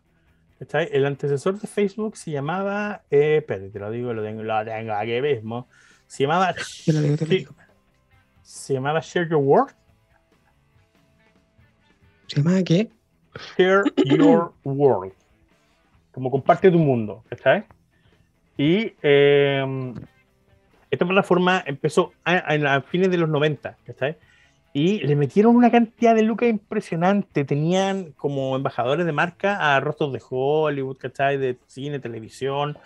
El 0.74 1.06
antecesor 1.06 1.60
de 1.60 1.68
Facebook 1.68 2.18
se 2.18 2.32
llamaba, 2.32 3.04
eh, 3.10 3.38
espérate, 3.38 3.70
te 3.70 3.80
lo 3.80 3.90
digo, 3.90 4.14
lo 4.14 4.22
tengo, 4.22 4.44
lo 4.44 4.66
tengo 4.66 4.94
aquí 4.94 5.22
mismo. 5.22 5.68
Se 6.06 6.24
llamaba, 6.24 6.54
se 8.44 8.74
llamaba 8.74 9.00
Share 9.00 9.30
Your 9.30 9.40
World. 9.42 9.74
¿Se 12.28 12.38
llamaba 12.38 12.62
qué? 12.62 12.92
Share 13.58 13.84
Your 14.06 14.54
World. 14.64 15.14
Como 16.12 16.32
comparte 16.32 16.72
tu 16.72 16.80
mundo, 16.80 17.24
¿sabes? 17.42 17.64
Y 18.58 18.94
eh, 19.02 19.94
esta 20.92 21.06
plataforma 21.06 21.64
empezó 21.66 22.14
a, 22.26 22.82
fines 22.82 23.12
de 23.12 23.18
los 23.18 23.30
90, 23.30 23.78
¿sabes? 23.98 24.18
Y 24.74 25.00
le 25.00 25.16
metieron 25.16 25.56
una 25.56 25.72
cantidad 25.72 26.14
de 26.14 26.24
lucas 26.24 26.50
impresionante. 26.50 27.44
Tenían 27.44 28.12
como 28.14 28.56
embajadores 28.56 29.06
de 29.06 29.12
marca 29.12 29.76
a 29.76 29.80
rostros 29.80 30.14
de 30.14 30.22
Hollywood, 30.28 30.98
¿cachai? 30.98 31.38
De 31.38 31.58
cine, 31.68 32.00
televisión. 32.00 32.78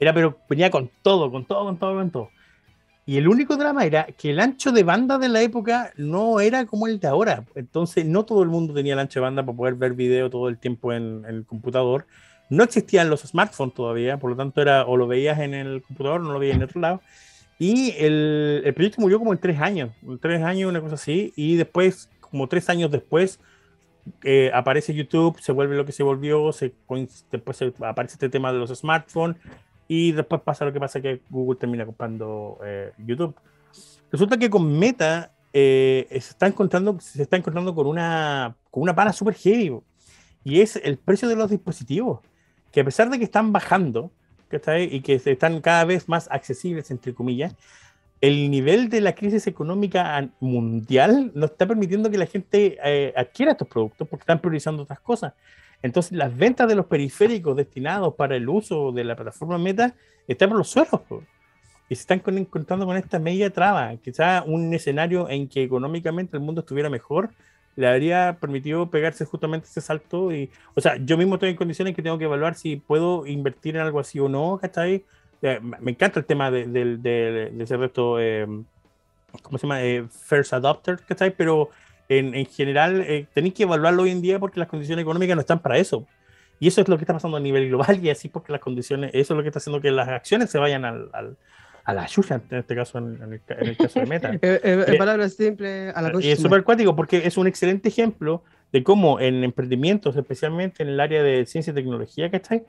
Era, 0.00 0.14
pero 0.14 0.38
venía 0.48 0.70
con 0.70 0.90
todo, 1.02 1.30
con 1.30 1.44
todo, 1.44 1.64
con 1.64 1.78
todo, 1.78 1.94
con 1.94 2.10
todo. 2.10 2.30
Y 3.08 3.18
el 3.18 3.28
único 3.28 3.56
drama 3.56 3.84
era 3.84 4.06
que 4.06 4.30
el 4.30 4.40
ancho 4.40 4.72
de 4.72 4.82
banda 4.82 5.16
de 5.16 5.28
la 5.28 5.40
época 5.40 5.92
no 5.96 6.40
era 6.40 6.66
como 6.66 6.88
el 6.88 6.98
de 6.98 7.06
ahora. 7.06 7.44
Entonces, 7.54 8.04
no 8.04 8.24
todo 8.24 8.42
el 8.42 8.48
mundo 8.48 8.74
tenía 8.74 8.94
el 8.94 8.98
ancho 8.98 9.20
de 9.20 9.24
banda 9.24 9.46
para 9.46 9.56
poder 9.56 9.74
ver 9.74 9.92
video 9.92 10.28
todo 10.28 10.48
el 10.48 10.58
tiempo 10.58 10.92
en, 10.92 11.24
el 11.24 11.46
computador. 11.46 12.08
No 12.50 12.64
existían 12.64 13.08
los 13.08 13.20
smartphones 13.20 13.74
todavía, 13.74 14.18
por 14.18 14.30
lo 14.30 14.36
tanto, 14.36 14.60
era 14.60 14.84
o 14.86 14.96
lo 14.96 15.06
veías 15.06 15.38
en 15.38 15.54
el 15.54 15.82
computador 15.82 16.20
no 16.20 16.32
lo 16.32 16.40
veías 16.40 16.56
en 16.56 16.64
otro 16.64 16.80
lado. 16.80 17.00
Y 17.60 17.92
el, 17.92 18.62
el, 18.64 18.74
proyecto 18.74 19.00
murió 19.00 19.20
como 19.20 19.32
en 19.32 19.38
tres 19.38 19.60
años, 19.60 19.90
en 20.02 20.18
tres 20.18 20.42
años, 20.42 20.68
una 20.68 20.80
cosa 20.80 20.96
así. 20.96 21.32
Y 21.36 21.54
después, 21.54 22.10
como 22.20 22.48
tres 22.48 22.68
años 22.68 22.90
después, 22.90 23.38
eh, 24.24 24.50
aparece 24.52 24.94
YouTube, 24.94 25.38
se 25.40 25.52
vuelve 25.52 25.76
lo 25.76 25.84
que 25.84 25.92
se 25.92 26.02
volvió, 26.02 26.52
se, 26.52 26.74
después 27.30 27.62
aparece 27.80 28.14
este 28.14 28.28
tema 28.28 28.52
de 28.52 28.58
los 28.58 28.70
smartphones 28.70 29.36
y 29.88 30.12
después 30.12 30.40
pasa 30.42 30.64
lo 30.64 30.72
que 30.72 30.80
pasa 30.80 31.00
que 31.00 31.20
Google 31.30 31.58
termina 31.58 31.86
comprando 31.86 32.58
eh, 32.64 32.92
YouTube. 32.98 33.34
Resulta 34.10 34.36
que 34.36 34.50
con 34.50 34.78
Meta 34.78 35.32
eh, 35.52 36.06
se, 36.10 36.16
está 36.16 36.46
encontrando, 36.46 36.98
se 37.00 37.22
está 37.22 37.36
encontrando 37.36 37.74
con 37.74 37.86
una, 37.86 38.56
con 38.70 38.82
una 38.82 38.94
pana 38.94 39.12
super 39.12 39.34
heavy 39.34 39.78
y 40.44 40.60
es 40.60 40.76
el 40.76 40.96
precio 40.98 41.28
de 41.28 41.36
los 41.36 41.50
dispositivos, 41.50 42.20
que 42.72 42.80
a 42.80 42.84
pesar 42.84 43.10
de 43.10 43.18
que 43.18 43.24
están 43.24 43.52
bajando 43.52 44.10
y 44.78 45.00
que 45.00 45.20
están 45.24 45.60
cada 45.60 45.84
vez 45.84 46.08
más 46.08 46.28
accesibles, 46.30 46.90
entre 46.90 47.14
comillas, 47.14 47.54
el 48.20 48.50
nivel 48.50 48.88
de 48.88 49.00
la 49.00 49.14
crisis 49.14 49.46
económica 49.46 50.28
mundial 50.40 51.32
no 51.34 51.46
está 51.46 51.66
permitiendo 51.66 52.10
que 52.10 52.18
la 52.18 52.26
gente 52.26 52.78
eh, 52.82 53.12
adquiera 53.16 53.52
estos 53.52 53.68
productos 53.68 54.08
porque 54.08 54.22
están 54.22 54.40
priorizando 54.40 54.84
otras 54.84 55.00
cosas. 55.00 55.34
Entonces, 55.82 56.12
las 56.12 56.36
ventas 56.36 56.68
de 56.68 56.74
los 56.74 56.86
periféricos 56.86 57.56
destinados 57.56 58.14
para 58.14 58.36
el 58.36 58.48
uso 58.48 58.92
de 58.92 59.04
la 59.04 59.16
plataforma 59.16 59.58
Meta 59.58 59.94
están 60.26 60.48
por 60.48 60.58
los 60.58 60.68
suelos. 60.68 61.00
Y 61.88 61.94
se 61.94 62.00
están 62.00 62.22
encontrando 62.36 62.86
con 62.86 62.96
esta 62.96 63.18
media 63.18 63.50
traba. 63.50 63.94
Quizá 63.96 64.42
un 64.44 64.74
escenario 64.74 65.28
en 65.28 65.48
que 65.48 65.62
económicamente 65.62 66.36
el 66.36 66.42
mundo 66.42 66.60
estuviera 66.62 66.90
mejor 66.90 67.30
le 67.76 67.86
habría 67.86 68.38
permitido 68.40 68.90
pegarse 68.90 69.24
justamente 69.24 69.68
ese 69.68 69.80
salto. 69.80 70.32
Y, 70.32 70.50
o 70.74 70.80
sea, 70.80 70.96
yo 70.96 71.16
mismo 71.16 71.34
estoy 71.34 71.50
en 71.50 71.56
condiciones 71.56 71.94
que 71.94 72.02
tengo 72.02 72.18
que 72.18 72.24
evaluar 72.24 72.54
si 72.54 72.76
puedo 72.76 73.26
invertir 73.26 73.76
en 73.76 73.82
algo 73.82 74.00
así 74.00 74.18
o 74.18 74.28
no, 74.28 74.58
¿cachai? 74.60 75.04
Eh, 75.42 75.60
me 75.60 75.90
encanta 75.90 76.18
el 76.18 76.26
tema 76.26 76.50
de, 76.50 76.66
de, 76.66 77.52
ese 77.60 77.76
resto, 77.76 78.18
eh, 78.18 78.46
¿cómo 79.42 79.58
se 79.58 79.66
llama? 79.66 79.82
Eh, 79.82 80.06
first 80.08 80.54
Adopter, 80.54 80.98
¿cachai? 81.06 81.30
Pero 81.36 81.68
en, 82.08 82.46
general 82.46 83.00
eh, 83.02 83.26
tenéis 83.34 83.54
que 83.54 83.64
evaluarlo 83.64 84.02
hoy 84.02 84.10
en 84.10 84.22
día 84.22 84.38
porque 84.38 84.60
las 84.60 84.68
condiciones 84.68 85.02
económicas 85.02 85.36
no 85.36 85.40
están 85.40 85.60
para 85.60 85.78
eso. 85.78 86.06
Y 86.58 86.68
eso 86.68 86.80
es 86.80 86.88
lo 86.88 86.96
que 86.96 87.04
está 87.04 87.12
pasando 87.12 87.36
a 87.36 87.40
nivel 87.40 87.68
global 87.68 88.02
y 88.02 88.10
así 88.10 88.28
porque 88.28 88.52
las 88.52 88.60
condiciones, 88.60 89.10
eso 89.12 89.34
es 89.34 89.36
lo 89.36 89.42
que 89.42 89.48
está 89.48 89.58
haciendo 89.58 89.80
que 89.80 89.90
las 89.90 90.08
acciones 90.08 90.50
se 90.50 90.58
vayan 90.58 90.84
al, 90.84 91.10
a 91.84 91.94
la 91.94 92.06
chucha, 92.06 92.40
en 92.50 92.58
este 92.58 92.74
caso, 92.74 92.98
en, 92.98 93.40
el, 93.48 93.76
caso 93.76 94.00
de 94.00 94.06
Meta. 94.06 94.30
en, 94.32 94.38
eh, 94.42 94.96
palabras 94.98 95.34
simples, 95.34 95.94
a 95.94 96.02
la 96.02 96.12
Y 96.20 96.30
es 96.30 96.40
súper 96.40 96.64
cuático 96.64 96.96
porque 96.96 97.26
es 97.26 97.36
un 97.36 97.46
excelente 97.46 97.88
ejemplo 97.88 98.42
de 98.72 98.82
cómo 98.82 99.20
en 99.20 99.44
emprendimientos, 99.44 100.16
especialmente 100.16 100.82
en 100.82 100.88
el 100.88 101.00
área 101.00 101.22
de 101.22 101.46
ciencia 101.46 101.70
y 101.70 101.74
tecnología, 101.74 102.30
¿cachai? 102.30 102.64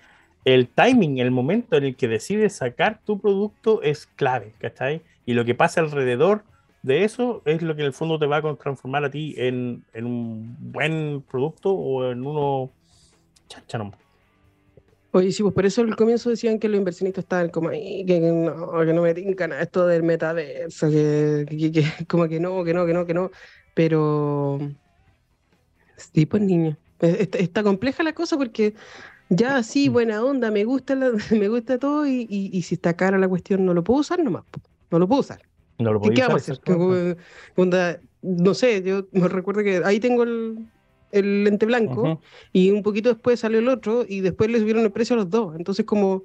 El 0.46 0.68
timing, 0.68 1.18
el 1.18 1.32
momento 1.32 1.78
en 1.78 1.86
el 1.86 1.96
que 1.96 2.08
decides 2.08 2.54
sacar 2.54 3.00
tu 3.04 3.20
producto 3.20 3.82
es 3.82 4.06
clave, 4.06 4.54
¿cachai? 4.60 5.02
Y 5.26 5.34
lo 5.34 5.46
que 5.46 5.56
pasa 5.56 5.82
alrededor 5.82 6.44
de 6.88 7.04
eso 7.04 7.42
es 7.46 7.62
lo 7.62 7.76
que 7.76 7.82
en 7.82 7.88
el 7.88 7.94
fondo 7.94 8.18
te 8.18 8.26
va 8.26 8.38
a 8.38 8.56
transformar 8.56 9.04
a 9.04 9.12
ti 9.12 9.36
en, 9.38 9.84
un 9.94 10.56
buen 10.72 11.22
producto 11.22 11.74
o 11.74 12.10
en 12.10 12.26
uno 12.26 12.72
chacha 13.50 13.80
Oye, 15.12 15.32
sí, 15.32 15.42
pues 15.42 15.54
por 15.54 15.66
eso 15.66 15.82
al 15.82 15.96
comienzo 15.96 16.30
decían 16.30 16.60
que 16.60 16.70
los 16.70 16.78
inversionistas 16.78 17.24
estaban 17.24 17.50
como 17.50 17.70
ahí, 17.70 18.06
que, 18.06 18.20
no, 18.20 18.86
que 18.86 18.94
no 18.94 19.02
me 19.02 19.14
tincan 19.14 19.52
a 19.52 19.62
esto 19.62 19.88
del 19.88 20.04
metaverso, 20.04 20.90
que, 20.90 21.46
que, 21.50 22.06
como 22.08 22.28
que 22.28 22.40
no, 22.40 22.64
que 22.64 22.74
no, 22.74 22.86
que 22.86 22.94
no, 22.94 23.06
que 23.06 23.14
no. 23.14 23.32
Pero 23.74 24.60
sí, 25.96 26.26
pues 26.26 26.44
niño, 26.44 26.78
está, 27.00 27.64
compleja 27.64 28.04
la 28.04 28.14
cosa 28.14 28.38
porque 28.38 28.76
ya 29.30 29.64
sí, 29.64 29.90
mm. 29.90 29.94
buena 29.94 30.24
onda, 30.24 30.52
me 30.52 30.66
gusta, 30.66 30.96
me 31.32 31.48
gusta 31.50 31.80
todo 31.80 32.06
y, 32.06 32.28
y, 32.30 32.62
si 32.62 32.76
está 32.76 32.96
cara 32.96 33.18
la 33.18 33.28
cuestión 33.28 33.66
no 33.66 33.74
lo 33.74 33.84
puedo 33.84 34.02
usar 34.02 34.24
nomás, 34.24 34.44
no 34.92 35.00
lo 35.00 35.08
puedo 35.08 35.22
usar. 35.22 35.47
No 35.80 35.94
lo 35.94 36.02
¿Qué, 36.02 36.22
vamos 36.22 36.50
a 36.50 36.54
hacer? 36.54 37.98
no 38.24 38.54
sé, 38.54 38.82
yo 38.82 39.08
me 39.12 39.28
recuerdo 39.28 39.64
que 39.64 39.82
ahí 39.86 40.00
tengo 40.00 40.24
el, 40.24 40.68
el 41.12 41.44
lente 41.44 41.66
blanco 41.66 42.20
y 42.52 42.72
un 42.72 42.84
poquito 42.84 43.10
después 43.10 43.40
salió 43.40 43.60
el 43.60 43.70
otro 43.70 44.06
y 44.08 44.22
después 44.22 44.50
le 44.50 44.60
subieron 44.60 44.84
el 44.84 44.92
precio 44.92 45.14
a 45.16 45.18
los 45.18 45.30
dos. 45.30 45.56
Entonces 45.56 45.86
como, 45.86 46.24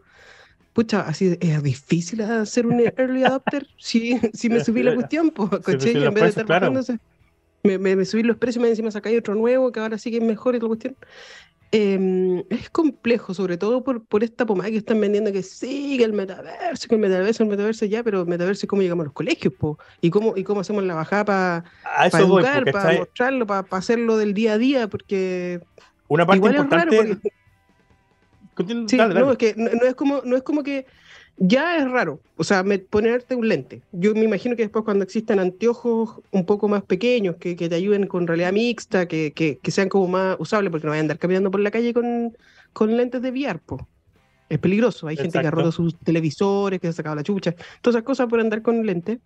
pucha, 0.72 1.02
así 1.02 1.36
es 1.40 1.62
difícil 1.62 2.22
hacer 2.22 2.66
un 2.66 2.80
early 2.80 3.24
adopter 3.24 3.66
si, 3.78 4.18
si 4.32 4.48
me 4.48 4.64
subí 4.64 4.82
la 4.82 4.94
cuestión, 4.94 5.30
pues, 5.30 5.50
coche, 5.50 5.92
en 5.92 6.14
vez 6.14 6.22
de 6.22 6.28
estar 6.28 6.46
claro. 6.46 6.72
me, 7.62 7.78
me, 7.78 8.04
subí 8.04 8.22
los 8.22 8.36
precios, 8.38 8.62
me 8.62 8.68
encima 8.68 8.90
sacar 8.90 9.14
otro 9.14 9.34
nuevo 9.34 9.70
que 9.70 9.80
ahora 9.80 9.98
sí 9.98 10.10
que 10.10 10.16
es 10.16 10.24
mejor 10.24 10.54
y 10.54 10.60
la 10.60 10.66
cuestión. 10.66 10.96
Em, 11.74 12.44
es 12.50 12.68
complejo, 12.68 13.32
sobre 13.32 13.56
todo 13.56 13.82
por, 13.82 14.04
por 14.04 14.22
esta 14.22 14.44
pomada 14.44 14.70
que 14.70 14.76
están 14.76 15.00
vendiendo 15.00 15.32
que 15.32 15.42
sí, 15.42 15.96
que 15.96 16.04
el 16.04 16.12
metaverso, 16.12 16.86
que 16.86 16.96
el 16.96 17.00
metaverso, 17.00 17.42
el 17.44 17.48
metaverso 17.48 17.86
ya, 17.86 18.02
pero 18.02 18.20
el 18.20 18.26
metaverso 18.26 18.66
es 18.66 18.68
cómo 18.68 18.82
llegamos 18.82 19.04
a 19.04 19.06
los 19.06 19.14
colegios, 19.14 19.54
po, 19.54 19.78
y 20.02 20.10
cómo, 20.10 20.36
y 20.36 20.44
cómo 20.44 20.60
hacemos 20.60 20.84
la 20.84 20.94
bajada 20.94 21.24
para 21.24 21.64
educar, 22.22 22.70
para 22.70 22.98
mostrarlo, 22.98 23.46
para 23.46 23.66
hacerlo 23.70 24.18
del 24.18 24.34
día 24.34 24.52
a 24.52 24.58
día, 24.58 24.88
porque 24.88 25.62
una 26.08 26.26
parte 26.26 26.46
importante... 26.46 27.18
Sí, 28.86 28.98
No, 28.98 29.32
es 29.32 29.38
que 29.38 29.54
no, 29.56 29.86
es 29.86 29.94
como, 29.94 30.20
no 30.26 30.36
es 30.36 30.42
como 30.42 30.62
que 30.62 30.84
ya 31.44 31.76
es 31.76 31.90
raro, 31.90 32.20
o 32.36 32.44
sea, 32.44 32.64
ponerte 32.88 33.34
un 33.34 33.48
lente. 33.48 33.82
Yo 33.90 34.14
me 34.14 34.22
imagino 34.22 34.54
que 34.54 34.62
después 34.62 34.84
cuando 34.84 35.02
existan 35.02 35.40
anteojos 35.40 36.20
un 36.30 36.46
poco 36.46 36.68
más 36.68 36.84
pequeños, 36.84 37.34
que, 37.36 37.56
te 37.56 37.74
ayuden 37.74 38.06
con 38.06 38.28
realidad 38.28 38.52
mixta, 38.52 39.06
que, 39.06 39.32
que, 39.32 39.70
sean 39.72 39.88
como 39.88 40.06
más 40.06 40.36
usables, 40.38 40.70
porque 40.70 40.86
no 40.86 40.90
vayan 40.90 41.02
a 41.02 41.06
andar 41.06 41.18
caminando 41.18 41.50
por 41.50 41.60
la 41.60 41.72
calle 41.72 41.92
con, 41.92 42.36
con 42.72 42.96
lentes 42.96 43.22
de 43.22 43.30
VR, 43.32 43.58
Es 44.48 44.58
peligroso, 44.60 45.08
hay 45.08 45.16
gente 45.16 45.40
que 45.40 45.46
ha 45.46 45.50
roto 45.50 45.72
sus 45.72 45.96
televisores, 45.98 46.80
que 46.80 46.86
se 46.86 46.90
ha 46.90 46.92
sacado 46.92 47.16
la 47.16 47.24
chucha, 47.24 47.52
todas 47.80 47.96
esas 47.96 48.04
cosas 48.04 48.28
por 48.28 48.38
andar 48.38 48.62
con 48.62 48.86
lentes. 48.86 49.18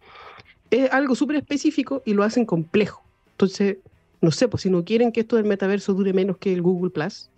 Es 0.71 0.91
algo 0.93 1.15
súper 1.15 1.37
específico 1.37 2.03
y 2.07 2.15
lo 2.15 2.23
hacen 2.23 2.47
complejo. 2.47 3.05
Entonces, 3.33 3.77
no 4.23 4.31
sé, 4.31 4.49
pues 4.49 4.63
si 4.63 4.71
no 4.71 4.85
quieren 4.87 5.13
que 5.13 5.21
esto 5.21 5.37
del 5.37 5.45
metaverso 5.45 5.93
dure 5.93 6.15
menos 6.15 6.39
que 6.39 6.55
el 6.55 6.63
Google 6.63 6.91
Plus, 6.91 7.29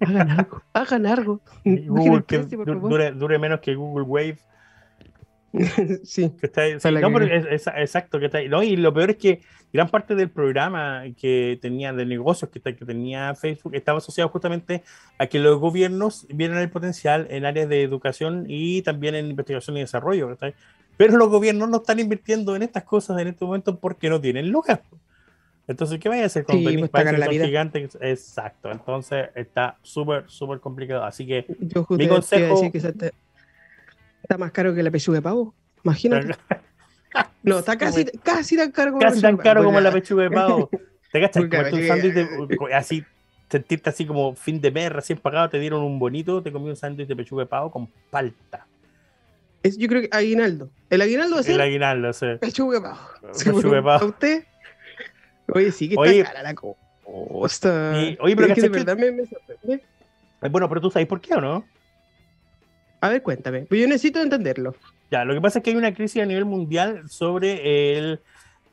hagan 0.00 0.30
algo, 0.30 0.62
hagan 0.72 1.06
algo. 1.06 1.40
Google 1.64 2.24
que 2.24 2.38
dure, 2.38 3.38
menos 3.38 3.60
que 3.60 3.74
Google 3.74 4.04
Wave. 4.04 4.38
sí. 6.04 6.32
no, 6.42 7.12
pero 7.12 7.24
es, 7.26 7.66
exacto. 7.66 8.18
Que 8.18 8.26
está, 8.26 8.42
no, 8.48 8.62
y 8.62 8.76
lo 8.76 8.92
peor 8.92 9.10
es 9.10 9.16
que 9.16 9.40
gran 9.72 9.88
parte 9.88 10.14
del 10.14 10.30
programa 10.30 11.04
que 11.16 11.58
tenía 11.60 11.92
de 11.92 12.06
negocios 12.06 12.50
que, 12.50 12.60
que 12.60 12.84
tenía 12.84 13.34
Facebook 13.34 13.74
estaba 13.74 13.98
asociado 13.98 14.30
justamente 14.30 14.82
a 15.18 15.26
que 15.26 15.38
los 15.38 15.58
gobiernos 15.58 16.26
vieran 16.28 16.58
el 16.58 16.70
potencial 16.70 17.26
en 17.30 17.44
áreas 17.44 17.68
de 17.68 17.82
educación 17.82 18.46
y 18.48 18.82
también 18.82 19.14
en 19.14 19.26
investigación 19.26 19.76
y 19.76 19.80
desarrollo. 19.80 20.36
Pero 20.96 21.16
los 21.16 21.28
gobiernos 21.28 21.68
no 21.68 21.78
están 21.78 21.98
invirtiendo 21.98 22.54
en 22.56 22.62
estas 22.62 22.84
cosas 22.84 23.20
en 23.20 23.28
este 23.28 23.44
momento 23.44 23.78
porque 23.78 24.08
no 24.08 24.20
tienen 24.20 24.50
lucas. 24.50 24.80
Entonces, 25.66 25.98
¿qué 25.98 26.08
vaya 26.08 26.24
a 26.24 26.26
hacer 26.26 26.44
con 26.44 26.58
sí, 26.58 26.76
pues, 26.78 26.90
para 26.90 27.30
gigantes? 27.30 27.96
Exacto, 28.00 28.70
entonces 28.70 29.30
está 29.34 29.78
súper, 29.82 30.24
súper 30.28 30.60
complicado. 30.60 31.04
Así 31.04 31.26
que 31.26 31.46
Yo 31.58 31.86
mi 31.90 32.06
consejo... 32.06 32.54
Decir 32.54 32.72
que 32.72 32.78
está 32.78 34.38
más 34.38 34.52
caro 34.52 34.74
que 34.74 34.82
la 34.82 34.90
pechuga 34.90 35.18
de 35.18 35.22
pavo, 35.22 35.54
imagínate. 35.82 36.34
no, 37.42 37.58
está 37.58 37.76
casi, 37.78 38.04
casi 38.04 38.56
tan 38.56 38.72
caro 38.72 38.92
como, 38.92 39.02
casi 39.02 39.22
tan 39.22 39.36
caro 39.36 39.64
como 39.64 39.80
la 39.80 39.92
pechuga 39.92 40.24
de 40.24 40.30
pavo. 40.30 40.70
Te 41.12 41.20
gastas 41.20 41.44
un 41.44 41.50
sándwich 41.50 42.16
así, 42.74 43.04
sentirte 43.48 43.88
así 43.88 44.04
como 44.04 44.34
fin 44.34 44.60
de 44.60 44.72
mes 44.72 44.90
recién 44.90 45.16
pagado, 45.16 45.48
te 45.48 45.60
dieron 45.60 45.80
un 45.82 45.96
bonito, 45.96 46.42
te 46.42 46.50
comí 46.50 46.68
un 46.68 46.74
sándwich 46.74 47.06
de 47.06 47.14
pechuga 47.14 47.44
de 47.44 47.46
pavo 47.46 47.70
con 47.70 47.86
palta. 48.10 48.66
Es, 49.62 49.78
yo 49.78 49.86
creo 49.86 50.02
que 50.02 50.08
aguinaldo. 50.10 50.70
El 50.90 51.02
aguinaldo 51.02 51.38
es 51.38 51.48
el 51.48 51.60
aguinaldo, 51.60 52.12
sí. 52.12 52.26
Pechuga 52.40 52.78
de 52.78 52.82
pavo. 52.82 52.98
Pechuga 53.32 53.76
de 53.76 53.82
pavo. 53.82 54.04
¿A 54.04 54.06
usted? 54.06 54.44
Oye, 55.52 55.72
sí 55.72 55.88
que 55.88 55.94
está 55.94 56.32
cara 56.32 56.42
la 56.42 56.54
cosa. 56.54 56.78
oye, 57.04 58.36
pero 58.36 58.54
que 58.54 58.60
de 58.60 58.68
verdad 58.68 58.96
me, 58.96 59.26
sorprende. 59.26 59.82
Bueno, 60.50 60.68
pero 60.68 60.80
tú 60.80 60.90
sabes 60.90 61.08
por 61.08 61.20
qué 61.20 61.34
o 61.34 61.40
no? 61.40 61.64
A 63.00 63.08
ver, 63.08 63.22
cuéntame. 63.22 63.66
Pues 63.66 63.80
yo 63.80 63.86
necesito 63.86 64.20
entenderlo. 64.20 64.74
Ya, 65.10 65.24
lo 65.24 65.34
que 65.34 65.40
pasa 65.40 65.58
es 65.58 65.64
que 65.64 65.70
hay 65.70 65.76
una 65.76 65.94
crisis 65.94 66.22
a 66.22 66.26
nivel 66.26 66.44
mundial 66.44 67.08
sobre 67.08 67.98
el. 67.98 68.20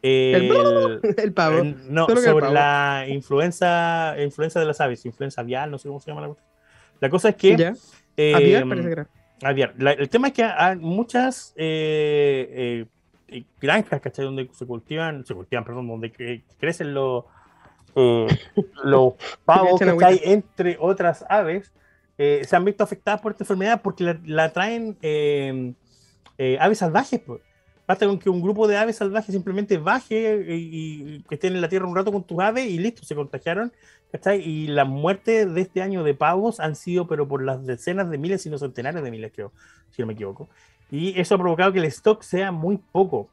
El, 0.04 0.52
el, 1.18 1.34
pavo. 1.34 1.64
no, 1.64 2.08
sobre 2.08 2.50
la 2.50 3.06
influenza, 3.08 4.16
influenza 4.20 4.60
de 4.60 4.66
las 4.66 4.82
aves, 4.82 5.06
influenza 5.06 5.42
aviar, 5.42 5.70
no 5.70 5.78
sé 5.78 5.90
cómo 5.90 6.00
se 6.00 6.10
llama 6.10 6.22
la 6.22 6.30
cosa. 6.30 6.42
La 7.00 7.10
cosa 7.10 7.30
es 7.30 7.36
que. 7.36 7.56
¿Ya? 7.56 7.74
Eh, 8.18 8.34
aviar 8.34 8.68
parece 8.68 8.88
que 8.88 8.94
era. 8.94 9.08
Aviar. 9.44 9.76
el 9.78 10.10
tema 10.10 10.30
es 10.30 10.34
que 10.34 10.44
hay 10.44 10.76
muchas 10.78 11.54
eh, 11.56 12.48
eh 12.52 12.86
granjas, 13.60 14.02
¿cachai? 14.02 14.26
Donde 14.26 14.50
se 14.54 14.66
cultivan, 14.66 15.26
se 15.26 15.34
cultivan, 15.34 15.64
perdón, 15.64 15.88
donde 15.88 16.44
crecen 16.60 16.94
los, 16.94 17.26
eh, 17.96 18.28
los 18.84 19.14
pavos, 19.46 19.80
que 19.80 20.06
hay 20.06 20.22
Entre 20.24 20.78
otras 20.80 21.26
aves, 21.30 21.72
eh, 22.18 22.42
se 22.48 22.56
han 22.56 22.66
visto 22.66 22.84
afectadas 22.84 23.22
por 23.22 23.32
esta 23.32 23.44
enfermedad 23.44 23.82
porque 23.82 24.18
la, 24.26 24.54
traen 24.54 24.98
em, 25.02 25.74
eh, 26.38 26.58
aves 26.60 26.80
salvajes. 26.80 27.20
Pues. 27.20 27.42
Basta 27.88 28.06
con 28.06 28.20
que 28.20 28.30
un 28.30 28.42
grupo 28.42 28.68
de 28.68 28.78
aves 28.78 28.98
salvajes 28.98 29.34
simplemente 29.34 29.78
baje 29.78 30.46
y, 30.48 31.24
que 31.28 31.36
estén 31.36 31.56
en 31.56 31.62
la 31.62 31.68
tierra 31.68 31.88
un 31.88 31.96
rato 31.96 32.12
con 32.12 32.24
tus 32.24 32.40
aves 32.40 32.66
y 32.66 32.78
listo, 32.78 33.04
se 33.04 33.16
contagiaron. 33.16 33.74
Y 34.44 34.68
las 34.68 34.88
muertes 34.88 35.54
de 35.54 35.62
este 35.62 35.82
año 35.82 36.04
de 36.04 36.14
pavos 36.14 36.60
han 36.60 36.76
sido, 36.76 37.08
pero 37.08 37.28
por 37.28 37.44
las 37.44 37.66
decenas 37.66 38.10
de 38.10 38.18
miles, 38.18 38.42
sino 38.42 38.58
centenares 38.58 39.04
de 39.04 39.10
miles, 39.10 39.32
creo, 39.34 39.52
si 39.90 40.02
no 40.02 40.08
me 40.08 40.14
equivoco. 40.14 40.50
Y 40.92 41.20
eso 41.20 41.36
ha 41.36 41.38
provocado 41.38 41.72
que 41.72 41.80
el 41.80 41.86
stock 41.86 42.22
sea 42.22 42.52
muy 42.52 42.78
poco. 42.78 43.30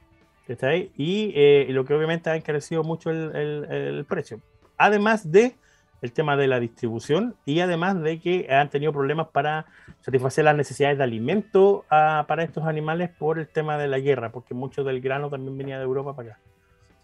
Y 0.97 1.33
eh, 1.35 1.67
lo 1.71 1.85
que 1.85 1.93
obviamente 1.93 2.31
ha 2.31 2.37
encarecido 2.37 2.83
mucho 2.83 3.11
el, 3.11 3.67
el 3.71 4.05
precio. 4.07 4.41
Además 4.79 5.31
de 5.31 5.57
el 6.01 6.13
tema 6.13 6.37
de 6.37 6.47
la 6.47 6.61
distribución 6.61 7.35
y 7.45 7.61
además 7.61 8.01
de 8.01 8.21
que 8.21 8.47
han 8.51 8.71
tenido 8.71 8.93
problemas 8.93 9.29
para 9.29 9.67
satisfacer 10.01 10.45
las 10.45 10.57
necesidades 10.57 10.99
de 10.99 11.05
alimento 11.05 11.85
ah, 11.91 12.25
para 12.29 12.45
estos 12.45 12.65
animales 12.65 13.11
por 13.11 13.39
el 13.39 13.49
tema 13.49 13.77
de 13.79 13.89
la 13.89 13.99
guerra, 13.99 14.31
porque 14.31 14.55
mucho 14.55 14.85
del 14.85 15.01
grano 15.01 15.29
también 15.29 15.59
venía 15.59 15.79
de 15.79 15.85
Europa 15.85 16.15
para 16.15 16.31
acá. 16.31 16.41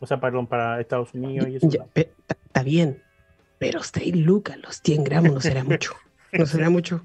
O 0.00 0.06
sea, 0.06 0.20
perdón, 0.20 0.46
para 0.46 0.80
Estados 0.80 1.12
Unidos 1.14 1.48
y 1.48 1.56
eso. 1.56 1.68
Está 1.94 2.62
bien, 2.62 3.02
pero 3.58 3.82
6 3.82 4.16
lucas, 4.16 4.58
los 4.58 4.76
100 4.76 5.04
gramos 5.04 5.32
no 5.32 5.40
será 5.40 5.64
mucho. 5.64 5.94
No 6.32 6.46
será 6.46 6.70
mucho. 6.70 7.02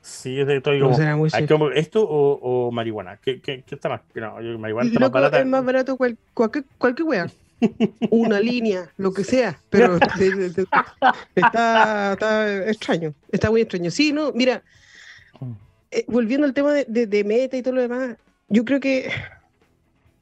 Sí, 0.00 0.40
es 0.40 0.46
de 0.46 0.60
todo. 0.60 0.74
No 0.74 0.94
será 0.94 1.16
muy 1.16 1.30
¿Esto 1.74 2.06
o, 2.08 2.70
marihuana? 2.70 3.18
¿Qué, 3.18 3.40
qué, 3.40 3.64
está 3.70 3.88
más? 3.88 4.00
No, 4.14 4.58
marihuana 4.58 4.88
está 4.88 5.00
más 5.00 5.10
barata. 5.10 5.40
Es 5.40 5.46
más 5.46 5.64
barato 5.64 5.96
cual, 5.96 6.16
cualquier, 6.34 6.64
cualquier 6.78 7.08
wea 7.08 7.26
una 8.10 8.40
línea, 8.40 8.90
lo 8.96 9.12
que 9.12 9.24
sea, 9.24 9.60
pero 9.70 9.96
está, 11.34 12.12
está, 12.12 12.68
extraño, 12.68 13.14
está 13.32 13.50
muy 13.50 13.62
extraño. 13.62 13.90
Sí, 13.90 14.12
no, 14.12 14.32
mira, 14.32 14.62
eh, 15.90 16.04
volviendo 16.08 16.46
al 16.46 16.54
tema 16.54 16.72
de, 16.72 17.24
meta 17.24 17.56
y 17.56 17.62
todo 17.62 17.74
lo 17.74 17.82
demás, 17.82 18.16
yo 18.48 18.64
creo 18.64 18.80
que 18.80 19.10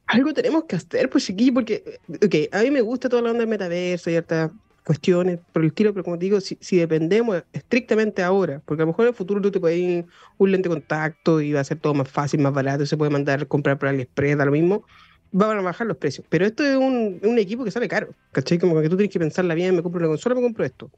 algo 0.06 0.32
tenemos 0.32 0.64
que 0.64 0.76
hacer, 0.76 1.10
pues 1.10 1.24
chiquillo, 1.24 1.54
porque, 1.54 2.00
ok, 2.08 2.54
a 2.54 2.62
mí 2.62 2.70
me 2.70 2.80
gusta 2.80 3.08
toda 3.08 3.22
la 3.22 3.30
onda 3.30 3.40
del 3.40 3.48
metaverso 3.48 4.10
y 4.10 4.14
ciertas 4.14 4.50
cuestiones 4.86 5.40
por 5.52 5.62
el 5.62 5.68
estilo, 5.68 5.92
pero 5.92 6.04
como 6.04 6.16
digo, 6.16 6.40
si, 6.40 6.56
si, 6.60 6.76
dependemos 6.76 7.42
estrictamente 7.52 8.22
ahora, 8.22 8.62
porque 8.64 8.82
a 8.82 8.86
lo 8.86 8.92
mejor 8.92 9.06
en 9.06 9.08
el 9.08 9.14
futuro 9.16 9.42
tú 9.42 9.50
te 9.50 9.58
puedes 9.58 9.76
ir 9.76 10.06
un 10.38 10.52
lente 10.52 10.68
de 10.68 10.76
contacto 10.76 11.40
y 11.40 11.52
va 11.52 11.58
a 11.58 11.64
ser 11.64 11.80
todo 11.80 11.92
más 11.92 12.08
fácil, 12.08 12.38
más 12.38 12.52
barato, 12.52 12.86
se 12.86 12.96
puede 12.96 13.10
mandar 13.10 13.48
comprar 13.48 13.80
por 13.80 13.88
AliExpress, 13.88 14.38
da 14.38 14.44
lo 14.44 14.52
mismo, 14.52 14.84
van 15.32 15.58
a 15.58 15.60
bajar 15.60 15.88
los 15.88 15.96
precios. 15.96 16.24
Pero 16.30 16.46
esto 16.46 16.64
es 16.64 16.76
un, 16.76 17.18
un, 17.20 17.38
equipo 17.40 17.64
que 17.64 17.72
sale 17.72 17.88
caro, 17.88 18.14
¿cachai? 18.30 18.58
Como 18.58 18.80
que 18.80 18.88
tú 18.88 18.96
tienes 18.96 19.12
que 19.12 19.18
pensarla 19.18 19.54
bien, 19.54 19.74
me 19.74 19.82
compro 19.82 19.98
una 19.98 20.08
consola, 20.08 20.36
me 20.36 20.42
compro 20.42 20.64
esto. 20.64 20.88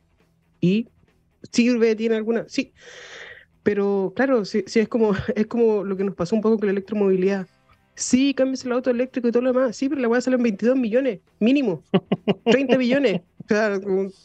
Y 0.61 0.89
sirve, 1.51 1.97
tiene 1.97 2.17
alguna, 2.17 2.45
sí. 2.47 2.75
Pero 3.63 4.13
claro, 4.15 4.45
sí, 4.45 4.65
sí, 4.67 4.81
es, 4.81 4.89
como, 4.89 5.15
es 5.35 5.47
como 5.47 5.83
lo 5.83 5.97
que 5.97 6.05
nos 6.05 6.15
pasó 6.15 6.37
un 6.37 6.43
poco 6.43 6.59
con 6.59 6.67
la 6.67 6.73
electromovilidad. 6.73 7.47
Sí, 7.95 8.35
cambies 8.35 8.67
el 8.67 8.73
auto 8.73 8.91
eléctrico 8.91 9.29
y 9.29 9.33
todo 9.33 9.43
lo 9.45 9.55
demás. 9.55 9.77
Sí, 9.77 9.89
pero 9.89 10.03
la 10.03 10.09
voy 10.09 10.19
a 10.19 10.21
salir 10.21 10.37
en 10.37 10.43
22 10.43 10.77
millones, 10.77 11.21
mínimo. 11.41 11.83
30 12.45 12.77
millones. 12.77 13.23
O 13.51 13.55
sea, 13.55 13.81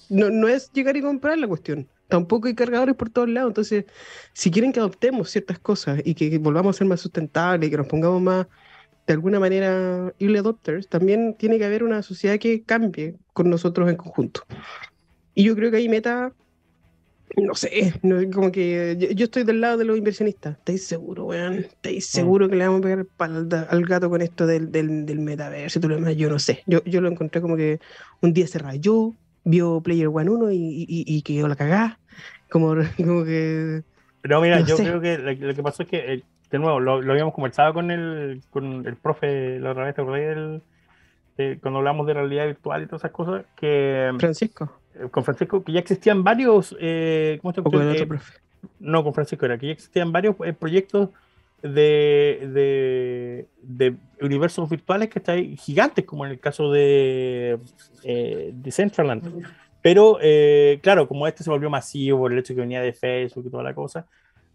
no, 0.10 0.30
no 0.30 0.48
es 0.50 0.72
llegar 0.74 0.98
y 0.98 1.02
comprar 1.02 1.38
la 1.38 1.48
cuestión. 1.48 1.88
Tampoco 2.10 2.48
hay 2.48 2.56
cargadores 2.56 2.96
por 2.96 3.10
todos 3.10 3.30
lados. 3.30 3.52
Entonces, 3.52 3.86
si 4.34 4.52
quieren 4.52 4.74
que 4.74 4.80
adoptemos 4.80 5.30
ciertas 5.30 5.60
cosas 5.60 6.02
y 6.04 6.14
que 6.14 6.38
volvamos 6.38 6.76
a 6.76 6.80
ser 6.80 6.88
más 6.88 7.00
sustentables 7.02 7.68
y 7.68 7.72
que 7.72 7.78
nos 7.78 7.88
pongamos 7.88 8.22
más 8.22 8.48
de 9.08 9.14
alguna 9.14 9.40
manera 9.40 10.14
early 10.20 10.38
adopters, 10.38 10.88
también 10.88 11.36
tiene 11.38 11.58
que 11.58 11.66
haber 11.66 11.84
una 11.84 12.02
sociedad 12.02 12.38
que 12.38 12.64
cambie 12.64 13.16
con 13.34 13.50
nosotros 13.50 13.90
en 13.90 13.96
conjunto. 13.96 14.42
Y 15.34 15.44
yo 15.44 15.56
creo 15.56 15.72
que 15.72 15.78
ahí 15.78 15.90
Meta, 15.90 16.34
no 17.38 17.56
sé, 17.56 17.94
como 18.34 18.52
que 18.52 18.98
yo, 19.16 19.26
estoy 19.26 19.44
del 19.44 19.62
lado 19.62 19.78
de 19.78 19.86
los 19.86 19.98
inversionistas. 19.98 20.58
¿Estáis 20.58 20.86
seguros, 20.86 21.26
weón? 21.28 21.56
¿Estáis 21.56 22.08
mm. 22.10 22.16
seguros 22.16 22.50
que 22.50 22.56
le 22.56 22.68
vamos 22.68 22.82
a 22.82 22.84
pegar 22.84 23.06
al, 23.20 23.68
al 23.70 23.86
gato 23.86 24.10
con 24.10 24.22
esto 24.22 24.46
del, 24.46 24.72
del, 24.72 25.06
del 25.06 25.20
metaverso 25.20 25.80
y 25.80 25.82
todo 25.82 25.90
lo 25.90 25.96
demás? 25.96 26.16
Yo 26.16 26.30
no 26.30 26.40
sé. 26.40 26.64
Yo, 26.68 26.84
yo 26.84 27.02
lo 27.02 27.10
encontré 27.10 27.42
como 27.42 27.56
que 27.56 27.80
un 28.22 28.34
día 28.34 28.48
se 28.48 28.60
rayó, 28.60 29.14
vio 29.44 29.82
Player 29.82 30.08
One 30.08 30.30
1 30.30 30.52
y, 30.52 30.58
y, 30.58 30.86
y 30.88 31.22
quedó 31.24 31.48
la 31.48 31.56
cagada. 31.56 32.00
Como, 32.50 32.76
como 32.98 33.24
que. 33.24 33.84
Pero 34.22 34.42
mira, 34.42 34.62
yo 34.62 34.78
creo 34.78 35.02
que 35.02 35.18
lo, 35.18 35.56
que 35.56 35.64
pasó 35.64 35.84
es 35.84 35.90
que 35.90 36.24
de 36.52 36.60
nuevo, 36.60 36.80
lo, 36.80 37.12
habíamos 37.12 37.34
conversado 37.34 37.74
con 37.74 37.90
el, 37.90 38.42
con 38.52 38.86
el 38.86 38.96
profe 38.96 39.60
la 39.60 39.72
otra 39.72 39.86
vez, 39.86 39.96
¿te 41.36 41.60
cuando 41.60 41.80
hablamos 41.80 42.06
de 42.06 42.14
realidad 42.14 42.46
virtual 42.46 42.84
y 42.84 42.86
todas 42.86 43.02
esas 43.02 43.12
cosas? 43.12 43.46
Que, 43.56 44.12
Francisco. 44.20 44.72
Eh, 44.96 45.10
con 45.10 45.24
Francisco, 45.24 45.64
que 45.64 45.72
ya 45.72 45.80
existían 45.80 46.24
varios. 46.24 46.76
Eh, 46.80 47.40
¿Cómo 47.42 47.54
se 47.54 47.62
llama? 47.62 47.94
Eh, 47.94 48.08
no, 48.80 49.04
con 49.04 49.14
Francisco 49.14 49.46
era 49.46 49.58
que 49.58 49.68
ya 49.68 49.74
existían 49.74 50.12
varios 50.12 50.36
proyectos 50.60 51.10
de, 51.62 52.50
de, 52.54 53.48
de, 53.62 53.96
universos 54.22 54.70
virtuales 54.70 55.10
que 55.10 55.20
están 55.20 55.58
gigantes, 55.58 56.06
como 56.06 56.26
en 56.26 56.32
el 56.32 56.40
caso 56.40 56.72
de 56.72 57.60
Decentraland. 58.54 59.46
Pero, 59.82 60.18
claro, 60.82 61.08
como 61.08 61.28
este 61.28 61.44
se 61.44 61.50
volvió 61.50 61.70
masivo 61.70 62.20
por 62.20 62.32
el 62.32 62.40
hecho 62.40 62.56
que 62.56 62.62
venía 62.62 62.82
de 62.82 62.94
Facebook 62.94 63.46
y 63.48 63.50
toda 63.50 63.64
la 63.64 63.74
cosa, 63.74 64.06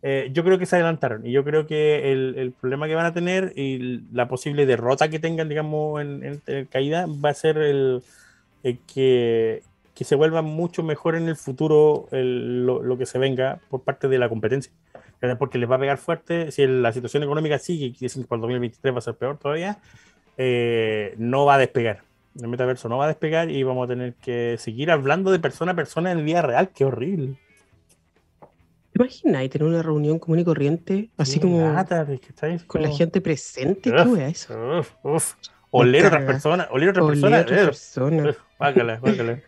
eh, 0.00 0.30
yo 0.32 0.44
creo 0.44 0.58
que 0.58 0.66
se 0.66 0.76
adelantaron 0.76 1.26
y 1.26 1.32
yo 1.32 1.42
creo 1.42 1.66
que 1.66 2.12
el, 2.12 2.36
el, 2.38 2.52
problema 2.52 2.86
que 2.86 2.94
van 2.94 3.06
a 3.06 3.12
tener 3.12 3.52
y 3.56 4.00
la 4.12 4.28
posible 4.28 4.64
derrota 4.64 5.08
que 5.08 5.18
tengan, 5.18 5.48
digamos, 5.48 6.00
en, 6.00 6.40
caída 6.70 7.06
va 7.06 7.30
a 7.30 7.34
ser 7.34 7.58
el, 7.58 8.02
que, 8.86 9.62
que, 9.98 10.04
se 10.04 10.14
vuelva 10.14 10.42
mucho 10.42 10.82
mejor 10.82 11.16
en 11.16 11.28
el 11.28 11.36
futuro 11.36 12.08
lo, 12.12 12.82
lo, 12.82 12.98
que 12.98 13.06
se 13.06 13.18
venga 13.18 13.60
por 13.68 13.82
parte 13.82 14.08
de 14.08 14.18
la 14.18 14.28
competencia. 14.28 14.72
Porque 15.38 15.58
les 15.58 15.68
va 15.68 15.76
a 15.76 15.80
pegar 15.80 15.98
fuerte. 15.98 16.52
Si 16.52 16.66
la 16.66 16.92
situación 16.92 17.22
económica 17.24 17.58
sigue 17.58 17.86
y 17.86 17.90
dicen 17.90 18.22
que 18.22 18.28
para 18.28 18.38
el 18.38 18.42
2023 18.42 18.94
va 18.94 18.98
a 18.98 19.02
ser 19.02 19.14
peor 19.14 19.38
todavía, 19.38 19.78
eh, 20.36 21.14
no 21.18 21.44
va 21.44 21.56
a 21.56 21.58
despegar. 21.58 22.02
El 22.40 22.48
metaverso 22.48 22.88
no 22.88 22.98
va 22.98 23.06
a 23.06 23.08
despegar 23.08 23.50
y 23.50 23.62
vamos 23.64 23.86
a 23.86 23.88
tener 23.88 24.14
que 24.14 24.56
seguir 24.58 24.90
hablando 24.92 25.32
de 25.32 25.40
persona 25.40 25.72
a 25.72 25.76
persona 25.76 26.12
en 26.12 26.18
el 26.18 26.26
día 26.26 26.42
real. 26.42 26.70
Qué 26.74 26.84
horrible 26.84 27.36
imagináis 28.98 29.50
tener 29.50 29.68
una 29.68 29.82
reunión 29.82 30.18
común 30.18 30.40
y 30.40 30.44
corriente, 30.44 31.10
así 31.16 31.38
como 31.40 31.72
con 32.66 32.82
la 32.82 32.90
gente 32.90 33.20
presente? 33.20 33.92
¿Qué 33.92 34.02
wea 34.02 34.28
eso? 34.28 34.82
Oler 35.70 36.04
a 36.04 36.08
otras 36.08 36.24
personas, 36.24 36.68
oler 36.70 36.88
a 36.88 36.90
otras 36.92 37.06
personas. 37.06 37.46
Oler 37.46 37.64
personas. 37.66 38.36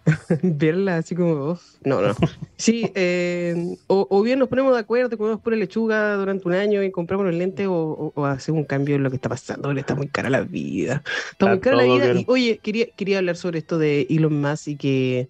Verla 0.42 0.98
así 0.98 1.14
como, 1.14 1.58
no, 1.84 2.00
no. 2.00 2.14
Sí, 2.56 2.90
eh, 2.94 3.76
o, 3.88 4.22
bien 4.22 4.38
nos 4.38 4.48
ponemos 4.48 4.72
de 4.72 4.80
acuerdo, 4.80 5.18
comemos 5.18 5.40
pura 5.40 5.56
lechuga 5.56 6.14
durante 6.14 6.46
un 6.46 6.54
año 6.54 6.82
y 6.82 6.90
compramos 6.90 7.26
los 7.26 7.34
lentes 7.34 7.66
o, 7.66 8.12
o, 8.14 8.24
hacemos 8.24 8.60
un 8.60 8.64
cambio 8.66 8.96
en 8.96 9.02
lo 9.02 9.10
que 9.10 9.16
está 9.16 9.28
pasando. 9.28 9.72
Está 9.72 9.94
muy 9.94 10.08
cara 10.08 10.30
la 10.30 10.42
vida. 10.42 11.02
Está, 11.32 11.46
muy 11.46 11.60
cara 11.60 11.76
la 11.76 11.84
vida. 11.84 12.20
Y, 12.20 12.24
oye, 12.28 12.58
quería, 12.62 12.86
quería 12.94 13.18
hablar 13.18 13.36
sobre 13.36 13.58
esto 13.58 13.78
de 13.78 14.06
Elon 14.08 14.40
Musk 14.40 14.68
y 14.68 14.76
que 14.76 15.28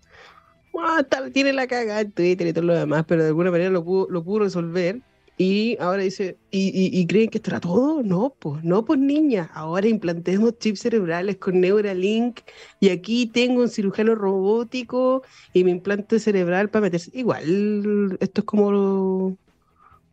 Ah, 0.79 1.05
tiene 1.33 1.53
la 1.53 1.67
cagada 1.67 2.01
en 2.01 2.13
Twitter 2.13 2.47
y 2.47 2.53
todo 2.53 2.65
lo 2.65 2.75
demás, 2.75 3.05
pero 3.07 3.23
de 3.23 3.29
alguna 3.29 3.51
manera 3.51 3.71
lo 3.71 3.85
pudo, 3.85 4.07
lo 4.09 4.23
pudo 4.23 4.41
resolver. 4.41 5.01
Y 5.43 5.79
ahora 5.81 6.03
dice, 6.03 6.37
¿y, 6.51 7.07
creen 7.07 7.31
que 7.31 7.39
estará 7.39 7.61
todo? 7.61 8.03
No, 8.03 8.35
pues, 8.39 8.63
no, 8.63 8.85
pues 8.85 9.01
niña. 9.01 9.49
Ahora 9.55 9.89
implantemos 9.89 10.59
chips 10.59 10.81
cerebrales 10.81 11.39
con 11.39 11.63
Neuralink 11.63 12.41
y 12.79 12.91
aquí 12.91 13.25
tengo 13.27 13.63
un 13.63 13.71
cirujano 13.71 14.15
robótico 14.15 15.23
y 15.55 15.65
mi 15.65 15.71
implante 15.71 16.19
cerebral 16.19 16.69
para 16.69 16.83
meterse. 16.83 17.11
Igual, 17.15 18.19
esto 18.21 18.43
es 18.43 18.45
como 18.45 19.39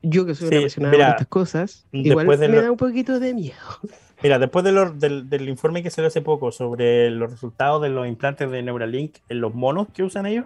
yo 0.01 0.25
que 0.25 0.33
soy 0.33 0.47
apasionado 0.47 0.97
de 0.97 1.03
estas 1.03 1.27
cosas, 1.27 1.85
igual 1.91 2.25
me 2.25 2.61
da 2.61 2.71
un 2.71 2.77
poquito 2.77 3.19
de 3.19 3.33
miedo. 3.33 3.57
Mira, 4.23 4.39
después 4.39 4.63
del, 4.63 5.29
del, 5.29 5.49
informe 5.49 5.83
que 5.83 5.89
se 5.89 5.99
dio 5.99 6.07
hace 6.07 6.21
poco 6.21 6.53
sobre 6.53 7.09
los 7.11 7.29
resultados 7.29 7.81
de 7.81 7.89
los 7.89 8.07
implantes 8.07 8.49
de 8.49 8.63
Neuralink 8.63 9.17
en 9.27 9.41
los 9.41 9.53
monos 9.53 9.89
que 9.93 10.03
usan 10.03 10.25
ellos, 10.25 10.45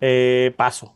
eh, 0.00 0.54
paso. 0.56 0.95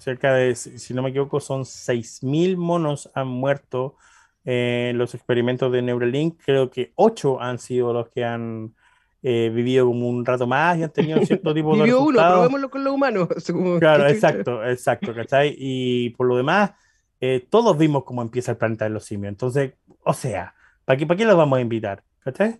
Cerca 0.00 0.34
de, 0.34 0.54
si 0.54 0.94
no 0.94 1.02
me 1.02 1.10
equivoco, 1.10 1.40
son 1.40 1.62
6.000 1.62 2.56
monos 2.56 3.10
han 3.14 3.28
muerto 3.28 3.96
en 4.44 4.98
los 4.98 5.14
experimentos 5.14 5.70
de 5.70 5.82
Neuralink. 5.82 6.40
Creo 6.44 6.70
que 6.70 6.92
8 6.96 7.40
han 7.40 7.58
sido 7.58 7.92
los 7.92 8.08
que 8.08 8.24
han 8.24 8.74
eh, 9.22 9.50
vivido 9.54 9.86
como 9.86 10.08
un 10.08 10.24
rato 10.24 10.46
más 10.46 10.78
y 10.78 10.82
han 10.82 10.90
tenido 10.90 11.20
cierto 11.26 11.54
tipo 11.54 11.76
de 11.76 11.82
Vivió 11.82 12.02
uno, 12.02 12.18
probémoslo 12.18 12.70
con 12.70 12.84
los 12.84 12.94
humanos. 12.94 13.28
claro, 13.78 14.08
exacto, 14.08 14.64
exacto, 14.64 15.14
¿cachai? 15.14 15.54
Y 15.56 16.10
por 16.10 16.26
lo 16.26 16.36
demás, 16.36 16.72
eh, 17.20 17.46
todos 17.48 17.76
vimos 17.78 18.04
cómo 18.04 18.22
empieza 18.22 18.52
el 18.52 18.58
planeta 18.58 18.86
de 18.86 18.90
los 18.90 19.04
simios. 19.04 19.30
Entonces, 19.30 19.74
o 20.02 20.14
sea, 20.14 20.54
¿Para 20.90 20.98
qué, 20.98 21.06
¿Para 21.06 21.24
los 21.24 21.36
vamos 21.36 21.56
a 21.56 21.60
invitar? 21.60 22.02
¿Cachai? 22.24 22.58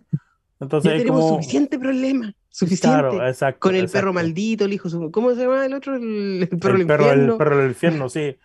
Entonces, 0.57 0.89
ya 0.89 0.97
tenemos 0.99 1.27
suficiente 1.27 1.77
problema. 1.77 2.33
Suficiente. 2.53 2.99
Claro, 2.99 3.25
exacto, 3.25 3.61
Con 3.61 3.75
el 3.75 3.87
perro 3.87 4.11
maldito, 4.11 4.65
el 4.65 4.73
hijo. 4.73 4.89
¿Cómo 5.09 5.33
se 5.33 5.41
llama 5.41 5.65
el 5.65 5.73
otro? 5.73 5.95
El, 5.95 6.49
perro 6.59 6.73
del 6.73 6.81
infierno. 6.81 7.31
El 7.31 7.37
perro 7.37 7.57
del 7.57 7.69
infierno, 7.69 8.09
sí. 8.09 8.35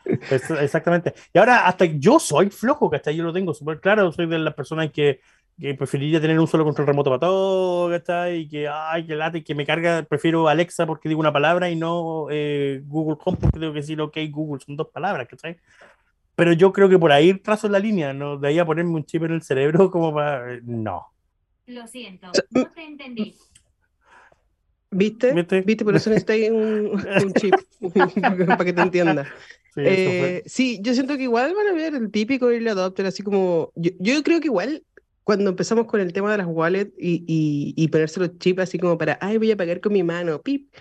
exactamente. 0.61 1.13
Y 1.35 1.39
ahora, 1.39 1.67
hasta 1.67 1.87
yo 1.87 2.21
soy 2.21 2.51
flojo, 2.51 2.89
¿cachai? 2.89 3.17
Yo 3.17 3.25
lo 3.25 3.33
tengo 3.33 3.53
súper 3.53 3.81
claro. 3.81 4.13
Soy 4.13 4.27
de 4.27 4.39
las 4.39 4.55
personas 4.55 4.93
que, 4.93 5.21
que, 5.61 5.75
preferiría 5.75 6.21
tener 6.21 6.39
un 6.39 6.47
solo 6.47 6.63
control 6.63 6.87
remoto 6.87 7.11
para 7.11 7.19
todo, 7.19 7.91
¿cachai? 7.91 8.43
Y 8.43 8.49
que, 8.49 8.69
ay, 8.69 9.05
que 9.05 9.17
late, 9.17 9.43
que 9.43 9.57
me 9.57 9.67
carga. 9.67 10.05
Prefiero 10.05 10.47
Alexa 10.47 10.87
porque 10.87 11.09
digo 11.09 11.19
una 11.19 11.33
palabra 11.33 11.69
y 11.69 11.75
no 11.75 12.29
eh, 12.31 12.83
Google 12.87 13.19
Home 13.25 13.39
porque 13.41 13.59
tengo 13.59 13.73
que 13.73 13.81
decir, 13.81 14.01
ok, 14.01 14.17
Google, 14.31 14.63
son 14.65 14.77
dos 14.77 14.89
palabras, 14.89 15.27
¿cachai? 15.29 15.57
pero 16.37 16.53
yo 16.53 16.73
creo 16.73 16.89
que 16.89 16.99
por 16.99 17.11
ahí 17.11 17.33
trazo 17.35 17.67
la 17.69 17.79
línea, 17.79 18.13
¿no? 18.13 18.37
De 18.37 18.49
ahí 18.49 18.59
a 18.59 18.67
ponerme 18.67 18.93
un 18.93 19.05
chip 19.05 19.23
en 19.25 19.33
el 19.33 19.43
cerebro 19.43 19.91
como 19.91 20.15
para... 20.15 20.61
No. 20.63 21.07
Lo 21.67 21.87
siento, 21.89 22.29
no 22.51 22.67
te 22.67 22.85
entendí. 22.85 23.35
¿Viste? 24.91 25.33
¿Viste? 25.33 25.61
¿Viste? 25.63 25.85
Por 25.85 25.97
eso 25.97 26.11
necesitáis 26.11 26.51
un, 26.51 26.91
un 27.25 27.35
chip 27.35 27.55
para 28.47 28.65
que 28.65 28.73
te 28.73 28.81
entienda. 28.83 29.25
Sí, 29.75 29.81
Eh, 29.85 30.43
sí, 30.47 30.79
yo 30.83 30.95
siento 30.95 31.17
que 31.17 31.25
igual 31.25 31.55
van 31.55 31.69
a 31.69 31.73
ver 31.73 31.95
el 31.95 32.11
típico 32.11 32.51
early 32.51 32.69
adopter, 32.69 33.07
así 33.07 33.23
como. 33.23 33.73
Yo, 33.75 33.91
yo 33.99 34.23
creo 34.23 34.41
que 34.41 34.47
igual 34.47 34.85
cuando 35.25 35.51
empezamos 35.51 35.87
con 35.87 36.01
el 36.01 36.13
tema 36.13 36.31
de 36.33 36.39
las 36.39 36.47
wallets 36.49 36.93
y, 36.99 37.25
y, 37.27 37.75
y 37.77 37.89
ponerse 37.89 38.21
los 38.21 38.39
chips 38.39 38.63
así 38.63 38.79
como 38.79 38.97
para, 38.97 39.19
ay, 39.21 39.39
voy 39.39 39.51
a 39.51 39.57
pagar 39.57 39.81
con 39.81 39.93
mi 39.93 40.03
mano, 40.03 40.41
pip. 40.41 40.73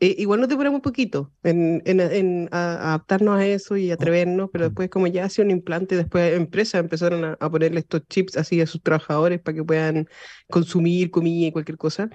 Eh, 0.00 0.14
igual 0.18 0.40
nos 0.40 0.48
demoramos 0.48 0.78
un 0.78 0.82
poquito 0.82 1.32
en, 1.42 1.82
en, 1.84 2.00
en 2.00 2.48
a- 2.52 2.88
adaptarnos 2.88 3.38
a 3.38 3.46
eso 3.46 3.76
y 3.76 3.90
atrevernos, 3.90 4.50
pero 4.52 4.64
después, 4.64 4.88
como 4.90 5.06
ya 5.06 5.24
hacía 5.24 5.44
un 5.44 5.50
implante, 5.50 5.96
después 5.96 6.34
empresas 6.34 6.80
empezaron 6.80 7.24
a, 7.24 7.36
a 7.40 7.50
ponerle 7.50 7.80
estos 7.80 8.02
chips 8.08 8.36
así 8.36 8.60
a 8.60 8.66
sus 8.66 8.82
trabajadores 8.82 9.40
para 9.40 9.56
que 9.56 9.64
puedan 9.64 10.08
consumir 10.48 11.10
comida 11.10 11.48
y 11.48 11.52
cualquier 11.52 11.78
cosa. 11.78 12.08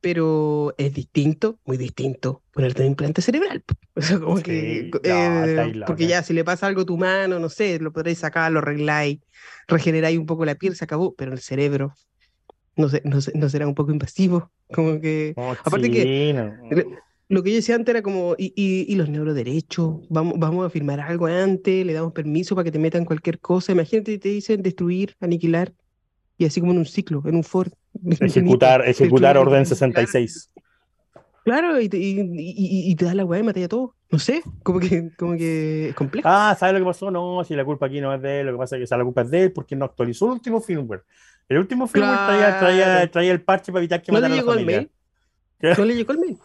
Pero 0.00 0.74
es 0.78 0.92
distinto, 0.94 1.58
muy 1.64 1.76
distinto, 1.76 2.42
ponerte 2.52 2.82
un 2.82 2.88
implante 2.88 3.22
cerebral. 3.22 3.64
O 3.94 4.02
sea, 4.02 4.20
como 4.20 4.36
Sí, 4.36 4.42
que, 4.44 4.90
no, 4.92 5.00
eh, 5.04 5.72
porque 5.86 6.06
ya 6.06 6.22
si 6.22 6.34
le 6.34 6.44
pasa 6.44 6.66
algo 6.66 6.82
a 6.82 6.84
tu 6.86 6.98
mano, 6.98 7.38
no 7.38 7.48
sé, 7.48 7.78
lo 7.78 7.92
podréis 7.92 8.18
sacar, 8.18 8.52
lo 8.52 8.58
arregláis, 8.58 9.20
regeneráis 9.68 10.18
un 10.18 10.26
poco 10.26 10.44
la 10.44 10.54
piel, 10.54 10.76
se 10.76 10.84
acabó, 10.84 11.14
pero 11.14 11.32
el 11.32 11.38
cerebro 11.40 11.94
no, 12.76 12.88
sé, 12.88 13.02
no, 13.04 13.20
sé- 13.20 13.32
no 13.34 13.48
será 13.48 13.66
un 13.66 13.74
poco 13.74 13.92
invasivo, 13.92 14.52
como 14.72 15.00
que 15.00 15.34
Oh, 15.36 15.52
aparte 15.64 15.90
que- 15.90 16.02
sí, 16.04 16.32
no. 16.34 16.56
Lo 17.28 17.42
que 17.42 17.50
yo 17.50 17.56
decía 17.56 17.74
antes 17.74 17.92
era 17.92 18.02
como, 18.02 18.34
¿y, 18.38 18.52
y, 18.56 18.92
y 18.92 18.96
los 18.96 19.08
neuroderechos? 19.08 20.06
Vamos, 20.08 20.34
vamos 20.38 20.66
a 20.66 20.70
firmar 20.70 21.00
algo 21.00 21.26
antes, 21.26 21.84
le 21.84 21.92
damos 21.92 22.12
permiso 22.12 22.54
para 22.54 22.64
que 22.64 22.72
te 22.72 22.78
metan 22.78 23.04
cualquier 23.04 23.40
cosa. 23.40 23.72
Imagínate, 23.72 24.18
te 24.18 24.28
dicen 24.28 24.62
destruir, 24.62 25.14
aniquilar, 25.20 25.72
y 26.38 26.46
así 26.46 26.60
como 26.60 26.72
en 26.72 26.78
un 26.78 26.86
ciclo, 26.86 27.22
en 27.26 27.36
un 27.36 27.44
Ford. 27.44 27.72
Ejecutar, 28.20 28.86
ejecutar 28.86 29.36
orden 29.36 29.56
aniquilar. 29.60 29.78
66. 29.78 30.50
Claro, 31.44 31.80
y 31.80 31.88
te, 31.88 31.96
y, 31.98 32.18
y- 32.20 32.90
y- 32.90 32.96
te 32.96 33.04
da 33.04 33.14
la 33.14 33.24
weá 33.24 33.38
y 33.40 33.44
matáis 33.44 33.66
a 33.66 33.68
todos. 33.68 33.90
No 34.10 34.18
sé, 34.18 34.42
como 34.64 34.80
que, 34.80 35.10
como 35.16 35.36
que 35.36 35.90
es 35.90 35.94
complejo. 35.94 36.28
Ah, 36.28 36.56
¿sabes 36.58 36.74
lo 36.74 36.80
que 36.80 36.86
pasó? 36.86 37.10
No, 37.10 37.42
si 37.44 37.54
la 37.54 37.64
culpa 37.64 37.86
aquí 37.86 38.00
no 38.00 38.12
es 38.14 38.20
de 38.22 38.40
él, 38.40 38.46
lo 38.46 38.52
que 38.52 38.58
pasa 38.58 38.76
es 38.76 38.80
que 38.80 38.84
esa 38.84 38.96
la 38.96 39.04
culpa 39.04 39.22
es 39.22 39.30
de 39.30 39.44
él 39.44 39.52
porque 39.52 39.76
no 39.76 39.84
actualizó 39.84 40.26
el 40.26 40.32
último 40.32 40.60
firmware. 40.60 41.04
El 41.48 41.58
último 41.58 41.86
firmware 41.86 42.18
traía, 42.26 42.58
traía, 42.58 43.10
traía 43.10 43.32
el 43.32 43.42
parche 43.42 43.70
para 43.70 43.80
evitar 43.80 44.02
que 44.02 44.10
¿No 44.10 44.18
matara 44.18 44.34
a 44.34 44.36
la 44.38 44.42
familia. 44.44 44.78
mail? 44.78 44.90
¿No 45.58 45.84
le 45.86 45.94
llegó 45.94 46.12
el 46.12 46.18
mail? 46.18 46.38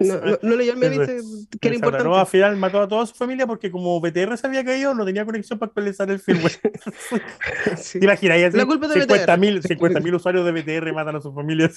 No, 0.00 0.20
no, 0.20 0.38
no 0.42 0.56
leyó 0.56 0.74
el 0.74 0.80
dice 0.80 1.20
que 1.60 1.68
era 1.68 1.74
importante. 1.76 2.04
No, 2.06 2.16
al 2.16 2.26
final 2.26 2.54
mató 2.56 2.82
a 2.82 2.86
toda 2.88 3.06
su 3.06 3.14
familia 3.14 3.46
porque 3.46 3.70
como 3.70 3.98
BTR 4.00 4.36
se 4.36 4.46
había 4.46 4.62
caído, 4.62 4.94
no 4.94 5.06
tenía 5.06 5.24
conexión 5.24 5.58
para 5.58 5.68
actualizar 5.68 6.10
el 6.10 6.18
firmware. 6.20 6.52
Sí. 7.76 7.98
¿Te 8.00 8.04
imaginas? 8.04 8.36
Ahí 8.36 8.44
así, 8.44 8.56
La 8.56 8.66
culpa 8.66 8.86
es 8.86 8.92
de 8.94 9.00
50 9.02 9.36
mil 9.38 9.60
BTR. 9.60 9.68
50.000 9.78 10.14
usuarios 10.14 10.44
de 10.44 10.52
BTR 10.52 10.92
matan 10.92 11.16
a 11.16 11.20
sus 11.20 11.34
familias. 11.34 11.72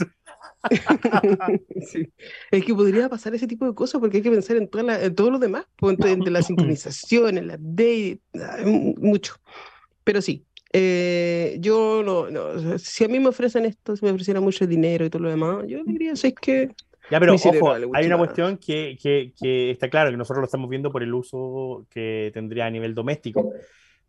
Sí. 1.87 2.11
Es 2.51 2.65
que 2.65 2.73
podría 2.73 3.09
pasar 3.09 3.33
ese 3.35 3.47
tipo 3.47 3.65
de 3.65 3.73
cosas 3.75 3.99
porque 4.01 4.17
hay 4.17 4.23
que 4.23 4.31
pensar 4.31 4.57
en, 4.57 4.67
toda 4.69 4.83
la- 4.83 5.01
en 5.03 5.15
todo 5.15 5.31
lo 5.31 5.39
demás, 5.39 5.65
pues, 5.77 5.97
en, 5.99 6.25
en 6.25 6.33
la 6.33 6.41
sincronización, 6.43 7.37
en 7.37 7.47
la 7.47 7.57
m- 8.59 8.95
mucho. 8.97 9.35
Pero 10.03 10.21
sí, 10.21 10.45
eh, 10.73 11.57
yo 11.59 12.03
no, 12.03 12.29
no, 12.29 12.77
si 12.77 13.05
a 13.05 13.07
mí 13.07 13.19
me 13.19 13.29
ofrecen 13.29 13.65
esto, 13.65 13.95
si 13.95 14.05
me 14.05 14.11
ofrecieran 14.11 14.43
mucho 14.43 14.67
dinero 14.67 15.05
y 15.05 15.09
todo 15.09 15.23
lo 15.23 15.29
demás, 15.29 15.65
yo 15.67 15.83
diría, 15.85 16.11
es 16.11 16.33
que 16.41 16.71
Ya, 17.09 17.19
pero 17.19 17.35
ojo, 17.35 17.73
hay 17.93 18.05
una 18.05 18.17
cuestión 18.17 18.57
que, 18.57 18.97
que, 19.01 19.33
que 19.39 19.71
está 19.71 19.89
claro, 19.89 20.11
que 20.11 20.17
nosotros 20.17 20.41
lo 20.41 20.45
estamos 20.45 20.69
viendo 20.69 20.91
por 20.91 21.03
el 21.03 21.13
uso 21.13 21.85
que 21.89 22.31
tendría 22.33 22.65
a 22.65 22.69
nivel 22.69 22.93
doméstico. 22.93 23.53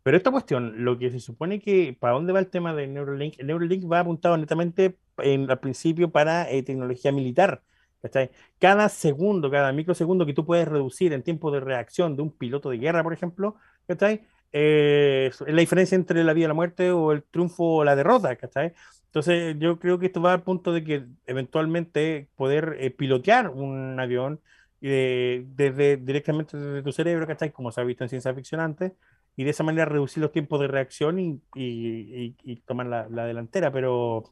Pero 0.03 0.17
esta 0.17 0.31
cuestión, 0.31 0.83
lo 0.83 0.97
que 0.97 1.11
se 1.11 1.19
supone 1.19 1.59
que, 1.59 1.95
¿para 1.99 2.13
dónde 2.13 2.33
va 2.33 2.39
el 2.39 2.47
tema 2.47 2.73
de 2.73 2.87
Neuralink? 2.87 3.35
El 3.37 3.47
Neuralink 3.47 3.91
va 3.91 3.99
apuntado 3.99 4.37
netamente 4.37 4.97
en, 5.17 5.49
al 5.51 5.59
principio 5.59 6.09
para 6.09 6.49
eh, 6.49 6.63
tecnología 6.63 7.11
militar. 7.11 7.61
¿cachai? 8.01 8.31
Cada 8.59 8.89
segundo, 8.89 9.51
cada 9.51 9.71
microsegundo 9.71 10.25
que 10.25 10.33
tú 10.33 10.45
puedes 10.45 10.67
reducir 10.67 11.13
en 11.13 11.23
tiempo 11.23 11.51
de 11.51 11.59
reacción 11.59 12.15
de 12.15 12.21
un 12.21 12.31
piloto 12.31 12.69
de 12.69 12.77
guerra, 12.77 13.03
por 13.03 13.13
ejemplo, 13.13 13.55
¿cachai? 13.87 14.21
Eh, 14.51 15.27
es 15.31 15.41
la 15.41 15.59
diferencia 15.61 15.95
entre 15.95 16.23
la 16.23 16.33
vida 16.33 16.45
y 16.45 16.47
la 16.47 16.53
muerte 16.55 16.91
o 16.91 17.11
el 17.11 17.23
triunfo 17.23 17.63
o 17.77 17.83
la 17.83 17.95
derrota, 17.95 18.35
¿cachai? 18.35 18.73
Entonces, 19.05 19.55
yo 19.59 19.79
creo 19.79 19.99
que 19.99 20.07
esto 20.07 20.21
va 20.21 20.33
al 20.33 20.43
punto 20.43 20.71
de 20.73 20.83
que 20.83 21.05
eventualmente 21.25 22.29
poder 22.35 22.77
eh, 22.79 22.91
pilotear 22.91 23.49
un 23.49 23.99
avión 23.99 24.41
eh, 24.81 25.43
desde, 25.47 25.97
directamente 25.97 26.57
desde 26.57 26.83
tu 26.83 26.91
cerebro, 26.91 27.27
¿cachai? 27.27 27.51
Como 27.51 27.71
se 27.71 27.81
ha 27.81 27.83
visto 27.83 28.03
en 28.03 28.09
ciencia 28.09 28.33
ficción 28.33 28.61
antes, 28.61 28.93
y 29.35 29.43
de 29.43 29.51
esa 29.51 29.63
manera 29.63 29.85
reducir 29.85 30.21
los 30.21 30.31
tiempos 30.31 30.59
de 30.59 30.67
reacción 30.67 31.19
y, 31.19 31.41
y- 31.55 32.55
tomar 32.65 32.87
la, 32.87 33.07
la 33.09 33.25
delantera. 33.25 33.71
Pero 33.71 34.23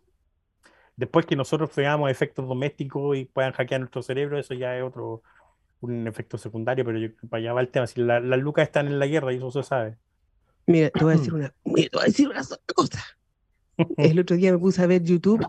después 0.95 1.25
que 1.25 1.35
nosotros 1.35 1.75
veamos 1.75 2.09
efectos 2.11 2.47
domésticos 2.47 3.17
y 3.17 3.25
puedan 3.25 3.53
hackear 3.53 3.81
nuestro 3.81 4.01
cerebro, 4.01 4.39
eso 4.39 4.53
ya 4.53 4.77
es 4.77 4.83
otro, 4.83 5.23
un 5.81 6.07
efecto 6.07 6.37
secundario, 6.37 6.85
pero 6.85 6.99
para 7.29 7.41
allá 7.41 7.53
va 7.53 7.61
el 7.61 7.69
tema. 7.69 7.87
Si 7.87 8.01
la- 8.01 8.19
las 8.19 8.39
lucas 8.39 8.65
están 8.67 8.87
en 8.87 8.99
la 8.99 9.07
guerra 9.07 9.33
y 9.33 9.37
eso 9.37 9.51
se 9.51 9.63
sabe. 9.63 9.97
Mira, 10.67 10.89
te 10.91 11.03
voy 11.03 11.13
a 11.13 11.17
decir 11.17 11.33
una, 11.33 11.49
te 11.49 11.89
voy 11.93 12.01
a 12.01 12.05
decir 12.05 12.27
una 12.29 12.43
sola 12.43 12.61
cosa. 12.75 13.03
El 13.97 14.19
otro 14.19 14.35
día 14.35 14.51
me 14.51 14.57
puse 14.57 14.81
a 14.81 14.87
ver 14.87 15.03
YouTube 15.03 15.47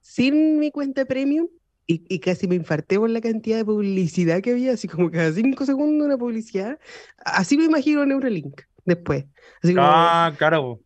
sin 0.00 0.58
mi 0.58 0.70
cuenta 0.70 1.04
premium 1.04 1.48
y, 1.86 2.04
y 2.08 2.18
casi 2.20 2.46
me 2.48 2.54
infarté 2.54 2.98
por 2.98 3.10
la 3.10 3.20
cantidad 3.20 3.58
de 3.58 3.64
publicidad 3.64 4.40
que 4.40 4.52
había, 4.52 4.72
así 4.72 4.88
como 4.88 5.10
cada 5.10 5.32
cinco 5.32 5.66
segundos 5.66 6.06
una 6.06 6.16
publicidad. 6.16 6.78
Así 7.24 7.56
me 7.56 7.64
imagino 7.64 8.06
Neuralink 8.06 8.62
después. 8.84 9.24
Así 9.62 9.74
como 9.74 9.86
Ah, 9.86 10.32
claro. 10.38 10.80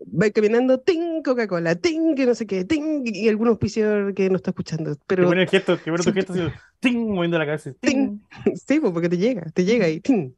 va 0.00 0.30
caminando, 0.30 0.80
ting, 0.80 1.22
Coca-Cola, 1.22 1.76
ting, 1.76 2.14
que 2.14 2.26
no 2.26 2.34
sé 2.34 2.46
qué, 2.46 2.64
ting, 2.64 3.02
y 3.04 3.28
algún 3.28 3.48
auspiciador 3.48 4.12
que 4.14 4.28
no 4.28 4.36
está 4.36 4.50
escuchando. 4.50 4.94
Qué 4.94 5.02
Pero 5.06 5.26
bueno 5.26 5.42
el 5.42 5.48
gesto, 5.48 5.78
qué 5.82 5.90
bueno 5.90 6.04
tu 6.04 6.10
sí. 6.10 6.16
gesto, 6.16 6.34
ting, 6.80 7.08
moviendo 7.08 7.38
la 7.38 7.46
cabeza. 7.46 7.72
ting. 7.80 8.18
Sí, 8.66 8.80
pues, 8.80 8.92
porque 8.92 9.08
te 9.08 9.16
llega, 9.18 9.44
te 9.54 9.64
llega 9.64 9.88
y 9.88 10.00
¡ting! 10.00 10.34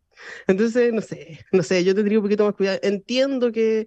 Entonces, 0.47 0.93
no 0.93 1.01
sé, 1.01 1.41
no 1.53 1.63
sé, 1.63 1.85
yo 1.85 1.95
tendría 1.95 2.19
un 2.19 2.25
poquito 2.25 2.45
más 2.45 2.55
cuidado. 2.55 2.79
Entiendo 2.83 3.53
que 3.53 3.87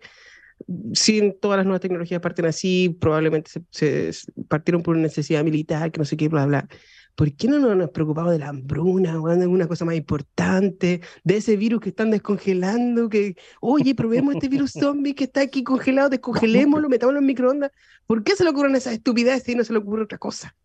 si 0.93 1.33
todas 1.41 1.57
las 1.57 1.65
nuevas 1.65 1.81
tecnologías 1.81 2.21
parten 2.21 2.45
así, 2.45 2.95
probablemente 2.99 3.51
se, 3.71 4.11
se- 4.13 4.31
partieron 4.47 4.81
por 4.83 4.95
una 4.95 5.03
necesidad 5.03 5.43
militar, 5.43 5.91
que 5.91 5.99
no 5.99 6.05
sé 6.05 6.17
qué, 6.17 6.27
bla, 6.29 6.45
bla. 6.45 6.67
¿Por 7.15 7.33
qué 7.35 7.47
no 7.47 7.57
nos 7.59 7.71
hemos 7.71 7.89
preocupado 7.89 8.29
de 8.29 8.37
la 8.39 8.49
hambruna, 8.49 9.19
o 9.19 9.27
de 9.27 9.41
alguna 9.41 9.67
cosa 9.67 9.85
más 9.85 9.95
importante, 9.95 11.01
de 11.23 11.37
ese 11.37 11.57
virus 11.57 11.81
que 11.81 11.89
están 11.89 12.11
descongelando, 12.11 13.09
que, 13.09 13.35
oye, 13.59 13.95
probemos 13.95 14.33
este 14.35 14.49
virus 14.49 14.71
zombie 14.79 15.15
que 15.15 15.23
está 15.25 15.41
aquí 15.41 15.63
congelado, 15.63 16.09
descongelémoslo, 16.09 16.89
metámoslo 16.89 17.19
en 17.19 17.25
microondas? 17.25 17.71
¿Por 18.05 18.23
qué 18.23 18.35
se 18.35 18.43
le 18.43 18.51
ocurren 18.51 18.75
esas 18.75 18.93
estupideces 18.93 19.49
y 19.49 19.55
no 19.55 19.63
se 19.63 19.73
le 19.73 19.79
ocurre 19.79 20.03
otra 20.03 20.17
cosa? 20.19 20.55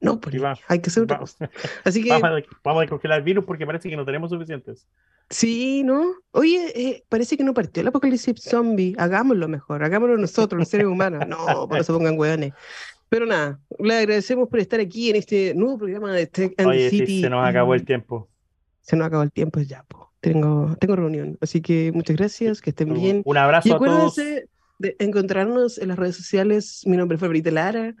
No, 0.00 0.20
Y 0.32 0.38
va- 0.38 0.58
hay 0.66 0.80
que 0.80 0.90
hacer 0.90 1.04
otra 1.04 1.18
Vamos, 1.18 1.34
cosa. 1.36 1.50
Así 1.84 2.02
que... 2.02 2.10
vamos 2.20 2.24
a, 2.24 2.42
vamos 2.64 2.80
a 2.80 2.82
descongelar 2.82 3.18
el 3.18 3.24
virus 3.24 3.44
porque 3.44 3.64
parece 3.66 3.88
que 3.88 3.96
no 3.96 4.04
tenemos 4.04 4.30
suficientes. 4.30 4.88
Sí, 5.30 5.82
¿no? 5.84 6.14
Oye, 6.32 6.72
eh, 6.74 7.04
parece 7.08 7.36
que 7.36 7.44
no 7.44 7.54
partió 7.54 7.80
el 7.80 7.86
apocalipsis 7.88 8.34
zombie. 8.42 8.94
Hagámoslo 8.98 9.46
mejor, 9.48 9.84
hagámoslo 9.84 10.18
nosotros, 10.18 10.58
los 10.58 10.68
seres 10.68 10.86
humanos. 10.86 11.26
No, 11.28 11.66
no 11.66 11.82
se 11.84 11.92
pongan 11.92 12.18
hueones. 12.18 12.52
Pero 13.08 13.26
nada, 13.26 13.60
le 13.78 13.94
agradecemos 13.98 14.48
por 14.48 14.58
estar 14.58 14.80
aquí 14.80 15.10
en 15.10 15.16
este 15.16 15.54
nuevo 15.54 15.78
programa 15.78 16.12
de 16.12 16.26
Tech 16.26 16.54
and 16.58 16.68
Oye, 16.68 16.90
sí, 16.90 16.98
City. 17.00 17.20
se 17.22 17.30
nos 17.30 17.46
acabó 17.46 17.74
el 17.74 17.84
tiempo. 17.84 18.28
Se 18.80 18.96
nos 18.96 19.06
acabó 19.06 19.22
el 19.22 19.30
tiempo 19.32 19.60
ya, 19.60 19.84
po. 19.84 20.10
Tengo, 20.20 20.76
tengo 20.80 20.96
reunión. 20.96 21.38
Así 21.40 21.60
que 21.60 21.92
muchas 21.92 22.16
gracias, 22.16 22.60
que 22.60 22.70
estén 22.70 22.92
bien. 22.94 23.22
Un 23.24 23.36
abrazo 23.36 23.68
Y 23.68 23.72
a 23.72 23.76
todos. 23.76 23.88
acuérdense 23.88 24.48
de 24.78 24.96
encontrarnos 24.98 25.78
en 25.78 25.88
las 25.88 25.98
redes 25.98 26.16
sociales. 26.16 26.82
Mi 26.86 26.96
nombre 26.96 27.18
fue 27.18 27.28
Brita 27.28 27.50
Lara. 27.50 27.94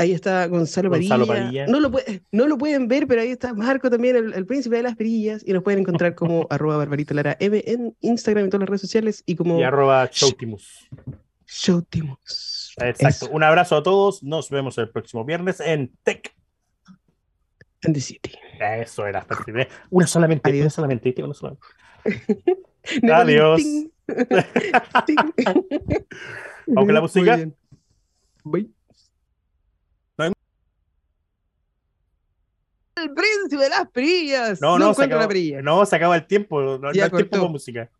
Ahí 0.00 0.12
está 0.12 0.46
Gonzalo, 0.46 0.88
Gonzalo 0.90 1.26
Padilla. 1.26 1.44
Padilla. 1.44 1.66
No, 1.66 1.80
lo 1.80 1.90
puede- 1.90 2.22
no 2.32 2.46
lo 2.46 2.56
pueden 2.58 2.88
ver, 2.88 3.06
pero 3.06 3.20
ahí 3.22 3.30
está 3.30 3.52
Marco 3.54 3.90
también, 3.90 4.16
el, 4.16 4.32
el 4.34 4.46
príncipe 4.46 4.76
de 4.76 4.82
las 4.82 4.96
perillas. 4.96 5.42
Y 5.46 5.52
nos 5.52 5.62
pueden 5.62 5.80
encontrar 5.80 6.14
como 6.14 6.46
arroba 6.50 6.76
Barbarita 6.78 7.14
Lara 7.14 7.36
M 7.40 7.62
en 7.66 7.96
Instagram 8.00 8.46
y 8.46 8.48
todas 8.48 8.60
las 8.60 8.68
redes 8.70 8.80
sociales 8.80 9.22
y 9.26 9.36
como 9.36 9.58
Y 9.58 9.62
arroba 9.62 10.08
Showtimus. 10.12 10.88
Showtimos. 11.46 12.74
Exacto. 12.80 13.26
Eso, 13.26 13.30
Un 13.30 13.42
abrazo 13.42 13.76
a 13.76 13.82
todos. 13.82 14.22
Nos 14.22 14.48
vemos 14.50 14.78
el 14.78 14.88
próximo 14.90 15.24
viernes 15.24 15.60
en 15.60 15.92
Tech. 16.02 16.34
and 17.82 17.94
the 17.94 18.00
City. 18.00 18.32
Eso 18.60 19.06
era. 19.06 19.26
Una 19.90 20.06
solamente, 20.06 20.48
Adiós. 20.50 20.62
una 20.64 20.70
solamente. 20.70 21.14
Una 21.22 21.34
solamente. 21.34 21.66
Adiós. 23.12 23.60
ting. 23.62 23.90
Ting. 25.06 25.16
Vamos 26.66 26.84
con 26.86 26.94
la 26.94 27.00
música. 27.00 27.36
bien. 27.36 27.56
Voy. 28.44 28.72
No 30.18 30.24
hay- 30.24 30.32
El 33.02 33.14
príncipe 33.14 33.62
de 33.62 33.68
las 33.68 33.88
perillas. 33.90 34.60
No, 34.60 34.78
No, 34.78 34.78
no, 34.78 34.84
se 34.94 35.02
encuentro 35.02 35.16
acabó, 35.18 35.22
la 35.22 35.28
perilla. 35.28 35.62
no, 35.62 35.86
se 35.86 35.96
acaba 35.96 36.16
el 36.16 36.26
tiempo. 36.26 36.60
No, 36.60 36.78
no 36.78 36.88
hay 36.88 36.94
tiempo 37.10 37.38
con 37.38 37.52
música. 37.52 37.90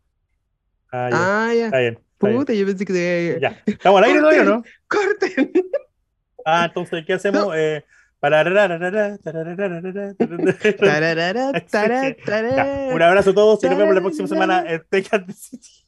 Ah, 0.91 1.09
ya. 1.11 1.17
Ah, 1.47 1.53
ya. 1.53 1.65
Está 1.65 1.79
bien. 1.79 1.93
está 1.93 2.27
bien. 2.27 2.37
Puta, 2.39 2.53
yo 2.53 2.65
pensé 2.65 2.85
que 2.85 2.93
te... 2.93 3.39
Ya. 3.41 3.61
¿Estamos 3.65 3.97
al 3.99 4.03
aire 4.05 4.19
todavía 4.19 4.41
o 4.41 4.45
no? 4.45 4.63
Corten. 4.87 5.51
Ah, 6.45 6.65
entonces, 6.65 7.05
¿qué 7.05 7.13
hacemos? 7.13 7.53
Eh, 7.55 7.85
Un 12.93 13.01
abrazo 13.01 13.29
a 13.31 13.33
todos 13.33 13.63
y 13.63 13.67
nos 13.69 13.77
vemos 13.77 13.95
la 13.95 14.01
próxima 14.01 14.27
semana 14.27 14.63
en 14.67 14.83
Texas 14.89 15.23
City. 15.35 15.85